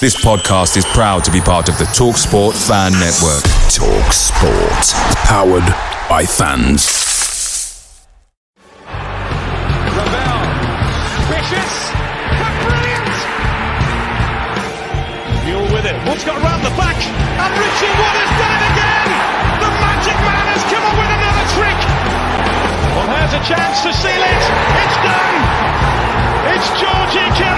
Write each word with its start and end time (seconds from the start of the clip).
This 0.00 0.16
podcast 0.16 0.76
is 0.76 0.84
proud 0.86 1.22
to 1.24 1.30
be 1.30 1.40
part 1.40 1.68
of 1.68 1.78
the 1.78 1.84
TalkSport 1.84 2.56
Fan 2.56 2.90
Network. 2.98 3.44
TalkSport. 3.70 4.86
Powered 5.30 5.68
by 6.08 6.26
fans. 6.26 6.82
Ravel. 9.94 10.42
Vicious. 11.30 11.72
But 12.34 12.52
brilliant. 12.66 13.14
Mule 15.46 15.68
with 15.70 15.86
it. 15.86 15.94
Wood's 16.08 16.24
got 16.24 16.40
round 16.42 16.64
the 16.66 16.74
back. 16.74 16.98
And 16.98 17.52
Richie 17.62 17.94
Wood 17.94 18.16
has 18.16 18.32
done 18.42 18.54
it 18.58 18.64
again. 18.74 19.06
The 19.60 19.70
magic 19.70 20.18
man 20.18 20.46
has 20.50 20.64
come 20.66 20.82
up 20.82 20.96
with 20.98 21.12
another 21.14 21.46
trick. 21.54 21.78
Well, 22.96 23.06
here's 23.06 23.34
a 23.38 23.42
chance 23.46 23.86
to 23.86 23.92
seal 23.94 24.18
it. 24.18 24.42
It's 24.82 24.98
done. 25.04 25.36
It's 26.58 26.68
Georgie 26.80 27.30
Kelly. 27.38 27.51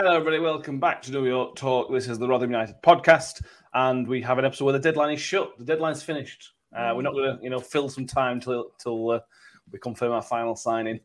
Hello, 0.00 0.12
everybody. 0.12 0.38
Welcome 0.38 0.78
back 0.78 1.02
to 1.02 1.10
New 1.10 1.26
York 1.26 1.56
Talk. 1.56 1.90
This 1.90 2.06
is 2.06 2.20
the 2.20 2.28
Rotherham 2.28 2.52
United 2.52 2.80
podcast, 2.82 3.42
and 3.74 4.06
we 4.06 4.22
have 4.22 4.38
an 4.38 4.44
episode 4.44 4.66
where 4.66 4.72
the 4.72 4.78
deadline 4.78 5.12
is 5.12 5.20
shut. 5.20 5.58
The 5.58 5.64
deadline's 5.64 6.04
finished. 6.04 6.52
Uh, 6.72 6.92
we're 6.94 7.02
not 7.02 7.14
going 7.14 7.36
to, 7.36 7.42
you 7.42 7.50
know, 7.50 7.58
fill 7.58 7.88
some 7.88 8.06
time 8.06 8.38
till 8.38 8.70
till 8.78 9.10
uh, 9.10 9.20
we 9.72 9.80
confirm 9.80 10.12
our 10.12 10.22
final 10.22 10.54
signing. 10.54 11.00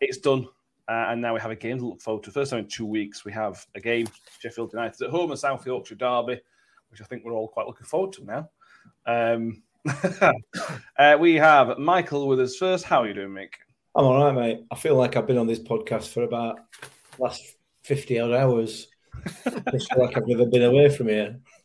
It's 0.00 0.18
done, 0.18 0.48
uh, 0.88 1.06
and 1.10 1.22
now 1.22 1.34
we 1.34 1.40
have 1.40 1.52
a 1.52 1.54
game 1.54 1.78
to 1.78 1.86
look 1.86 2.00
forward 2.00 2.24
to. 2.24 2.32
First 2.32 2.50
time 2.50 2.58
in 2.58 2.66
two 2.66 2.84
weeks, 2.84 3.24
we 3.24 3.30
have 3.30 3.64
a 3.76 3.80
game: 3.80 4.08
Sheffield 4.40 4.72
United 4.72 5.00
at 5.00 5.10
home, 5.10 5.30
a 5.30 5.36
South 5.36 5.64
Yorkshire 5.64 5.94
derby, 5.94 6.40
which 6.90 7.00
I 7.00 7.04
think 7.04 7.24
we're 7.24 7.34
all 7.34 7.46
quite 7.46 7.68
looking 7.68 7.86
forward 7.86 8.12
to 8.14 8.24
now. 8.24 8.50
Um, 9.06 9.62
uh, 10.98 11.16
we 11.16 11.36
have 11.36 11.78
Michael 11.78 12.26
with 12.26 12.40
us 12.40 12.56
first. 12.56 12.86
How 12.86 13.02
are 13.02 13.06
you 13.06 13.14
doing, 13.14 13.28
Mick? 13.28 13.52
I'm 13.94 14.04
all 14.04 14.24
right, 14.24 14.34
mate. 14.34 14.64
I 14.68 14.74
feel 14.74 14.96
like 14.96 15.16
I've 15.16 15.28
been 15.28 15.38
on 15.38 15.46
this 15.46 15.60
podcast 15.60 16.08
for 16.08 16.24
about 16.24 16.58
last 17.20 17.54
50 17.82 18.20
odd 18.20 18.32
hours. 18.32 18.88
I 19.46 19.50
feel 19.50 19.98
like 19.98 20.16
I've 20.16 20.26
never 20.26 20.46
been 20.46 20.64
away 20.64 20.88
from 20.88 21.08
here. 21.08 21.38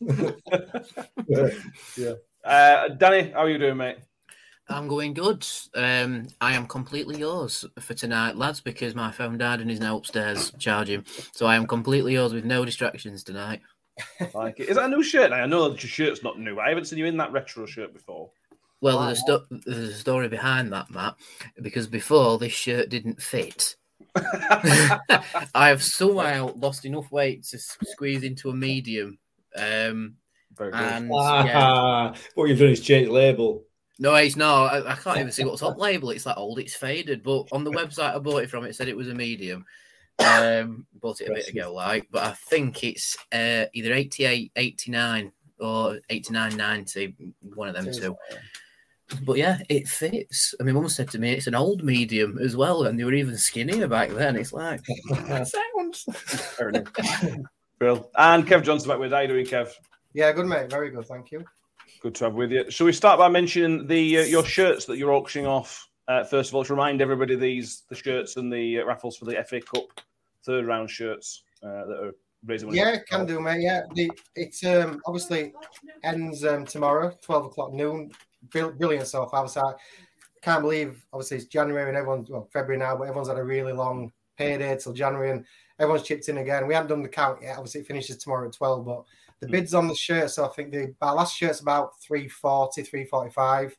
yeah. 1.28 2.12
Uh, 2.44 2.88
Danny, 2.88 3.30
how 3.30 3.40
are 3.40 3.50
you 3.50 3.58
doing, 3.58 3.76
mate? 3.76 3.98
I'm 4.70 4.86
going 4.86 5.14
good. 5.14 5.46
Um, 5.74 6.28
I 6.40 6.52
am 6.52 6.66
completely 6.66 7.18
yours 7.18 7.64
for 7.80 7.94
tonight, 7.94 8.36
lads, 8.36 8.60
because 8.60 8.94
my 8.94 9.10
phone 9.10 9.38
died 9.38 9.60
and 9.60 9.70
is 9.70 9.80
now 9.80 9.96
upstairs 9.96 10.52
charging. 10.58 11.04
So 11.32 11.46
I 11.46 11.56
am 11.56 11.66
completely 11.66 12.12
yours 12.12 12.34
with 12.34 12.44
no 12.44 12.64
distractions 12.64 13.24
tonight. 13.24 13.62
like 14.34 14.60
it. 14.60 14.68
Is 14.68 14.76
that 14.76 14.84
a 14.84 14.88
new 14.88 15.02
shirt? 15.02 15.32
I 15.32 15.46
know 15.46 15.70
that 15.70 15.82
your 15.82 15.88
shirt's 15.88 16.22
not 16.22 16.38
new. 16.38 16.60
I 16.60 16.68
haven't 16.68 16.84
seen 16.84 16.98
you 16.98 17.06
in 17.06 17.16
that 17.16 17.32
retro 17.32 17.64
shirt 17.64 17.94
before. 17.94 18.30
Well, 18.80 19.00
there's, 19.06 19.18
a 19.18 19.20
sto- 19.22 19.46
there's 19.50 19.88
a 19.88 19.94
story 19.94 20.28
behind 20.28 20.72
that, 20.72 20.90
Matt, 20.90 21.16
because 21.60 21.86
before 21.86 22.38
this 22.38 22.52
shirt 22.52 22.90
didn't 22.90 23.20
fit. 23.20 23.74
I 25.54 25.68
have 25.68 25.82
somehow 25.82 26.52
lost 26.56 26.84
enough 26.84 27.10
weight 27.10 27.44
to 27.44 27.58
squeeze 27.58 28.22
into 28.22 28.50
a 28.50 28.54
medium. 28.54 29.18
Um, 29.56 30.14
Very 30.56 30.72
good. 30.72 30.80
and 30.80 31.06
yeah, 31.10 31.52
Ah, 31.62 32.14
what 32.34 32.48
you've 32.48 32.58
done 32.58 32.68
is 32.68 32.80
change 32.80 33.08
label. 33.08 33.64
no, 33.98 34.14
it's 34.14 34.36
not. 34.36 34.72
I, 34.72 34.92
I 34.92 34.94
can't 34.94 35.18
even 35.18 35.32
see 35.32 35.44
what's 35.44 35.62
on 35.62 35.76
label. 35.78 36.10
It's 36.10 36.26
like 36.26 36.36
old, 36.36 36.58
it's 36.58 36.74
faded. 36.74 37.22
But 37.22 37.46
on 37.52 37.64
the 37.64 37.72
website 37.72 38.14
I 38.14 38.18
bought 38.18 38.42
it 38.42 38.50
from, 38.50 38.64
it 38.64 38.74
said 38.76 38.88
it 38.88 38.96
was 38.96 39.08
a 39.08 39.14
medium. 39.14 39.64
Um, 40.20 40.86
bought 41.00 41.20
it 41.20 41.28
a 41.30 41.34
bit 41.34 41.48
ago, 41.48 41.72
like, 41.72 42.08
but 42.10 42.24
I 42.24 42.32
think 42.32 42.82
it's 42.82 43.16
uh, 43.30 43.66
either 43.72 43.92
88, 43.92 44.50
89 44.56 45.32
or 45.60 46.00
89, 46.10 46.56
90, 46.56 47.14
one 47.54 47.68
of 47.68 47.74
them 47.76 47.92
two. 47.92 48.16
But 49.24 49.38
yeah, 49.38 49.58
it 49.68 49.88
fits. 49.88 50.54
I 50.60 50.64
mean, 50.64 50.74
mum 50.74 50.88
said 50.88 51.10
to 51.10 51.18
me 51.18 51.32
it's 51.32 51.46
an 51.46 51.54
old 51.54 51.82
medium 51.82 52.38
as 52.38 52.56
well, 52.56 52.84
and 52.84 52.98
they 52.98 53.04
were 53.04 53.14
even 53.14 53.36
skinnier 53.38 53.88
back 53.88 54.10
then. 54.10 54.36
It's 54.36 54.52
like, 54.52 54.80
sounds. 55.18 56.04
Fair 56.56 56.68
enough. 56.70 56.92
Bill. 57.78 58.10
And 58.16 58.46
Kev 58.46 58.64
Johnson 58.64 58.88
back 58.88 58.98
with. 58.98 59.12
How 59.12 59.20
you 59.20 59.28
doing, 59.28 59.46
Kev? 59.46 59.70
Yeah, 60.12 60.32
good 60.32 60.46
mate. 60.46 60.70
Very 60.70 60.90
good, 60.90 61.06
thank 61.06 61.30
you. 61.30 61.44
Good 62.00 62.14
to 62.16 62.24
have 62.24 62.34
with 62.34 62.52
you. 62.52 62.70
Shall 62.70 62.86
we 62.86 62.92
start 62.92 63.18
by 63.18 63.28
mentioning 63.28 63.86
the 63.86 64.18
uh, 64.18 64.22
your 64.22 64.44
shirts 64.44 64.84
that 64.86 64.98
you're 64.98 65.12
auctioning 65.12 65.46
off? 65.46 65.88
Uh, 66.06 66.24
first 66.24 66.50
of 66.50 66.54
all, 66.54 66.64
to 66.64 66.72
remind 66.72 67.02
everybody 67.02 67.34
these 67.36 67.82
the 67.88 67.94
shirts 67.94 68.36
and 68.36 68.52
the 68.52 68.80
uh, 68.80 68.84
raffles 68.84 69.16
for 69.16 69.24
the 69.24 69.42
FA 69.44 69.60
Cup 69.60 70.00
third 70.44 70.66
round 70.66 70.90
shirts 70.90 71.44
uh, 71.62 71.84
that 71.86 71.98
are 72.02 72.14
raising 72.46 72.68
money. 72.68 72.78
Yeah, 72.78 72.98
can 73.08 73.26
do, 73.26 73.40
mate. 73.40 73.62
Yeah, 73.62 73.82
the, 73.94 74.10
it's 74.36 74.64
um, 74.64 75.00
obviously 75.06 75.52
ends 76.04 76.44
um, 76.44 76.64
tomorrow, 76.64 77.16
twelve 77.20 77.46
o'clock 77.46 77.72
noon. 77.72 78.10
Brill- 78.50 78.72
Brilliant 78.72 79.06
so 79.06 79.26
far. 79.26 79.48
So 79.48 79.60
I 79.60 79.74
can't 80.42 80.62
believe, 80.62 81.04
obviously, 81.12 81.38
it's 81.38 81.46
January 81.46 81.88
and 81.88 81.96
everyone's 81.96 82.30
well 82.30 82.48
February 82.52 82.78
now, 82.78 82.96
but 82.96 83.04
everyone's 83.04 83.28
had 83.28 83.38
a 83.38 83.44
really 83.44 83.72
long 83.72 84.12
payday 84.36 84.76
till 84.76 84.92
January, 84.92 85.30
and 85.30 85.44
everyone's 85.78 86.06
chipped 86.06 86.28
in 86.28 86.38
again. 86.38 86.66
We 86.66 86.74
haven't 86.74 86.90
done 86.90 87.02
the 87.02 87.08
count 87.08 87.42
yet. 87.42 87.56
Obviously, 87.56 87.80
it 87.82 87.86
finishes 87.86 88.18
tomorrow 88.18 88.46
at 88.48 88.54
twelve, 88.54 88.84
but 88.84 89.04
the 89.40 89.48
bids 89.48 89.74
on 89.74 89.88
the 89.88 89.94
shirt. 89.94 90.30
So 90.30 90.44
I 90.44 90.48
think 90.48 90.72
the 90.72 90.94
our 91.00 91.14
last 91.14 91.36
shirt's 91.36 91.60
about 91.60 92.00
340, 92.00 92.82
345. 92.82 93.76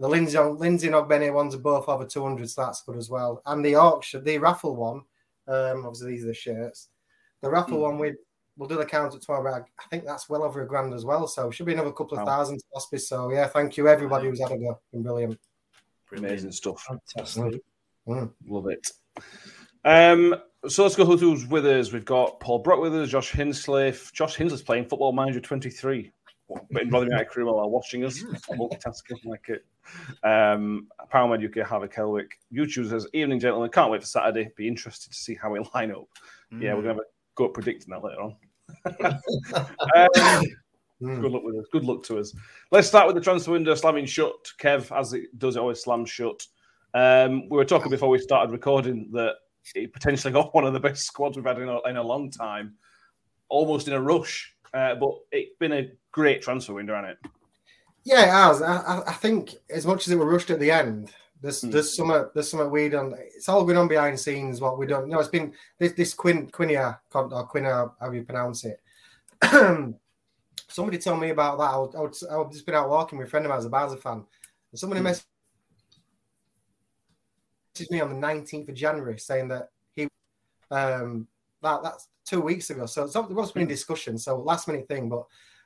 The 0.00 0.08
Lindsay 0.08 0.38
Lindsay 0.38 0.86
and 0.86 0.96
Ogbene 0.96 1.32
ones 1.32 1.54
are 1.54 1.58
both 1.58 1.88
over 1.88 2.04
200, 2.04 2.48
so 2.48 2.62
that's 2.62 2.82
good 2.82 2.96
as 2.96 3.10
well. 3.10 3.42
And 3.46 3.64
the 3.64 3.74
auction, 3.74 4.22
the 4.22 4.38
raffle 4.38 4.76
one, 4.76 5.02
um, 5.48 5.84
obviously 5.84 6.12
these 6.12 6.24
are 6.24 6.28
the 6.28 6.34
shirts. 6.34 6.88
The 7.42 7.50
raffle 7.50 7.80
one, 7.80 7.98
we 7.98 8.14
we'll 8.58 8.68
do 8.68 8.76
the 8.76 8.84
count 8.84 9.14
at 9.14 9.22
tomorrow. 9.22 9.42
But 9.42 9.64
I 9.78 9.88
think 9.88 10.04
that's 10.04 10.28
well 10.28 10.42
over 10.42 10.60
a 10.62 10.66
grand 10.66 10.92
as 10.92 11.04
well. 11.06 11.26
So 11.26 11.50
should 11.50 11.64
be 11.66 11.72
another 11.72 11.92
couple 11.92 12.18
of 12.18 12.26
Wow. 12.26 12.36
thousand 12.36 12.58
to 12.58 12.64
hospice. 12.74 13.08
So 13.08 13.30
yeah, 13.30 13.46
thank 13.46 13.76
you 13.78 13.88
everybody 13.88 14.28
who's 14.28 14.40
had 14.40 14.52
a 14.52 14.58
go. 14.58 14.78
Been 14.92 15.02
brilliant. 15.02 15.38
Amazing 16.14 16.52
stuff. 16.52 16.82
Fantastic. 16.82 17.62
Mm. 18.06 18.32
Love 18.46 18.66
it. 18.68 18.90
Um, 19.84 20.34
so 20.66 20.82
let's 20.82 20.96
go 20.96 21.04
through 21.04 21.16
who's 21.16 21.46
with 21.46 21.66
us. 21.66 21.92
We've 21.92 22.04
got 22.04 22.40
Paul 22.40 22.58
Brock 22.60 22.80
with 22.80 22.94
us, 22.94 23.10
Josh 23.10 23.32
Hinsliff. 23.32 24.12
Josh 24.12 24.36
Hinsley's 24.36 24.62
playing 24.62 24.86
Football 24.86 25.12
Manager 25.12 25.40
23. 25.40 26.10
But 26.48 26.82
in 26.82 26.88
Rotherham 26.90 27.10
United 27.10 27.28
crew 27.28 27.44
while 27.54 27.68
watching 27.68 28.04
us, 28.04 28.22
multitasking 28.50 29.22
like 29.26 29.48
it. 29.50 29.66
Um, 30.26 30.88
Paramount 31.10 31.44
UK, 31.44 31.66
Harvey 31.66 31.88
Kelwick. 31.88 32.28
YouTube 32.52 32.88
says, 32.88 33.06
Evening, 33.12 33.38
gentlemen. 33.38 33.70
Can't 33.70 33.90
wait 33.90 34.00
for 34.00 34.06
Saturday. 34.06 34.50
Be 34.56 34.66
interested 34.66 35.12
to 35.12 35.16
see 35.16 35.34
how 35.34 35.50
we 35.50 35.60
line 35.74 35.92
up. 35.92 36.08
Yeah, 36.50 36.72
we're 36.74 36.82
going 36.82 36.84
to 36.84 36.88
have 36.88 36.98
a 36.98 37.02
go 37.34 37.46
at 37.46 37.54
predicting 37.54 37.90
that 37.90 38.02
later 38.02 38.22
on. 38.22 38.36
um, 39.96 40.44
Mm. 41.00 41.20
Good 41.20 41.30
luck 41.30 41.44
with 41.44 41.54
us. 41.56 41.66
Good 41.70 41.84
luck 41.84 42.02
to 42.06 42.18
us. 42.18 42.34
Let's 42.72 42.88
start 42.88 43.06
with 43.06 43.14
the 43.14 43.22
transfer 43.22 43.52
window 43.52 43.74
slamming 43.76 44.06
shut. 44.06 44.34
Kev, 44.60 44.90
as 44.96 45.12
it 45.12 45.38
does, 45.38 45.54
it 45.54 45.60
always 45.60 45.80
slams 45.80 46.10
shut. 46.10 46.44
Um, 46.92 47.48
we 47.48 47.56
were 47.56 47.64
talking 47.64 47.90
before 47.90 48.08
we 48.08 48.18
started 48.18 48.50
recording 48.50 49.08
that 49.12 49.34
it 49.76 49.92
potentially 49.92 50.32
got 50.32 50.52
one 50.54 50.64
of 50.64 50.72
the 50.72 50.80
best 50.80 51.04
squads 51.04 51.36
we've 51.36 51.46
had 51.46 51.58
in 51.60 51.68
a, 51.68 51.78
in 51.88 51.98
a 51.98 52.02
long 52.02 52.30
time, 52.30 52.74
almost 53.48 53.86
in 53.86 53.94
a 53.94 54.00
rush. 54.00 54.52
Uh, 54.74 54.96
but 54.96 55.10
it's 55.30 55.56
been 55.60 55.72
a 55.72 55.88
great 56.10 56.42
transfer 56.42 56.74
window, 56.74 56.96
hasn't 56.96 57.12
it? 57.12 57.30
Yeah, 58.04 58.24
it 58.24 58.30
has. 58.30 58.60
I, 58.60 59.02
I- 59.06 59.12
think 59.12 59.54
as 59.70 59.86
much 59.86 60.06
as 60.06 60.12
it 60.12 60.16
were 60.18 60.26
rushed 60.28 60.50
at 60.50 60.58
the 60.58 60.70
end, 60.72 61.12
there's 61.40 61.62
Hmm. 61.62 61.70
there's 61.70 61.94
some 61.94 62.30
there's 62.34 62.50
some 62.50 62.70
we 62.70 62.88
done. 62.88 63.14
It's 63.18 63.48
all 63.48 63.64
going 63.64 63.76
on 63.76 63.88
behind 63.88 64.14
the 64.14 64.18
scenes. 64.18 64.60
What 64.60 64.78
we 64.78 64.86
done. 64.86 65.08
know. 65.08 65.20
it's 65.20 65.28
been 65.28 65.52
this 65.78 65.92
this 65.92 66.14
Quin 66.14 66.48
Quinia 66.50 66.98
or 67.14 67.48
Quina, 67.48 67.92
how 68.00 68.10
you 68.10 68.24
pronounce 68.24 68.64
it. 68.64 68.80
somebody 70.68 70.98
told 70.98 71.20
me 71.20 71.30
about 71.30 71.58
that. 71.58 71.70
I 71.70 71.76
would, 71.76 71.94
I 71.96 72.00
would, 72.00 72.14
I 72.30 72.36
would 72.36 72.52
just 72.52 72.66
been 72.66 72.74
out 72.74 72.90
walking 72.90 73.18
with 73.18 73.28
a 73.28 73.30
friend 73.30 73.46
of 73.46 73.50
mine, 73.50 73.58
as 73.58 73.64
a 73.64 73.70
Barca 73.70 73.96
fan, 73.96 74.24
and 74.70 74.78
somebody 74.78 75.00
messaged 75.00 75.24
me 77.90 78.00
on 78.00 78.20
the 78.20 78.26
19th 78.26 78.68
of 78.68 78.74
January 78.74 79.18
saying 79.18 79.48
that 79.48 79.70
he 79.94 80.08
um 80.70 81.28
that 81.62 81.82
that's 81.82 82.08
two 82.24 82.40
weeks 82.40 82.70
ago. 82.70 82.86
So, 82.86 83.06
there 83.06 83.22
was 83.22 83.52
been 83.52 83.66
discussion. 83.66 84.18
So 84.18 84.36
last 84.36 84.68
minute 84.68 84.88
thing, 84.88 85.08
but 85.08 85.24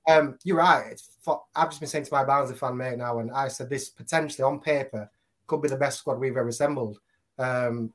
um, 0.09 0.39
you're 0.45 0.59
right. 0.59 0.93
It's, 0.93 1.17
I've 1.57 1.71
just 1.71 1.81
been 1.81 1.89
saying 1.89 2.05
to 2.05 2.15
my 2.15 2.25
Barnsley 2.25 2.57
fan 2.57 2.77
mate 2.77 2.99
now, 2.99 3.19
and 3.19 3.31
I 3.31 3.49
said 3.49 3.69
this 3.69 3.89
potentially 3.89 4.45
on 4.45 4.61
paper 4.61 5.11
could 5.47 5.63
be 5.63 5.69
the 5.69 5.77
best 5.77 5.99
squad 5.99 6.19
we've 6.19 6.37
ever 6.37 6.49
assembled. 6.49 6.99
Um, 7.39 7.93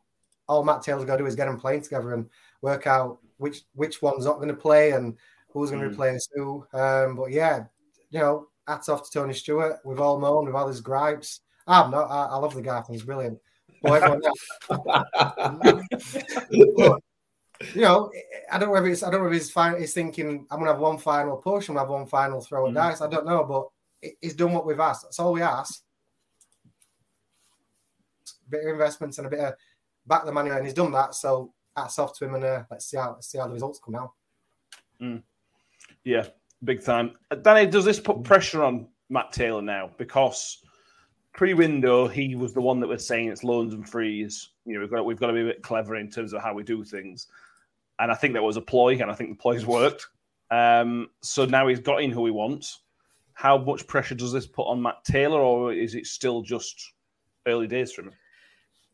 all 0.48 0.64
Matt 0.64 0.82
Taylor's 0.82 1.06
got 1.06 1.18
to 1.18 1.24
do 1.24 1.28
is 1.28 1.36
get 1.36 1.46
them 1.46 1.60
playing 1.60 1.82
together 1.82 2.14
and 2.14 2.30
work 2.62 2.88
out 2.88 3.20
which 3.38 3.64
which 3.74 4.02
one's 4.02 4.26
not 4.26 4.38
going 4.38 4.48
to 4.48 4.54
play 4.54 4.92
and 4.92 5.16
who's 5.50 5.70
going 5.70 5.82
to 5.82 5.90
mm. 5.90 5.92
replace 5.92 6.28
who. 6.34 6.66
Um, 6.74 7.16
but 7.16 7.32
yeah, 7.32 7.66
you 8.10 8.20
know, 8.20 8.48
hats 8.68 8.90
off 8.90 9.04
to 9.04 9.20
Tony 9.20 9.34
Stewart. 9.34 9.78
We've 9.86 10.00
all 10.00 10.20
known 10.20 10.46
with 10.46 10.56
all 10.56 10.68
his 10.68 10.82
gripes. 10.82 11.42
I'm 11.68 11.92
not. 11.92 12.10
I, 12.10 12.26
I 12.28 12.38
love 12.38 12.56
the 12.56 12.62
guy. 12.62 12.82
He's 12.90 13.04
brilliant. 13.04 13.40
But 13.82 14.04
everyone 14.04 14.22
but, 16.78 17.02
you 17.74 17.82
know, 17.82 18.12
I 18.52 18.58
don't 18.58 18.70
know 18.70 18.76
if 18.76 18.86
it's 18.86 19.04
I 19.04 19.12
don't 19.12 19.22
know 19.22 19.28
if 19.28 19.34
he's, 19.34 19.52
fine, 19.52 19.80
he's 19.80 19.94
thinking 19.94 20.48
I'm 20.50 20.60
gonna 20.60 20.72
have 20.72 20.80
one 20.80 20.98
final 20.98 21.38
push, 21.38 21.70
I'm 21.70 21.76
gonna 21.76 21.86
have 21.86 21.94
one 21.94 22.08
final 22.08 22.42
throw 22.42 22.68
of 22.68 22.72
mm. 22.72 22.76
dice. 22.76 23.02
I 23.02 23.08
don't 23.08 23.26
know, 23.26 23.44
but 23.44 24.12
he's 24.22 24.36
done 24.36 24.54
what 24.54 24.66
we've 24.66 24.80
asked. 24.80 25.04
That's 25.04 25.20
all 25.20 25.34
we 25.34 25.42
ask. 25.42 25.84
Bit 28.50 28.66
of 28.66 28.72
investments 28.72 29.18
and 29.18 29.28
a 29.28 29.30
bit 29.30 29.40
of 29.40 29.54
back 30.06 30.26
the 30.26 30.32
money, 30.32 30.50
and 30.50 30.64
he's 30.64 30.74
done 30.74 30.92
that. 30.92 31.16
So 31.16 31.54
hats 31.76 32.00
off 32.00 32.18
to 32.18 32.26
him, 32.26 32.36
and 32.36 32.44
uh, 32.44 32.64
let's 32.72 32.86
see 32.86 32.98
how 32.98 33.12
let's 33.12 33.28
see 33.28 33.38
how 33.38 33.48
the 33.48 33.54
results 33.54 33.80
come 33.84 33.96
out. 33.96 34.12
Mm. 35.02 35.22
Yeah, 36.04 36.28
big 36.64 36.84
time. 36.84 37.12
Danny, 37.42 37.66
does 37.68 37.86
this 37.86 38.00
put 38.00 38.24
pressure 38.24 38.64
on 38.64 38.88
Matt 39.10 39.32
Taylor 39.32 39.62
now? 39.62 39.92
Because 39.98 40.64
pre-window, 41.34 42.08
he 42.08 42.36
was 42.36 42.54
the 42.54 42.62
one 42.62 42.80
that 42.80 42.88
was 42.88 43.06
saying 43.06 43.28
it's 43.28 43.44
loans 43.44 43.74
and 43.74 43.88
frees. 43.88 44.50
You 44.66 44.76
know, 44.76 44.80
we've 44.82 44.92
got 44.92 45.06
we've 45.06 45.20
got 45.20 45.28
to 45.28 45.34
be 45.34 45.42
a 45.42 45.46
bit 45.46 45.62
clever 45.62 45.96
in 45.96 46.10
terms 46.10 46.34
of 46.34 46.42
how 46.42 46.54
we 46.54 46.64
do 46.64 46.84
things 46.84 47.28
and 48.00 48.12
I 48.12 48.16
think 48.16 48.34
that 48.34 48.44
was 48.44 48.58
a 48.58 48.62
ploy, 48.62 48.94
and 48.94 49.10
I 49.10 49.14
think 49.14 49.32
the 49.32 49.42
ploy's 49.42 49.66
worked. 49.66 50.08
Um, 50.52 51.10
so 51.22 51.46
now 51.46 51.68
he's 51.68 51.80
got 51.80 52.02
in 52.02 52.12
who 52.12 52.26
he 52.26 52.32
wants. 52.32 52.82
How 53.34 53.58
much 53.58 53.88
pressure 53.88 54.16
does 54.16 54.32
this 54.32 54.48
put 54.48 54.64
on 54.64 54.82
Matt 54.82 55.04
Taylor, 55.04 55.42
or 55.42 55.74
is 55.74 55.96
it 55.96 56.06
still 56.06 56.42
just 56.42 56.94
early 57.48 57.68
days 57.68 57.92
for 57.92 58.04
him? 58.04 58.12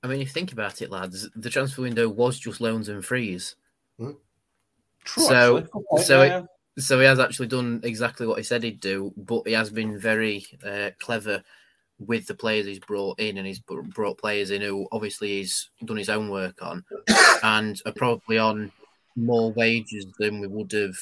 I 0.03 0.07
mean, 0.07 0.19
if 0.19 0.27
you 0.27 0.33
think 0.33 0.51
about 0.51 0.81
it, 0.81 0.91
lads, 0.91 1.29
the 1.35 1.49
transfer 1.49 1.81
window 1.81 2.09
was 2.09 2.37
just 2.37 2.59
loans 2.59 2.89
and 2.89 3.03
frees. 3.03 3.55
Hmm. 3.97 4.11
True, 5.05 5.23
so, 5.23 5.67
so, 6.01 6.23
yeah. 6.23 6.39
it, 6.39 6.81
so 6.81 6.99
he 6.99 7.05
has 7.05 7.19
actually 7.19 7.47
done 7.47 7.79
exactly 7.83 8.27
what 8.27 8.37
he 8.37 8.43
said 8.43 8.63
he'd 8.63 8.79
do, 8.79 9.13
but 9.15 9.47
he 9.47 9.53
has 9.53 9.69
been 9.69 9.97
very 9.97 10.45
uh, 10.65 10.91
clever 10.99 11.43
with 11.99 12.25
the 12.27 12.33
players 12.33 12.65
he's 12.65 12.79
brought 12.79 13.19
in, 13.19 13.37
and 13.37 13.47
he's 13.47 13.59
brought 13.59 14.17
players 14.17 14.51
in 14.51 14.61
who 14.61 14.87
obviously 14.91 15.29
he's 15.29 15.69
done 15.85 15.97
his 15.97 16.09
own 16.09 16.29
work 16.29 16.61
on, 16.61 16.83
and 17.43 17.81
are 17.85 17.93
probably 17.93 18.37
on 18.37 18.71
more 19.15 19.51
wages 19.53 20.05
than 20.19 20.39
we 20.39 20.47
would 20.47 20.71
have 20.71 20.97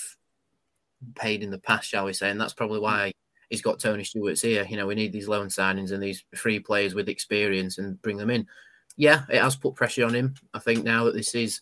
paid 1.15 1.43
in 1.43 1.49
the 1.49 1.59
past, 1.59 1.89
shall 1.89 2.05
we 2.05 2.13
say? 2.13 2.29
And 2.29 2.39
that's 2.39 2.53
probably 2.53 2.79
why 2.79 3.11
he's 3.49 3.61
got 3.61 3.79
Tony 3.79 4.03
Stewart's 4.03 4.41
here. 4.41 4.65
You 4.69 4.77
know, 4.77 4.87
we 4.87 4.95
need 4.95 5.11
these 5.11 5.27
loan 5.27 5.47
signings 5.47 5.91
and 5.91 6.01
these 6.01 6.23
free 6.35 6.59
players 6.59 6.93
with 6.93 7.09
experience 7.09 7.77
and 7.77 8.01
bring 8.01 8.17
them 8.17 8.29
in. 8.29 8.47
Yeah, 8.97 9.23
it 9.29 9.41
has 9.41 9.55
put 9.55 9.75
pressure 9.75 10.05
on 10.05 10.13
him. 10.13 10.35
I 10.53 10.59
think 10.59 10.83
now 10.83 11.05
that 11.05 11.13
this 11.13 11.35
is 11.35 11.61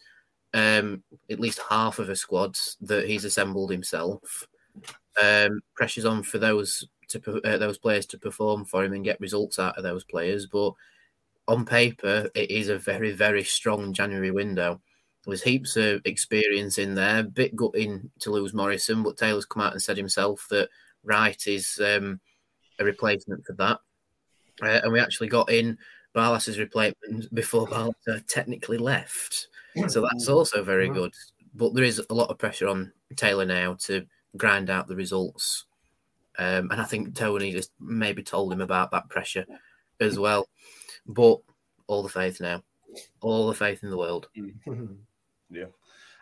um, 0.54 1.04
at 1.30 1.40
least 1.40 1.62
half 1.70 2.00
of 2.00 2.10
a 2.10 2.16
squad 2.16 2.58
that 2.82 3.08
he's 3.08 3.26
assembled 3.26 3.72
himself, 3.72 4.48
um, 5.22 5.62
pressure's 5.76 6.06
on 6.06 6.24
for 6.24 6.38
those 6.40 6.88
to 7.10 7.42
uh, 7.44 7.58
those 7.58 7.78
players 7.78 8.06
to 8.08 8.18
perform 8.18 8.66
for 8.66 8.84
him 8.84 8.94
and 8.94 9.04
get 9.04 9.20
results 9.20 9.60
out 9.60 9.78
of 9.78 9.84
those 9.84 10.04
players. 10.04 10.48
But 10.48 10.74
on 11.48 11.66
paper, 11.66 12.30
it 12.36 12.52
is 12.52 12.70
a 12.70 12.78
very, 12.78 13.12
very 13.12 13.44
strong 13.44 13.94
January 13.94 14.32
window. 14.32 14.82
There's 15.26 15.42
heaps 15.42 15.76
of 15.76 16.02
experience 16.06 16.78
in 16.78 16.96
there. 16.96 17.24
Bit 17.24 17.56
gutting 17.56 18.10
to 18.20 18.32
lose 18.32 18.54
Morrison, 18.54 19.04
but 19.04 19.18
Taylor's 19.18 19.46
come 19.46 19.64
out 19.64 19.74
and 19.74 19.82
said 19.82 19.98
himself 19.98 20.48
that 20.50 20.70
Wright 21.04 21.48
is 21.48 21.80
um, 21.84 22.20
a 22.80 22.86
replacement 22.86 23.46
for 23.46 23.54
that. 23.54 23.80
Uh, 24.62 24.80
and 24.84 24.92
we 24.92 25.00
actually 25.00 25.28
got 25.28 25.52
in 25.52 25.78
Barlas's 26.16 26.60
replacement 26.60 27.34
before 27.34 27.68
Barlas 27.68 27.94
technically 28.28 28.78
left. 28.78 29.48
So 29.88 30.02
that's 30.02 30.28
also 30.28 30.64
very 30.64 30.90
good. 30.90 31.14
But 31.56 31.74
there 31.74 31.84
is 31.84 32.02
a 32.10 32.14
lot 32.14 32.30
of 32.30 32.38
pressure 32.38 32.68
on 32.68 32.92
Taylor 33.16 33.46
now 33.46 33.76
to 33.86 34.06
grind 34.38 34.70
out 34.70 34.88
the 34.88 34.96
results. 34.96 35.66
Um, 36.38 36.72
and 36.72 36.82
I 36.82 36.86
think 36.86 37.16
Tony 37.16 37.52
just 37.52 37.72
maybe 37.80 38.24
told 38.24 38.52
him 38.54 38.62
about 38.62 38.92
that 38.92 39.10
pressure 39.10 39.46
as 40.00 40.18
well. 40.18 40.48
But 41.06 41.40
all 41.88 42.04
the 42.04 42.10
faith 42.10 42.40
now, 42.40 42.64
all 43.22 43.48
the 43.48 43.54
faith 43.54 43.84
in 43.84 43.90
the 43.90 43.98
world. 43.98 44.30
Yeah. 45.52 45.66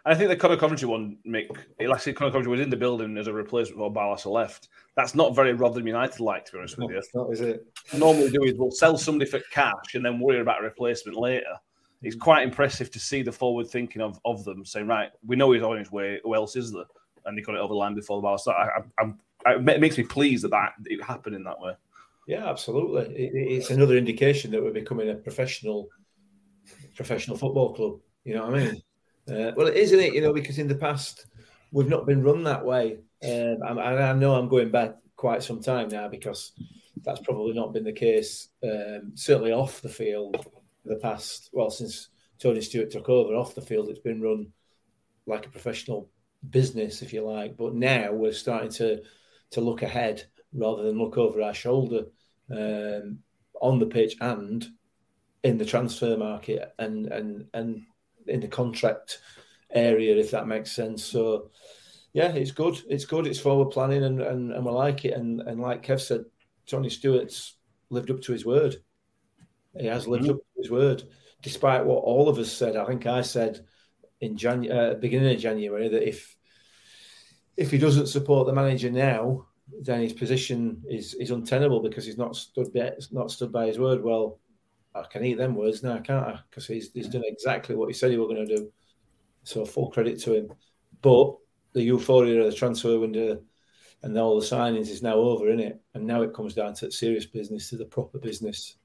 I 0.07 0.15
think 0.15 0.29
the 0.29 0.37
Conor 0.37 0.55
Coventry 0.55 0.87
one, 0.87 1.17
Mick, 1.27 1.49
I 1.81 1.97
said, 1.97 2.15
Conor 2.15 2.31
Coventry 2.31 2.51
was 2.51 2.61
in 2.61 2.69
the 2.69 2.77
building 2.77 3.17
as 3.17 3.27
a 3.27 3.33
replacement 3.33 3.77
for 3.77 3.93
Barlaser 3.93 4.31
left. 4.31 4.69
That's 4.95 5.13
not 5.13 5.35
very 5.35 5.51
Rotherham 5.51 5.85
United 5.85 6.21
like, 6.21 6.45
to 6.45 6.53
be 6.53 6.57
honest 6.59 6.77
with 6.77 6.91
you. 6.91 7.01
Not, 7.13 7.33
is 7.33 7.41
it? 7.41 7.67
Normally 7.93 8.31
do 8.31 8.43
is 8.43 8.53
we'll 8.55 8.71
sell 8.71 8.97
somebody 8.97 9.29
for 9.29 9.41
cash 9.51 9.95
and 9.95 10.05
then 10.05 10.21
worry 10.21 10.39
about 10.39 10.61
a 10.61 10.63
replacement 10.63 11.17
later. 11.17 11.53
It's 12.01 12.15
quite 12.15 12.43
impressive 12.43 12.89
to 12.91 12.99
see 12.99 13.21
the 13.21 13.33
forward 13.33 13.67
thinking 13.67 14.01
of, 14.01 14.17
of 14.23 14.45
them 14.45 14.63
saying, 14.63 14.87
right, 14.87 15.09
we 15.25 15.35
know 15.35 15.51
he's 15.51 15.61
on 15.61 15.77
his 15.77 15.91
way. 15.91 16.21
Who 16.23 16.35
else 16.35 16.55
is 16.55 16.71
there? 16.71 16.85
And 17.25 17.37
they 17.37 17.41
got 17.41 17.55
it 17.55 17.59
over 17.59 17.73
the 17.73 17.75
line 17.75 17.93
before 17.93 18.19
the 18.19 18.21
bar 18.21 18.37
started. 18.37 18.71
I, 18.97 19.03
I, 19.03 19.13
I, 19.45 19.55
it 19.55 19.81
makes 19.81 19.97
me 19.97 20.05
pleased 20.05 20.45
that, 20.45 20.51
that 20.51 20.71
it 20.85 21.03
happened 21.03 21.35
in 21.35 21.43
that 21.43 21.59
way. 21.59 21.73
Yeah, 22.27 22.49
absolutely. 22.49 23.13
It, 23.13 23.31
it's 23.33 23.71
another 23.71 23.97
indication 23.97 24.51
that 24.51 24.63
we're 24.63 24.71
becoming 24.71 25.09
a 25.09 25.15
professional 25.15 25.89
professional 26.95 27.37
football 27.37 27.73
club. 27.73 27.99
You 28.23 28.35
know 28.35 28.45
what 28.45 28.55
I 28.55 28.65
mean? 28.65 28.81
Uh, 29.29 29.51
well, 29.55 29.67
isn't 29.67 29.99
it? 29.99 30.13
You 30.13 30.21
know, 30.21 30.33
because 30.33 30.57
in 30.57 30.67
the 30.67 30.75
past 30.75 31.25
we've 31.71 31.89
not 31.89 32.05
been 32.05 32.23
run 32.23 32.43
that 32.43 32.65
way. 32.65 32.99
Um, 33.23 33.57
and 33.67 33.79
I 33.79 34.13
know 34.13 34.35
I'm 34.35 34.47
going 34.47 34.69
back 34.69 34.95
quite 35.15 35.43
some 35.43 35.61
time 35.61 35.89
now 35.89 36.07
because 36.07 36.53
that's 37.03 37.21
probably 37.21 37.53
not 37.53 37.73
been 37.73 37.83
the 37.83 37.91
case. 37.91 38.49
Um, 38.63 39.11
certainly 39.15 39.51
off 39.51 39.81
the 39.81 39.89
field, 39.89 40.45
the 40.85 40.97
past 40.97 41.49
well 41.51 41.69
since 41.69 42.09
Tony 42.39 42.61
Stewart 42.61 42.91
took 42.91 43.09
over 43.09 43.33
off 43.33 43.55
the 43.55 43.61
field, 43.61 43.89
it's 43.89 43.99
been 43.99 44.21
run 44.21 44.47
like 45.25 45.45
a 45.45 45.49
professional 45.49 46.09
business, 46.49 47.01
if 47.01 47.11
you 47.11 47.23
like. 47.23 47.57
But 47.57 47.73
now 47.73 48.11
we're 48.11 48.33
starting 48.33 48.71
to 48.71 49.01
to 49.51 49.61
look 49.61 49.81
ahead 49.81 50.23
rather 50.53 50.83
than 50.83 50.97
look 50.97 51.17
over 51.17 51.41
our 51.41 51.53
shoulder 51.53 52.05
um, 52.51 53.19
on 53.61 53.79
the 53.79 53.85
pitch 53.85 54.15
and 54.21 54.65
in 55.43 55.57
the 55.57 55.65
transfer 55.65 56.17
market 56.17 56.73
and 56.79 57.07
and 57.07 57.45
and 57.53 57.83
in 58.27 58.39
the 58.39 58.47
contract 58.47 59.19
area, 59.71 60.15
if 60.17 60.31
that 60.31 60.47
makes 60.47 60.71
sense. 60.71 61.03
So, 61.03 61.51
yeah, 62.13 62.31
it's 62.31 62.51
good. 62.51 62.81
It's 62.89 63.05
good. 63.05 63.27
It's 63.27 63.39
forward 63.39 63.71
planning, 63.71 64.03
and 64.03 64.21
and, 64.21 64.51
and 64.51 64.65
we 64.65 64.71
like 64.71 65.05
it. 65.05 65.13
And 65.13 65.41
and 65.41 65.59
like 65.59 65.85
Kev 65.85 65.99
said, 65.99 66.25
Tony 66.65 66.89
Stewart's 66.89 67.57
lived 67.89 68.11
up 68.11 68.21
to 68.21 68.33
his 68.33 68.45
word. 68.45 68.75
He 69.79 69.87
has 69.87 70.07
lived 70.07 70.23
mm-hmm. 70.23 70.33
up 70.33 70.37
to 70.37 70.61
his 70.61 70.71
word, 70.71 71.03
despite 71.41 71.85
what 71.85 72.03
all 72.03 72.29
of 72.29 72.37
us 72.39 72.51
said. 72.51 72.75
I 72.75 72.85
think 72.85 73.05
I 73.05 73.21
said 73.21 73.65
in 74.21 74.37
January, 74.37 74.91
uh, 74.91 74.93
beginning 74.95 75.33
of 75.33 75.41
January 75.41 75.89
that 75.89 76.07
if 76.07 76.35
if 77.55 77.71
he 77.71 77.77
doesn't 77.77 78.07
support 78.07 78.47
the 78.47 78.53
manager 78.53 78.89
now, 78.89 79.45
then 79.81 80.01
his 80.01 80.13
position 80.13 80.81
is 80.89 81.13
is 81.15 81.31
untenable 81.31 81.81
because 81.81 82.05
he's 82.05 82.17
not 82.17 82.35
stood 82.35 82.73
by, 82.73 82.91
not 83.11 83.31
stood 83.31 83.51
by 83.51 83.67
his 83.67 83.79
word. 83.79 84.03
Well, 84.03 84.39
I 84.99 85.07
can 85.11 85.23
eat 85.23 85.37
them 85.37 85.55
words 85.55 85.83
now, 85.83 85.97
can't 85.99 86.27
I? 86.27 86.39
Because 86.49 86.67
he's, 86.67 86.91
he's 86.91 87.09
done 87.09 87.23
exactly 87.25 87.75
what 87.75 87.87
he 87.87 87.93
said 87.93 88.11
he 88.11 88.17
was 88.17 88.27
going 88.27 88.47
to 88.47 88.57
do. 88.57 88.71
So 89.43 89.65
full 89.65 89.91
credit 89.91 90.19
to 90.21 90.35
him. 90.35 90.53
But 91.01 91.35
the 91.73 91.83
euphoria 91.83 92.41
of 92.41 92.51
the 92.51 92.57
transfer 92.57 92.99
window 92.99 93.41
and 94.03 94.17
all 94.17 94.39
the 94.39 94.45
signings 94.45 94.89
is 94.89 95.01
now 95.01 95.15
over, 95.15 95.49
in 95.49 95.59
it? 95.59 95.81
And 95.93 96.05
now 96.05 96.21
it 96.21 96.33
comes 96.33 96.53
down 96.53 96.73
to 96.75 96.91
serious 96.91 97.25
business, 97.25 97.69
to 97.69 97.77
the 97.77 97.85
proper 97.85 98.19
business. 98.19 98.77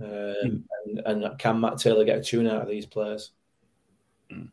Um, 0.00 0.08
mm. 0.08 0.62
and, 1.06 1.22
and, 1.24 1.38
can 1.38 1.60
Matt 1.60 1.78
Taylor 1.78 2.04
get 2.04 2.18
a 2.18 2.22
tune 2.22 2.48
out 2.48 2.62
of 2.62 2.68
these 2.68 2.86
players? 2.86 3.32
Mm. 4.32 4.50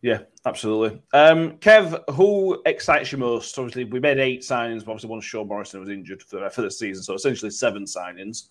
Yeah, 0.00 0.20
absolutely. 0.46 1.02
Um, 1.12 1.58
Kev, 1.58 2.02
who 2.14 2.62
excites 2.64 3.12
you 3.12 3.18
most? 3.18 3.58
Obviously, 3.58 3.84
we 3.84 4.00
made 4.00 4.18
eight 4.18 4.42
signings. 4.42 4.82
Obviously, 4.82 5.10
one 5.10 5.20
Sean 5.20 5.48
Morrison 5.48 5.80
was 5.80 5.88
injured 5.88 6.22
for, 6.22 6.48
for 6.50 6.62
the 6.62 6.70
season, 6.70 7.02
so 7.02 7.14
essentially 7.14 7.50
seven 7.50 7.84
signings. 7.84 8.48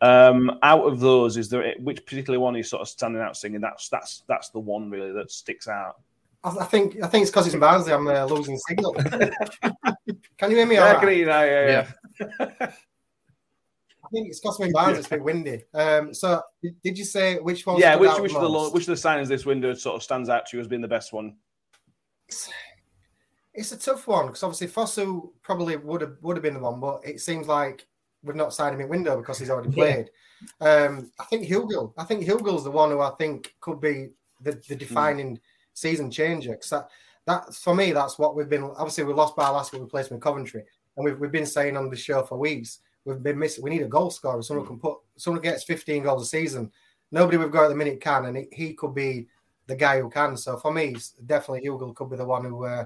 Um, 0.00 0.58
out 0.62 0.82
of 0.82 1.00
those, 1.00 1.36
is 1.36 1.48
there 1.48 1.74
which 1.80 2.04
particular 2.06 2.38
one 2.38 2.56
is 2.56 2.70
sort 2.70 2.82
of 2.82 2.88
standing 2.88 3.20
out, 3.20 3.36
singing? 3.36 3.60
That's 3.60 3.88
that's 3.88 4.22
that's 4.28 4.50
the 4.50 4.60
one 4.60 4.90
really 4.90 5.12
that 5.12 5.30
sticks 5.30 5.66
out. 5.66 6.00
I, 6.44 6.64
think 6.64 7.02
I 7.02 7.08
think 7.08 7.22
it's 7.22 7.30
because 7.30 7.46
it's 7.46 7.56
Barnsley. 7.56 7.92
I'm 7.92 8.06
uh, 8.06 8.24
losing 8.24 8.56
signal. 8.58 8.94
can 8.94 10.50
you 10.50 10.56
hear 10.56 10.66
me? 10.66 10.76
Yeah, 10.76 10.84
I 10.84 10.94
can 11.00 11.08
hear 11.08 11.18
you 11.18 11.26
now. 11.26 11.42
Yeah, 11.42 11.66
yeah. 11.66 11.88
yeah. 12.40 12.72
I 14.08 14.10
think 14.12 14.28
it's 14.28 14.40
because 14.40 14.58
we're 14.58 14.66
in 14.66 14.72
Barnsley. 14.72 14.98
It's 15.00 15.08
a 15.08 15.10
bit 15.10 15.22
windy. 15.24 15.64
Um, 15.74 16.14
so 16.14 16.42
did 16.62 16.96
you 16.96 17.04
say 17.04 17.38
which 17.40 17.66
one? 17.66 17.78
Yeah, 17.78 17.96
which 17.96 18.16
which 18.20 18.34
of 18.34 18.42
the 18.42 18.70
which 18.70 18.88
of 18.88 19.00
the 19.00 19.08
signings 19.08 19.26
this 19.26 19.44
window 19.44 19.74
sort 19.74 19.96
of 19.96 20.02
stands 20.04 20.28
out 20.28 20.46
to 20.46 20.56
you 20.56 20.60
as 20.60 20.68
being 20.68 20.82
the 20.82 20.88
best 20.88 21.12
one? 21.12 21.34
it's 23.58 23.72
a 23.72 23.76
tough 23.76 24.06
one 24.06 24.26
because 24.26 24.44
obviously 24.44 24.68
Fosu 24.68 25.32
probably 25.42 25.76
would 25.76 26.00
have 26.00 26.16
would 26.22 26.36
have 26.36 26.44
been 26.44 26.54
the 26.54 26.60
one, 26.60 26.78
but 26.78 27.00
it 27.04 27.20
seems 27.20 27.48
like 27.48 27.87
we've 28.22 28.36
not 28.36 28.54
signed 28.54 28.74
him 28.74 28.80
in 28.80 28.88
window 28.88 29.16
because 29.16 29.38
he's 29.38 29.50
already 29.50 29.70
played. 29.70 30.10
Yeah. 30.60 30.86
Um, 30.86 31.10
I 31.18 31.24
think 31.24 31.46
Hugill. 31.46 31.92
I 31.96 32.04
think 32.04 32.24
Hugill's 32.24 32.64
the 32.64 32.70
one 32.70 32.90
who 32.90 33.00
I 33.00 33.10
think 33.10 33.54
could 33.60 33.80
be 33.80 34.10
the, 34.40 34.52
the 34.52 34.74
hmm. 34.74 34.78
defining 34.78 35.36
mm. 35.36 35.40
season 35.74 36.10
changer. 36.10 36.52
Because 36.52 36.70
that, 36.70 36.88
that 37.26 37.54
for 37.54 37.74
me, 37.74 37.92
that's 37.92 38.18
what 38.18 38.36
we've 38.36 38.48
been. 38.48 38.62
Obviously, 38.62 39.04
we 39.04 39.12
lost 39.12 39.36
by 39.36 39.48
last 39.48 39.72
week. 39.72 39.82
We 39.82 39.88
placed 39.88 40.10
in 40.10 40.20
Coventry, 40.20 40.64
and 40.96 41.04
we've, 41.04 41.18
we've 41.18 41.32
been 41.32 41.46
saying 41.46 41.76
on 41.76 41.90
the 41.90 41.96
show 41.96 42.22
for 42.22 42.38
weeks 42.38 42.80
we've 43.04 43.22
been 43.22 43.38
missing. 43.38 43.64
We 43.64 43.70
need 43.70 43.82
a 43.82 43.88
goal 43.88 44.10
scorer. 44.10 44.42
Someone 44.42 44.66
mm. 44.66 44.68
can 44.68 44.78
put. 44.78 44.98
Someone 45.16 45.42
gets 45.42 45.64
15 45.64 46.02
goals 46.02 46.22
a 46.22 46.26
season. 46.26 46.70
Nobody 47.10 47.38
we've 47.38 47.50
got 47.50 47.64
at 47.64 47.68
the 47.68 47.74
minute 47.74 48.00
can, 48.00 48.26
and 48.26 48.36
he, 48.36 48.46
he 48.52 48.74
could 48.74 48.94
be 48.94 49.26
the 49.66 49.76
guy 49.76 50.00
who 50.00 50.10
can. 50.10 50.36
So 50.36 50.56
for 50.56 50.72
me, 50.72 50.96
definitely 51.26 51.68
Hugill 51.68 51.94
could 51.94 52.10
be 52.10 52.16
the 52.16 52.24
one 52.24 52.44
who 52.44 52.64
uh, 52.64 52.84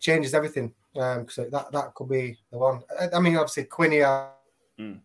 changes 0.00 0.34
everything. 0.34 0.72
Um, 0.96 1.28
so 1.28 1.48
that 1.50 1.70
that 1.72 1.94
could 1.94 2.08
be 2.08 2.38
the 2.50 2.58
one. 2.58 2.82
I, 2.98 3.08
I 3.16 3.20
mean, 3.20 3.36
obviously 3.36 3.64
Quinny. 3.64 4.02
Mm. 4.82 5.00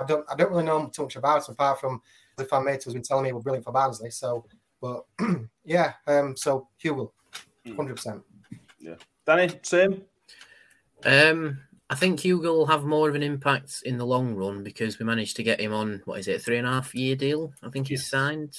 I 0.00 0.04
don't 0.04 0.24
I 0.30 0.34
don't 0.34 0.50
really 0.50 0.64
know 0.64 0.90
too 0.94 1.02
much 1.02 1.16
about 1.16 1.48
him 1.48 1.52
apart 1.52 1.80
from 1.80 2.00
the 2.36 2.44
fan 2.44 2.64
mate 2.64 2.82
who's 2.84 2.94
been 2.94 3.02
telling 3.02 3.24
me 3.24 3.32
we're 3.32 3.40
brilliant 3.40 3.64
for 3.64 3.72
Barnsley. 3.72 4.10
So, 4.10 4.46
but 4.80 5.04
yeah, 5.64 5.94
um, 6.06 6.36
so 6.36 6.68
Hugill, 6.82 7.12
hmm. 7.66 7.76
hundred 7.76 7.96
percent. 7.96 8.22
Yeah, 8.78 8.94
Danny, 9.26 9.50
same. 9.62 10.02
Um, 11.04 11.60
I 11.88 11.94
think 11.94 12.20
Hugill 12.20 12.56
will 12.56 12.66
have 12.66 12.84
more 12.84 13.08
of 13.08 13.14
an 13.14 13.22
impact 13.22 13.82
in 13.84 13.98
the 13.98 14.06
long 14.06 14.34
run 14.34 14.62
because 14.62 14.98
we 14.98 15.04
managed 15.04 15.36
to 15.36 15.42
get 15.42 15.60
him 15.60 15.72
on 15.72 16.02
what 16.04 16.20
is 16.20 16.28
it, 16.28 16.36
a 16.36 16.38
three 16.38 16.58
and 16.58 16.66
a 16.66 16.70
half 16.70 16.94
year 16.94 17.16
deal? 17.16 17.52
I 17.62 17.68
think 17.68 17.88
he's 17.88 18.08
signed. 18.08 18.56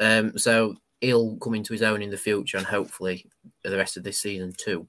Um, 0.00 0.36
so 0.36 0.74
he'll 1.00 1.36
come 1.36 1.54
into 1.54 1.72
his 1.72 1.82
own 1.82 2.02
in 2.02 2.10
the 2.10 2.16
future 2.16 2.56
and 2.56 2.66
hopefully 2.66 3.26
the 3.62 3.76
rest 3.76 3.96
of 3.96 4.02
this 4.02 4.18
season 4.18 4.52
too. 4.56 4.88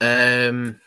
Um, 0.00 0.80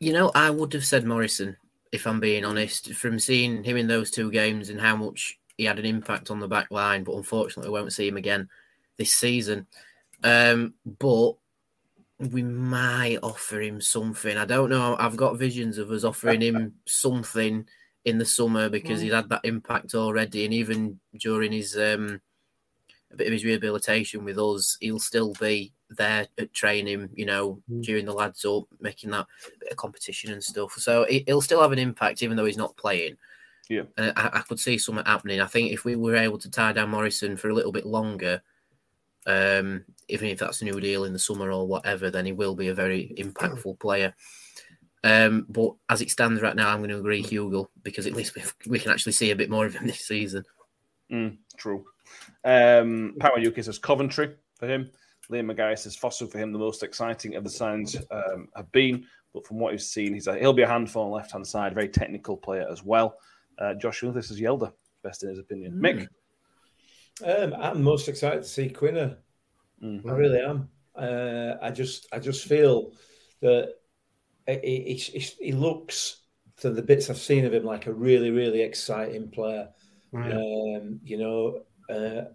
you 0.00 0.12
know, 0.12 0.32
I 0.34 0.50
would 0.50 0.72
have 0.72 0.84
said 0.84 1.04
Morrison 1.04 1.56
if 1.92 2.06
I'm 2.06 2.20
being 2.20 2.44
honest, 2.44 2.92
from 2.94 3.18
seeing 3.18 3.64
him 3.64 3.76
in 3.76 3.88
those 3.88 4.10
two 4.10 4.30
games 4.30 4.68
and 4.68 4.80
how 4.80 4.96
much 4.96 5.38
he 5.56 5.64
had 5.64 5.78
an 5.78 5.84
impact 5.84 6.30
on 6.30 6.40
the 6.40 6.48
back 6.48 6.70
line, 6.70 7.04
but 7.04 7.16
unfortunately, 7.16 7.70
we 7.70 7.78
won't 7.78 7.92
see 7.92 8.08
him 8.08 8.16
again 8.16 8.48
this 8.96 9.12
season. 9.12 9.66
Um, 10.22 10.74
but 10.98 11.32
we 12.18 12.42
might 12.42 13.18
offer 13.22 13.60
him 13.60 13.80
something. 13.80 14.36
I 14.36 14.44
don't 14.44 14.70
know. 14.70 14.96
I've 14.98 15.16
got 15.16 15.38
visions 15.38 15.78
of 15.78 15.90
us 15.90 16.04
offering 16.04 16.42
him 16.42 16.74
something 16.86 17.66
in 18.04 18.18
the 18.18 18.24
summer 18.24 18.68
because 18.68 19.00
he's 19.00 19.12
had 19.12 19.28
that 19.30 19.44
impact 19.44 19.94
already, 19.94 20.44
and 20.44 20.54
even 20.54 21.00
during 21.18 21.52
his 21.52 21.76
um, 21.76 22.20
a 23.12 23.16
bit 23.16 23.26
of 23.26 23.32
his 23.32 23.44
rehabilitation 23.44 24.24
with 24.24 24.38
us, 24.38 24.76
he'll 24.80 25.00
still 25.00 25.32
be 25.40 25.72
there 25.90 26.26
at 26.38 26.52
training, 26.52 27.10
you 27.14 27.26
know, 27.26 27.60
mm. 27.70 27.82
during 27.82 28.04
the 28.04 28.12
lads 28.12 28.44
up, 28.44 28.64
making 28.80 29.10
that 29.10 29.26
bit 29.58 29.72
of 29.72 29.76
competition 29.76 30.32
and 30.32 30.42
stuff. 30.42 30.72
So 30.74 31.06
he'll 31.08 31.40
still 31.40 31.62
have 31.62 31.72
an 31.72 31.78
impact, 31.78 32.22
even 32.22 32.36
though 32.36 32.44
he's 32.44 32.56
not 32.56 32.76
playing. 32.76 33.16
Yeah, 33.68 33.82
and 33.96 34.12
I, 34.16 34.30
I, 34.32 34.40
could 34.40 34.58
see 34.58 34.78
something 34.78 35.04
happening. 35.04 35.40
I 35.40 35.46
think 35.46 35.70
if 35.70 35.84
we 35.84 35.94
were 35.94 36.16
able 36.16 36.38
to 36.38 36.50
tie 36.50 36.72
down 36.72 36.90
Morrison 36.90 37.36
for 37.36 37.50
a 37.50 37.54
little 37.54 37.70
bit 37.70 37.86
longer, 37.86 38.42
um, 39.26 39.84
even 40.08 40.28
if 40.28 40.40
that's 40.40 40.60
a 40.60 40.64
new 40.64 40.80
deal 40.80 41.04
in 41.04 41.12
the 41.12 41.20
summer 41.20 41.52
or 41.52 41.68
whatever, 41.68 42.10
then 42.10 42.26
he 42.26 42.32
will 42.32 42.56
be 42.56 42.68
a 42.68 42.74
very 42.74 43.14
impactful 43.16 43.78
player. 43.78 44.12
Um, 45.04 45.46
but 45.48 45.74
as 45.88 46.00
it 46.00 46.10
stands 46.10 46.42
right 46.42 46.56
now, 46.56 46.68
I'm 46.68 46.78
going 46.78 46.90
to 46.90 46.98
agree 46.98 47.22
Hugill 47.22 47.68
because 47.82 48.06
at 48.06 48.12
least 48.12 48.34
we, 48.34 48.42
we 48.66 48.78
can 48.78 48.90
actually 48.90 49.12
see 49.12 49.30
a 49.30 49.36
bit 49.36 49.50
more 49.50 49.66
of 49.66 49.74
him 49.74 49.86
this 49.86 50.00
season. 50.00 50.44
Mm, 51.10 51.38
true. 51.56 51.84
Um, 52.44 53.16
Power 53.20 53.38
UK 53.38 53.62
says 53.62 53.78
Coventry 53.78 54.34
for 54.58 54.66
him. 54.66 54.90
Liam 55.30 55.46
Maguire 55.46 55.76
says 55.76 55.96
Fosu 55.96 56.30
for 56.30 56.38
him 56.38 56.52
the 56.52 56.58
most 56.58 56.82
exciting 56.82 57.36
of 57.36 57.44
the 57.44 57.50
signs 57.50 57.96
um, 58.10 58.48
have 58.56 58.70
been. 58.72 59.06
But 59.32 59.46
from 59.46 59.58
what 59.58 59.72
he's 59.72 59.88
seen, 59.88 60.14
he's 60.14 60.26
a, 60.26 60.36
he'll 60.38 60.52
be 60.52 60.62
a 60.62 60.68
handful 60.68 61.04
on 61.04 61.10
the 61.10 61.16
left 61.16 61.32
hand 61.32 61.46
side, 61.46 61.74
very 61.74 61.88
technical 61.88 62.36
player 62.36 62.66
as 62.70 62.82
well. 62.82 63.16
Uh, 63.58 63.74
Joshua, 63.74 64.10
this 64.10 64.30
is 64.30 64.40
Hjelde, 64.40 64.72
best 65.04 65.22
in 65.22 65.28
his 65.28 65.38
opinion. 65.38 65.74
Mm. 65.74 66.08
Mick, 67.22 67.44
um, 67.44 67.54
I'm 67.60 67.82
most 67.82 68.08
excited 68.08 68.42
to 68.42 68.48
see 68.48 68.68
Quina. 68.68 69.16
Mm. 69.82 70.08
I 70.08 70.12
really 70.12 70.40
am. 70.40 70.68
Uh, 70.96 71.54
I 71.62 71.70
just 71.70 72.08
I 72.12 72.18
just 72.18 72.46
feel 72.46 72.92
that 73.40 73.74
he, 74.46 74.98
he, 75.12 75.18
he, 75.18 75.52
looks 75.52 76.22
to 76.58 76.70
the 76.70 76.82
bits 76.82 77.08
I've 77.08 77.18
seen 77.18 77.44
of 77.44 77.54
him 77.54 77.64
like 77.64 77.86
a 77.86 77.92
really 77.92 78.30
really 78.30 78.62
exciting 78.62 79.30
player. 79.30 79.68
Um, 80.12 80.98
you 81.04 81.18
know, 81.18 81.62
uh, 81.88 82.32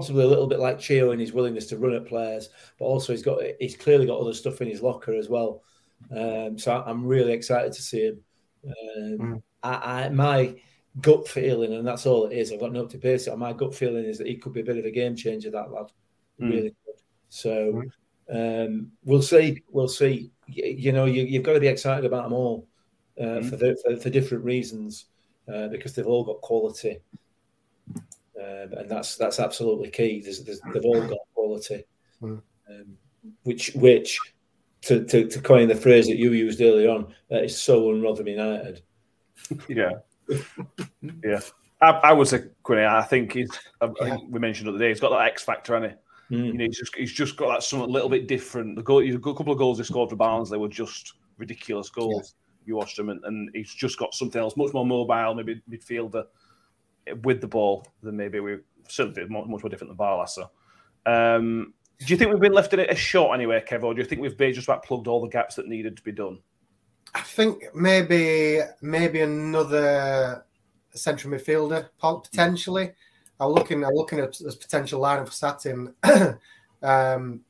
possibly 0.00 0.24
a 0.24 0.28
little 0.28 0.46
bit 0.46 0.60
like 0.60 0.78
Chio 0.78 1.10
in 1.10 1.20
his 1.20 1.34
willingness 1.34 1.66
to 1.66 1.76
run 1.76 1.92
at 1.92 2.06
players, 2.06 2.48
but 2.78 2.86
also 2.86 3.12
he's 3.12 3.22
got 3.22 3.38
he's 3.60 3.76
clearly 3.76 4.06
got 4.06 4.18
other 4.18 4.32
stuff 4.32 4.62
in 4.62 4.68
his 4.68 4.80
locker 4.80 5.14
as 5.14 5.28
well. 5.28 5.62
Um, 6.10 6.58
so 6.58 6.82
I'm 6.86 7.04
really 7.04 7.32
excited 7.32 7.74
to 7.74 7.82
see 7.82 8.06
him. 8.06 8.20
Um, 8.64 9.18
mm. 9.18 9.42
I, 9.62 10.04
I, 10.04 10.08
my 10.08 10.54
gut 11.02 11.28
feeling, 11.28 11.74
and 11.74 11.86
that's 11.86 12.06
all 12.06 12.24
it 12.24 12.32
is. 12.34 12.50
I've 12.50 12.60
got 12.60 12.72
no 12.72 12.86
to 12.86 12.96
base 12.96 13.26
it 13.26 13.32
on. 13.32 13.40
My 13.40 13.52
gut 13.52 13.74
feeling 13.74 14.06
is 14.06 14.16
that 14.16 14.26
he 14.26 14.36
could 14.36 14.54
be 14.54 14.60
a 14.60 14.64
bit 14.64 14.78
of 14.78 14.86
a 14.86 14.90
game 14.90 15.16
changer. 15.16 15.50
That 15.50 15.70
lad, 15.70 15.92
mm. 16.40 16.50
really 16.50 16.74
good. 16.86 16.94
So 17.28 17.82
um, 18.32 18.90
we'll 19.04 19.20
see. 19.20 19.62
We'll 19.70 19.86
see. 19.86 20.30
You, 20.46 20.64
you 20.64 20.92
know, 20.92 21.04
you, 21.04 21.30
have 21.34 21.42
got 21.42 21.52
to 21.52 21.60
be 21.60 21.68
excited 21.68 22.06
about 22.06 22.24
them 22.24 22.32
all 22.32 22.66
uh, 23.20 23.24
mm. 23.24 23.50
for, 23.50 23.56
the, 23.56 23.76
for, 23.84 23.96
for 23.98 24.08
different 24.08 24.44
reasons 24.44 25.10
uh, 25.52 25.68
because 25.68 25.94
they've 25.94 26.06
all 26.06 26.24
got 26.24 26.40
quality 26.40 27.00
um, 28.40 28.72
and 28.72 28.88
that's 28.88 29.16
that's 29.16 29.38
absolutely 29.38 29.90
key. 29.90 30.20
There's, 30.20 30.42
there's, 30.44 30.60
they've 30.72 30.84
all 30.84 31.06
got 31.06 31.18
quality, 31.34 31.84
mm. 32.22 32.40
um, 32.68 32.96
which 33.42 33.72
which 33.74 34.18
to, 34.82 35.04
to, 35.04 35.28
to 35.28 35.40
coin 35.40 35.68
the 35.68 35.74
phrase 35.74 36.06
that 36.06 36.16
you 36.16 36.32
used 36.32 36.60
earlier 36.60 36.90
on, 36.90 37.12
that 37.28 37.44
is 37.44 37.60
so 37.60 37.90
un 37.90 38.26
United. 38.26 38.82
yeah, 39.68 39.90
yeah. 41.24 41.40
I, 41.82 41.90
I 41.90 42.12
would 42.12 42.28
say 42.28 42.44
Quinny. 42.62 42.84
I 42.84 43.02
think 43.02 43.32
he's. 43.32 43.50
I, 43.80 43.90
I 44.00 44.10
think 44.10 44.30
we 44.30 44.38
mentioned 44.38 44.68
the 44.68 44.72
other 44.72 44.78
day. 44.78 44.88
He's 44.88 45.00
got 45.00 45.10
that 45.10 45.26
X 45.26 45.42
factor, 45.42 45.74
hasn't 45.74 45.98
he? 46.30 46.36
Mm. 46.36 46.46
You 46.46 46.52
know, 46.54 46.64
he's 46.64 46.78
just 46.78 46.96
he's 46.96 47.12
just 47.12 47.36
got 47.36 47.48
that 47.48 47.62
something 47.62 47.88
a 47.88 47.92
little 47.92 48.08
bit 48.08 48.26
different. 48.26 48.76
The 48.76 48.82
goal, 48.82 49.02
a 49.02 49.18
couple 49.18 49.52
of 49.52 49.58
goals 49.58 49.78
he 49.78 49.84
scored 49.84 50.10
for 50.10 50.16
Barnes, 50.16 50.48
they 50.48 50.56
were 50.56 50.68
just 50.68 51.14
ridiculous 51.36 51.90
goals. 51.90 52.34
Yeah. 52.34 52.36
You 52.66 52.76
watched 52.76 52.98
him, 52.98 53.08
and, 53.08 53.24
and 53.24 53.50
he's 53.54 53.74
just 53.74 53.98
got 53.98 54.14
something 54.14 54.40
else, 54.40 54.56
much 54.56 54.72
more 54.72 54.86
mobile, 54.86 55.34
maybe 55.34 55.60
midfielder 55.68 56.24
with 57.22 57.40
the 57.40 57.46
ball 57.46 57.86
than 58.02 58.16
maybe 58.16 58.40
we 58.40 58.58
certainly 58.88 59.22
much, 59.28 59.46
much 59.46 59.62
more 59.62 59.70
different 59.70 59.90
than 59.90 59.96
Barlaser. 59.96 60.48
Um, 61.06 61.74
do 61.98 62.06
you 62.06 62.16
think 62.16 62.30
we've 62.30 62.40
been 62.40 62.52
left 62.52 62.72
in 62.72 62.80
it 62.80 62.90
a 62.90 62.94
short 62.94 63.34
anyway, 63.34 63.62
Kev, 63.66 63.82
or 63.82 63.94
do 63.94 64.00
you 64.00 64.06
think 64.06 64.22
we've 64.22 64.36
just 64.36 64.68
about 64.68 64.84
plugged 64.84 65.06
all 65.06 65.20
the 65.20 65.28
gaps 65.28 65.54
that 65.56 65.68
needed 65.68 65.96
to 65.96 66.02
be 66.02 66.12
done? 66.12 66.38
I 67.14 67.20
think 67.20 67.64
maybe 67.74 68.60
maybe 68.80 69.20
another 69.20 70.44
central 70.92 71.34
midfielder 71.34 71.88
potentially. 72.00 72.92
I'm 73.38 73.50
looking. 73.50 73.84
I'm 73.84 73.94
looking 73.94 74.20
at 74.20 74.38
this 74.38 74.54
potential 74.54 75.00
lineup 75.00 75.26
for 75.26 75.32
Satin. 75.32 75.94
um, 76.82 77.40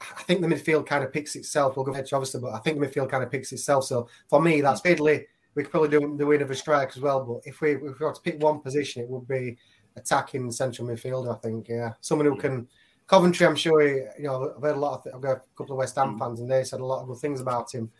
I 0.00 0.22
think 0.22 0.40
the 0.40 0.46
midfield 0.46 0.86
kind 0.86 1.04
of 1.04 1.12
picks 1.12 1.36
itself. 1.36 1.76
We'll 1.76 1.84
go 1.84 1.92
ahead, 1.92 2.08
obviously, 2.12 2.40
but 2.40 2.52
I 2.52 2.58
think 2.58 2.78
the 2.78 2.86
midfield 2.86 3.10
kind 3.10 3.24
of 3.24 3.30
picks 3.30 3.52
itself. 3.52 3.84
So 3.84 4.08
for 4.28 4.40
me, 4.40 4.60
that's 4.60 4.80
Italy, 4.84 5.26
we 5.58 5.64
could 5.64 5.72
probably 5.72 5.88
do 5.88 6.16
the 6.16 6.24
win 6.24 6.40
of 6.40 6.52
a 6.52 6.54
strike 6.54 6.90
as 6.94 7.02
well. 7.02 7.24
But 7.24 7.40
if 7.44 7.60
we 7.60 7.72
if 7.72 7.82
we 7.82 7.88
were 7.88 8.12
to 8.12 8.20
pick 8.20 8.40
one 8.40 8.60
position, 8.60 9.02
it 9.02 9.08
would 9.08 9.26
be 9.26 9.56
attacking 9.96 10.52
central 10.52 10.86
midfielder. 10.86 11.36
I 11.36 11.38
think, 11.40 11.68
yeah, 11.68 11.94
someone 12.00 12.28
who 12.28 12.36
can. 12.36 12.68
Coventry, 13.08 13.46
I'm 13.46 13.56
sure. 13.56 13.80
He, 13.80 13.94
you 14.22 14.28
know, 14.28 14.52
I've 14.54 14.62
heard 14.62 14.76
a 14.76 14.78
lot 14.78 15.04
of. 15.04 15.14
I've 15.14 15.20
got 15.20 15.38
a 15.38 15.42
couple 15.56 15.72
of 15.72 15.78
West 15.78 15.96
Ham 15.96 16.14
mm. 16.14 16.18
fans, 16.20 16.40
and 16.40 16.48
they 16.48 16.62
said 16.62 16.78
a 16.78 16.84
lot 16.84 17.00
of 17.00 17.08
good 17.08 17.16
things 17.16 17.40
about 17.40 17.74
him. 17.74 17.90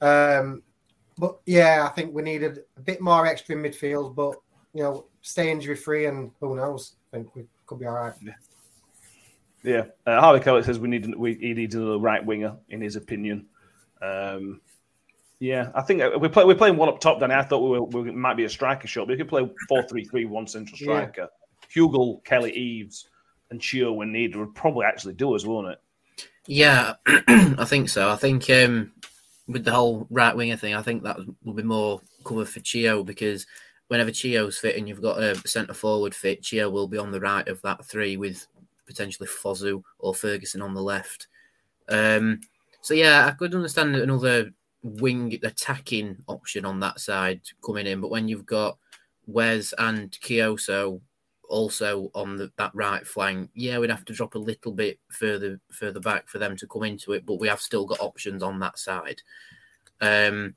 Um, 0.00 0.62
but 1.18 1.40
yeah, 1.46 1.88
I 1.90 1.92
think 1.94 2.14
we 2.14 2.22
needed 2.22 2.60
a 2.76 2.80
bit 2.80 3.00
more 3.00 3.26
extra 3.26 3.56
in 3.56 3.62
midfield. 3.62 4.14
But 4.14 4.36
you 4.72 4.84
know, 4.84 5.06
stay 5.22 5.50
injury 5.50 5.74
free, 5.74 6.06
and 6.06 6.30
who 6.38 6.54
knows? 6.54 6.94
I 7.10 7.16
think 7.16 7.34
we 7.34 7.46
could 7.66 7.80
be 7.80 7.86
all 7.86 7.94
right. 7.94 8.14
Yeah. 8.22 8.34
Yeah, 9.62 9.84
uh, 10.06 10.20
Harley 10.20 10.40
Kellett 10.40 10.64
says 10.64 10.78
we 10.78 10.88
need 10.88 11.14
we 11.16 11.34
he 11.34 11.52
needs 11.54 11.74
a 11.74 11.98
right 11.98 12.24
winger 12.24 12.56
in 12.68 12.80
his 12.80 12.96
opinion. 12.96 13.46
Um, 14.00 14.60
yeah, 15.40 15.70
I 15.74 15.80
think 15.80 16.02
uh, 16.02 16.18
we 16.20 16.28
play, 16.28 16.44
we're 16.44 16.54
playing 16.54 16.76
one 16.76 16.90
up 16.90 17.00
top. 17.00 17.18
Then 17.18 17.32
I 17.32 17.42
thought 17.42 17.60
we, 17.60 17.78
were, 17.78 17.84
we 17.84 18.12
might 18.12 18.36
be 18.36 18.44
a 18.44 18.48
striker 18.48 18.86
shot, 18.86 19.06
but 19.06 19.12
we 19.12 19.16
could 19.16 19.28
play 19.28 19.50
four 19.68 19.82
three 19.84 20.04
three 20.04 20.26
one 20.26 20.46
central 20.46 20.76
striker. 20.78 21.28
Yeah. 21.74 21.82
Hugill, 21.82 22.22
Kelly 22.24 22.52
Eaves, 22.52 23.08
and 23.50 23.60
Chio 23.60 23.92
when 23.92 24.12
needed 24.12 24.36
would 24.36 24.54
probably 24.54 24.84
actually 24.84 25.14
do 25.14 25.34
us, 25.34 25.46
won't 25.46 25.68
it? 25.68 25.80
Yeah, 26.46 26.94
I 27.06 27.64
think 27.64 27.88
so. 27.88 28.10
I 28.10 28.16
think 28.16 28.50
um, 28.50 28.92
with 29.48 29.64
the 29.64 29.72
whole 29.72 30.06
right 30.10 30.36
winger 30.36 30.56
thing, 30.56 30.74
I 30.74 30.82
think 30.82 31.02
that 31.04 31.18
will 31.42 31.54
be 31.54 31.62
more 31.62 32.02
cover 32.24 32.44
for 32.44 32.60
Chio 32.60 33.02
because 33.02 33.46
whenever 33.88 34.10
Chio's 34.10 34.58
fit 34.58 34.76
and 34.76 34.88
you've 34.88 35.02
got 35.02 35.22
a 35.22 35.36
centre 35.48 35.74
forward 35.74 36.14
fit, 36.14 36.42
Chio 36.42 36.68
will 36.68 36.88
be 36.88 36.98
on 36.98 37.12
the 37.12 37.20
right 37.20 37.46
of 37.48 37.62
that 37.62 37.84
three 37.86 38.16
with 38.16 38.46
potentially 38.86 39.28
Fosu 39.28 39.82
or 39.98 40.14
Ferguson 40.14 40.60
on 40.60 40.74
the 40.74 40.82
left. 40.82 41.28
Um, 41.88 42.40
so 42.82 42.94
yeah, 42.94 43.26
I 43.26 43.30
could 43.32 43.54
understand 43.54 43.96
another 43.96 44.52
wing 44.82 45.38
attacking 45.42 46.16
option 46.26 46.64
on 46.64 46.80
that 46.80 47.00
side 47.00 47.40
coming 47.64 47.86
in. 47.86 48.00
But 48.00 48.10
when 48.10 48.28
you've 48.28 48.46
got 48.46 48.78
Wes 49.26 49.74
and 49.78 50.10
Kioso 50.20 51.00
also 51.48 52.10
on 52.14 52.36
the, 52.36 52.50
that 52.56 52.70
right 52.74 53.06
flank, 53.06 53.50
yeah, 53.54 53.78
we'd 53.78 53.90
have 53.90 54.04
to 54.06 54.12
drop 54.12 54.34
a 54.34 54.38
little 54.38 54.72
bit 54.72 54.98
further 55.10 55.60
further 55.70 56.00
back 56.00 56.28
for 56.28 56.38
them 56.38 56.56
to 56.56 56.66
come 56.66 56.84
into 56.84 57.12
it, 57.12 57.26
but 57.26 57.40
we 57.40 57.48
have 57.48 57.60
still 57.60 57.84
got 57.84 58.00
options 58.00 58.42
on 58.42 58.58
that 58.60 58.78
side. 58.78 59.20
Um, 60.00 60.54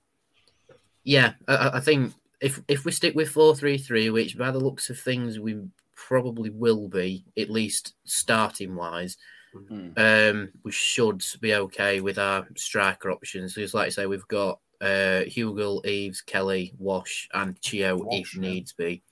yeah, 1.04 1.34
I, 1.48 1.72
I 1.74 1.80
think 1.80 2.14
if 2.40 2.62
if 2.68 2.86
we 2.86 2.92
stick 2.92 3.16
with 3.16 3.30
four 3.30 3.56
three 3.56 3.78
three, 3.78 4.10
which 4.10 4.38
by 4.38 4.52
the 4.52 4.60
looks 4.60 4.90
of 4.90 5.00
things 5.00 5.40
we 5.40 5.60
probably 5.96 6.50
will 6.50 6.88
be, 6.88 7.26
at 7.38 7.50
least 7.50 7.94
starting 8.04 8.76
wise, 8.76 9.18
Mm. 9.54 10.32
um, 10.32 10.50
we 10.64 10.72
should 10.72 11.24
be 11.42 11.54
okay 11.56 12.02
with 12.02 12.18
our 12.18 12.48
striker 12.56 13.12
options. 13.12 13.54
Because, 13.54 13.74
like 13.74 13.88
I 13.88 13.90
say, 13.90 14.06
we've 14.06 14.28
got 14.28 14.60
uh, 14.82 15.24
Hugill, 15.28 15.86
Eaves, 15.86 16.22
Kelly, 16.22 16.74
Wash, 16.78 17.30
and 17.34 17.60
Chio 17.62 17.98
Wash, 17.98 18.20
if 18.20 18.36
yeah. 18.36 18.42
needs 18.42 18.74
be. 18.74 19.04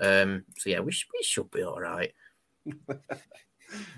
Um, 0.00 0.44
so 0.56 0.70
yeah, 0.70 0.80
we, 0.80 0.92
sh- 0.92 1.08
we 1.12 1.22
should 1.22 1.50
be 1.50 1.62
all 1.62 1.80
right. 1.80 2.12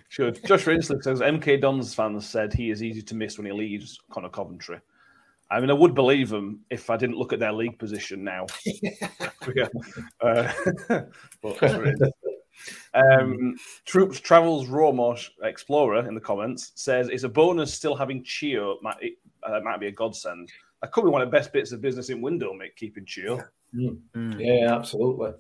Should 0.08 0.44
Josh 0.44 0.64
Rinslick 0.64 1.02
says 1.02 1.20
MK 1.20 1.62
Dons 1.62 1.94
fans 1.94 2.26
said 2.26 2.52
he 2.52 2.70
is 2.70 2.82
easy 2.82 3.00
to 3.00 3.14
miss 3.14 3.38
when 3.38 3.46
he 3.46 3.52
leaves 3.52 3.98
Conor 4.10 4.28
Coventry. 4.28 4.78
I 5.50 5.60
mean, 5.60 5.70
I 5.70 5.74
would 5.74 5.94
believe 5.94 6.30
them 6.30 6.60
if 6.70 6.90
I 6.90 6.96
didn't 6.96 7.16
look 7.16 7.32
at 7.32 7.38
their 7.38 7.52
league 7.52 7.78
position 7.78 8.24
now. 8.24 8.46
Yeah. 9.56 9.68
Uh, 10.20 10.52
but 11.42 11.58
that's 11.60 11.74
what 11.74 11.86
it 11.88 11.96
is. 12.00 12.12
Um, 12.94 13.54
Troops 13.86 14.20
Travels 14.20 14.68
Romosh 14.68 15.30
Explorer 15.42 16.06
in 16.06 16.14
the 16.14 16.20
comments 16.20 16.72
says 16.74 17.08
it's 17.08 17.24
a 17.24 17.28
bonus 17.28 17.72
still 17.72 17.94
having 17.96 18.22
Chio. 18.22 18.78
Might, 18.82 18.96
it, 19.00 19.14
uh, 19.42 19.60
might 19.64 19.80
be 19.80 19.86
a 19.86 19.92
godsend. 19.92 20.50
That 20.82 20.92
could 20.92 21.04
be 21.04 21.10
one 21.10 21.22
of 21.22 21.30
the 21.30 21.36
best 21.36 21.52
bits 21.52 21.72
of 21.72 21.80
business 21.80 22.10
in 22.10 22.20
window, 22.20 22.52
mate, 22.52 22.76
keeping 22.76 23.06
Chio. 23.06 23.42
Mm. 23.74 23.98
Mm. 24.14 24.36
Yeah, 24.38 24.74
absolutely, 24.74 25.32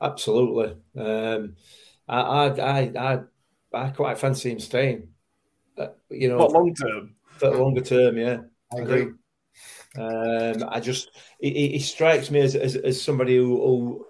absolutely. 0.00 0.76
Um, 1.00 1.54
I, 2.08 2.20
I, 2.20 2.46
I, 2.48 2.80
I, 2.98 3.18
I 3.72 3.88
quite 3.90 4.18
fancy 4.18 4.50
him 4.50 4.58
staying. 4.58 5.08
Uh, 5.78 5.88
you 6.10 6.28
know, 6.28 6.38
But 6.38 6.52
long 6.52 6.74
term, 6.74 7.14
for 7.28 7.50
the 7.50 7.58
longer 7.58 7.82
term, 7.82 8.16
yeah. 8.16 8.38
I 8.76 8.80
agree. 8.82 9.12
Um, 9.96 10.64
I 10.68 10.80
just 10.80 11.10
he, 11.40 11.50
he- 11.50 11.68
he 11.72 11.78
strikes 11.78 12.30
me 12.30 12.40
as, 12.40 12.54
as, 12.56 12.76
as 12.76 13.00
somebody 13.00 13.36
who, 13.36 13.56
who, 13.56 14.06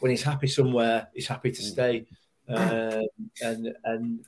when 0.00 0.10
he's 0.10 0.22
happy 0.22 0.46
somewhere, 0.46 1.08
he's 1.14 1.26
happy 1.26 1.50
to 1.50 1.62
stay. 1.62 2.06
Um, 2.48 3.06
and 3.42 3.74
and 3.84 4.24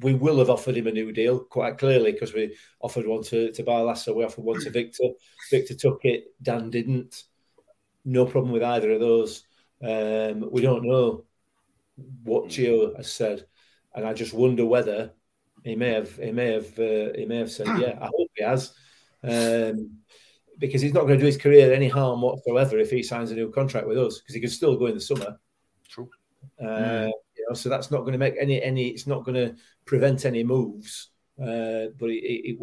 we 0.00 0.14
will 0.14 0.38
have 0.38 0.50
offered 0.50 0.76
him 0.76 0.86
a 0.86 0.92
new 0.92 1.12
deal 1.12 1.40
quite 1.40 1.78
clearly 1.78 2.12
because 2.12 2.34
we 2.34 2.56
offered 2.80 3.06
one 3.06 3.22
to 3.24 3.52
to 3.52 3.62
Barlaser, 3.62 4.14
we 4.14 4.24
offered 4.24 4.44
one 4.44 4.60
to 4.60 4.70
Victor. 4.70 5.04
Victor 5.50 5.74
took 5.74 6.04
it. 6.04 6.34
Dan 6.42 6.70
didn't. 6.70 7.24
No 8.04 8.24
problem 8.24 8.52
with 8.52 8.62
either 8.62 8.92
of 8.92 9.00
those. 9.00 9.44
Um, 9.82 10.50
we 10.50 10.62
don't 10.62 10.84
know 10.84 11.24
what 12.24 12.46
Gio 12.46 12.96
has 12.96 13.12
said, 13.12 13.46
and 13.94 14.06
I 14.06 14.12
just 14.12 14.34
wonder 14.34 14.64
whether 14.66 15.12
he 15.64 15.76
may 15.76 15.92
have 15.92 16.16
he 16.16 16.32
may 16.32 16.52
have 16.52 16.78
uh, 16.78 17.12
he 17.14 17.24
may 17.26 17.36
have 17.36 17.50
said 17.50 17.66
yeah. 17.78 17.98
I 18.00 18.06
hope 18.06 18.30
he 18.34 18.42
has, 18.42 18.74
um, 19.22 19.98
because 20.58 20.82
he's 20.82 20.94
not 20.94 21.02
going 21.02 21.18
to 21.18 21.20
do 21.20 21.26
his 21.26 21.36
career 21.36 21.72
any 21.72 21.88
harm 21.88 22.22
whatsoever 22.22 22.78
if 22.78 22.90
he 22.90 23.02
signs 23.02 23.30
a 23.30 23.34
new 23.34 23.50
contract 23.50 23.86
with 23.86 23.98
us 23.98 24.18
because 24.18 24.34
he 24.34 24.40
could 24.40 24.52
still 24.52 24.76
go 24.76 24.86
in 24.86 24.94
the 24.94 25.00
summer. 25.00 25.38
True. 25.88 26.08
Uh, 26.60 27.10
You 27.36 27.46
know, 27.48 27.54
so 27.54 27.68
that's 27.68 27.90
not 27.90 28.00
going 28.00 28.12
to 28.12 28.18
make 28.18 28.34
any 28.38 28.62
any. 28.62 28.88
It's 28.88 29.06
not 29.06 29.24
going 29.24 29.34
to 29.34 29.56
prevent 29.84 30.24
any 30.24 30.44
moves, 30.44 31.10
uh, 31.40 31.92
but 31.98 32.10
it, 32.10 32.22
it, 32.22 32.50
it 32.50 32.58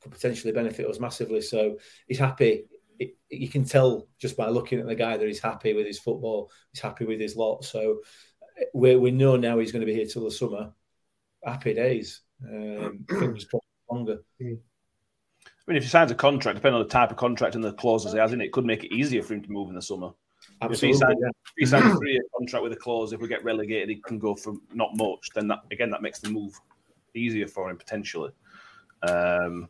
could 0.00 0.12
potentially 0.12 0.52
benefit 0.52 0.88
us 0.88 1.00
massively. 1.00 1.40
So 1.40 1.78
he's 2.08 2.18
happy. 2.18 2.64
It, 2.98 3.16
you 3.28 3.48
can 3.48 3.64
tell 3.64 4.08
just 4.18 4.36
by 4.36 4.48
looking 4.48 4.80
at 4.80 4.86
the 4.86 4.94
guy 4.94 5.16
that 5.16 5.26
he's 5.26 5.40
happy 5.40 5.74
with 5.74 5.86
his 5.86 5.98
football. 5.98 6.50
He's 6.72 6.80
happy 6.80 7.04
with 7.04 7.20
his 7.20 7.36
lot. 7.36 7.64
So 7.64 8.00
we 8.74 8.96
we 8.96 9.10
know 9.10 9.36
now 9.36 9.58
he's 9.58 9.72
going 9.72 9.80
to 9.80 9.86
be 9.86 9.94
here 9.94 10.06
till 10.06 10.24
the 10.24 10.30
summer. 10.30 10.72
Happy 11.44 11.74
days. 11.74 12.22
Um, 12.44 13.04
fingers 13.08 13.44
crossed 13.44 13.66
longer. 13.90 14.18
I 14.40 15.72
mean, 15.72 15.76
if 15.76 15.82
he 15.82 15.88
signs 15.88 16.10
a 16.10 16.14
contract, 16.14 16.56
depending 16.56 16.80
on 16.80 16.86
the 16.86 16.92
type 16.92 17.10
of 17.10 17.16
contract 17.16 17.54
and 17.54 17.64
the 17.64 17.72
clauses 17.72 18.12
he 18.12 18.18
has 18.18 18.32
in 18.32 18.40
it 18.40 18.52
could 18.52 18.64
make 18.64 18.84
it 18.84 18.94
easier 18.94 19.22
for 19.22 19.34
him 19.34 19.42
to 19.42 19.50
move 19.50 19.68
in 19.68 19.74
the 19.74 19.82
summer. 19.82 20.10
Absolutely. 20.62 20.88
If 20.88 20.94
he 20.94 20.98
signs, 20.98 21.18
yeah. 21.20 21.28
if 21.28 21.52
he 21.58 21.66
signs 21.66 21.94
a 21.94 21.96
three-year 21.98 22.22
contract 22.36 22.62
with 22.62 22.72
a 22.72 22.76
clause, 22.76 23.12
if 23.12 23.20
we 23.20 23.28
get 23.28 23.44
relegated, 23.44 23.88
he 23.88 23.96
can 23.96 24.18
go 24.18 24.34
for 24.34 24.54
not 24.72 24.90
much. 24.96 25.28
Then 25.34 25.48
that 25.48 25.60
again, 25.70 25.90
that 25.90 26.02
makes 26.02 26.18
the 26.18 26.30
move 26.30 26.58
easier 27.14 27.46
for 27.46 27.70
him 27.70 27.76
potentially. 27.76 28.30
Um, 29.02 29.68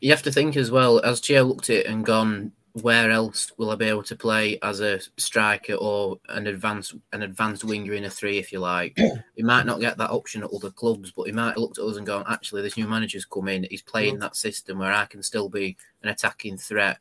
You 0.00 0.10
have 0.10 0.22
to 0.22 0.32
think 0.32 0.56
as 0.56 0.70
well, 0.70 1.00
as 1.00 1.20
Chio 1.20 1.44
looked 1.44 1.70
at 1.70 1.76
it 1.76 1.86
and 1.86 2.04
gone, 2.04 2.52
where 2.82 3.12
else 3.12 3.52
will 3.56 3.70
I 3.70 3.76
be 3.76 3.84
able 3.84 4.02
to 4.02 4.16
play 4.16 4.58
as 4.60 4.80
a 4.80 4.98
striker 5.16 5.74
or 5.74 6.18
an 6.28 6.48
advanced 6.48 6.94
an 7.12 7.22
advanced 7.22 7.62
winger 7.62 7.92
in 7.92 8.04
a 8.04 8.10
three, 8.10 8.38
if 8.38 8.52
you 8.52 8.58
like? 8.58 8.98
he 9.36 9.44
might 9.44 9.66
not 9.66 9.80
get 9.80 9.96
that 9.98 10.10
option 10.10 10.42
at 10.42 10.50
other 10.50 10.70
clubs, 10.70 11.12
but 11.12 11.26
he 11.26 11.32
might 11.32 11.50
have 11.50 11.58
looked 11.58 11.78
at 11.78 11.84
us 11.84 11.96
and 11.96 12.06
gone, 12.06 12.24
actually, 12.28 12.62
this 12.62 12.76
new 12.76 12.88
manager's 12.88 13.24
come 13.24 13.46
in, 13.46 13.66
he's 13.70 13.82
playing 13.82 14.18
that 14.18 14.34
system 14.34 14.78
where 14.78 14.92
I 14.92 15.04
can 15.04 15.22
still 15.22 15.48
be 15.48 15.76
an 16.02 16.08
attacking 16.08 16.58
threat 16.58 16.98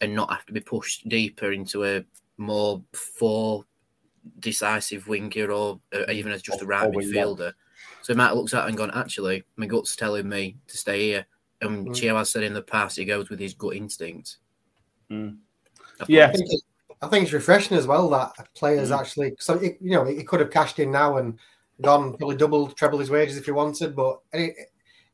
and 0.00 0.14
not 0.14 0.30
have 0.30 0.46
to 0.46 0.52
be 0.52 0.60
pushed 0.60 1.08
deeper 1.08 1.50
into 1.52 1.84
a 1.84 2.04
more 2.38 2.82
four 2.92 3.64
decisive 4.40 5.06
winger 5.08 5.50
or 5.50 5.80
uh, 5.94 6.10
even 6.10 6.32
as 6.32 6.42
just 6.42 6.60
a 6.60 6.64
Or- 6.64 6.68
right 6.68 6.86
or 6.86 6.90
winger. 6.90 7.12
midfielder. 7.12 7.52
So 8.02 8.14
Matt 8.14 8.36
looks 8.36 8.54
at 8.54 8.64
it 8.64 8.68
and 8.68 8.76
gone, 8.76 8.90
actually, 8.94 9.44
my 9.56 9.66
gut's 9.66 9.96
telling 9.96 10.28
me 10.28 10.56
to 10.68 10.76
stay 10.76 11.08
here. 11.08 11.26
And 11.60 11.88
Mm. 11.88 11.94
Chio 11.94 12.16
has 12.16 12.30
said 12.30 12.42
in 12.42 12.54
the 12.54 12.62
past 12.62 12.96
he 12.96 13.04
goes 13.04 13.30
with 13.30 13.40
his 13.40 13.54
gut 13.54 13.74
instinct. 13.76 14.36
Mm. 15.10 15.38
I 16.00 16.04
Yeah. 16.08 16.28
I 16.28 16.32
think, 16.32 16.52
it- 16.52 16.62
I 17.02 17.08
think 17.08 17.24
it's 17.24 17.32
refreshing 17.32 17.76
as 17.76 17.86
well 17.86 18.08
that 18.10 18.32
players 18.54 18.90
Mm. 18.90 18.98
actually. 19.00 19.36
So 19.38 19.54
it, 19.54 19.78
you 19.80 19.92
know, 19.92 20.04
he 20.04 20.22
could 20.24 20.40
have 20.40 20.50
cashed 20.50 20.78
in 20.78 20.90
now 20.90 21.16
and 21.18 21.38
gone 21.80 22.16
probably 22.16 22.36
double, 22.36 22.68
treble 22.68 22.98
his 22.98 23.10
wages 23.10 23.36
if 23.36 23.44
he 23.46 23.52
wanted, 23.52 23.94
but 23.96 24.20
he, 24.32 24.52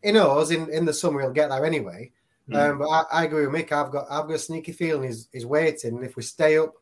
he 0.03 0.13
knows 0.13 0.51
in, 0.51 0.69
in 0.71 0.85
the 0.85 0.93
summer 0.93 1.21
he'll 1.21 1.31
get 1.31 1.49
there 1.51 1.65
anyway. 1.65 2.11
Mm. 2.49 2.71
Um, 2.73 2.79
but 2.79 2.89
I, 2.89 3.05
I 3.13 3.25
agree 3.25 3.47
with 3.47 3.55
Mick. 3.55 3.71
I've 3.73 3.93
got 3.93 4.07
I've 4.11 4.27
got 4.27 4.35
a 4.35 4.39
sneaky 4.39 4.73
feeling 4.73 5.05
he's, 5.05 5.29
he's 5.33 5.47
waiting. 5.47 6.03
If 6.03 6.17
we 6.17 6.23
stay 6.25 6.59
up 6.59 6.75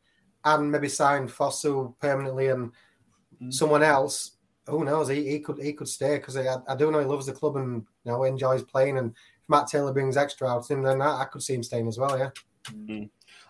and 0.44 0.70
maybe 0.70 0.88
sign 0.88 1.28
Fosu 1.28 1.94
permanently 2.00 2.48
and 2.48 2.72
Mm. 3.42 3.52
someone 3.52 3.82
else, 3.82 4.32
who 4.66 4.84
knows? 4.84 5.08
He, 5.08 5.26
he 5.28 5.40
could 5.40 5.58
he 5.58 5.72
could 5.72 5.88
stay 5.88 6.16
because 6.16 6.36
I, 6.36 6.56
I 6.68 6.76
do 6.76 6.90
know 6.90 6.98
he 6.98 7.06
loves 7.06 7.26
the 7.26 7.32
club 7.32 7.56
and 7.56 7.86
you 8.04 8.12
know 8.12 8.24
enjoys 8.24 8.62
playing. 8.62 8.98
And 8.98 9.12
if 9.42 9.48
Matt 9.48 9.66
Taylor 9.66 9.92
brings 9.92 10.16
extra 10.16 10.48
out 10.48 10.58
of 10.58 10.68
him, 10.68 10.82
then 10.82 11.00
I, 11.00 11.22
I 11.22 11.24
could 11.24 11.42
see 11.42 11.54
him 11.54 11.62
staying 11.62 11.88
as 11.88 11.98
well. 11.98 12.18
Yeah. 12.18 12.30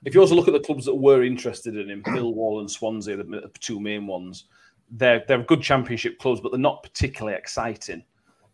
if 0.05 0.15
you 0.15 0.21
also 0.21 0.35
look 0.35 0.47
at 0.49 0.55
the 0.55 0.61
clubs 0.61 0.85
that 0.85 0.95
were 0.95 1.25
interested 1.25 1.77
in 1.77 1.91
him, 1.91 2.03
Millwall 2.05 2.61
and 2.61 2.71
Swansea, 2.71 3.17
the 3.17 3.51
two 3.59 3.81
main 3.81 4.07
ones, 4.07 4.45
they're 4.93 5.25
they're 5.27 5.43
good 5.43 5.63
championship 5.63 6.19
clubs, 6.19 6.41
but 6.41 6.53
they're 6.53 6.61
not 6.61 6.83
particularly 6.83 7.37
exciting. 7.37 8.05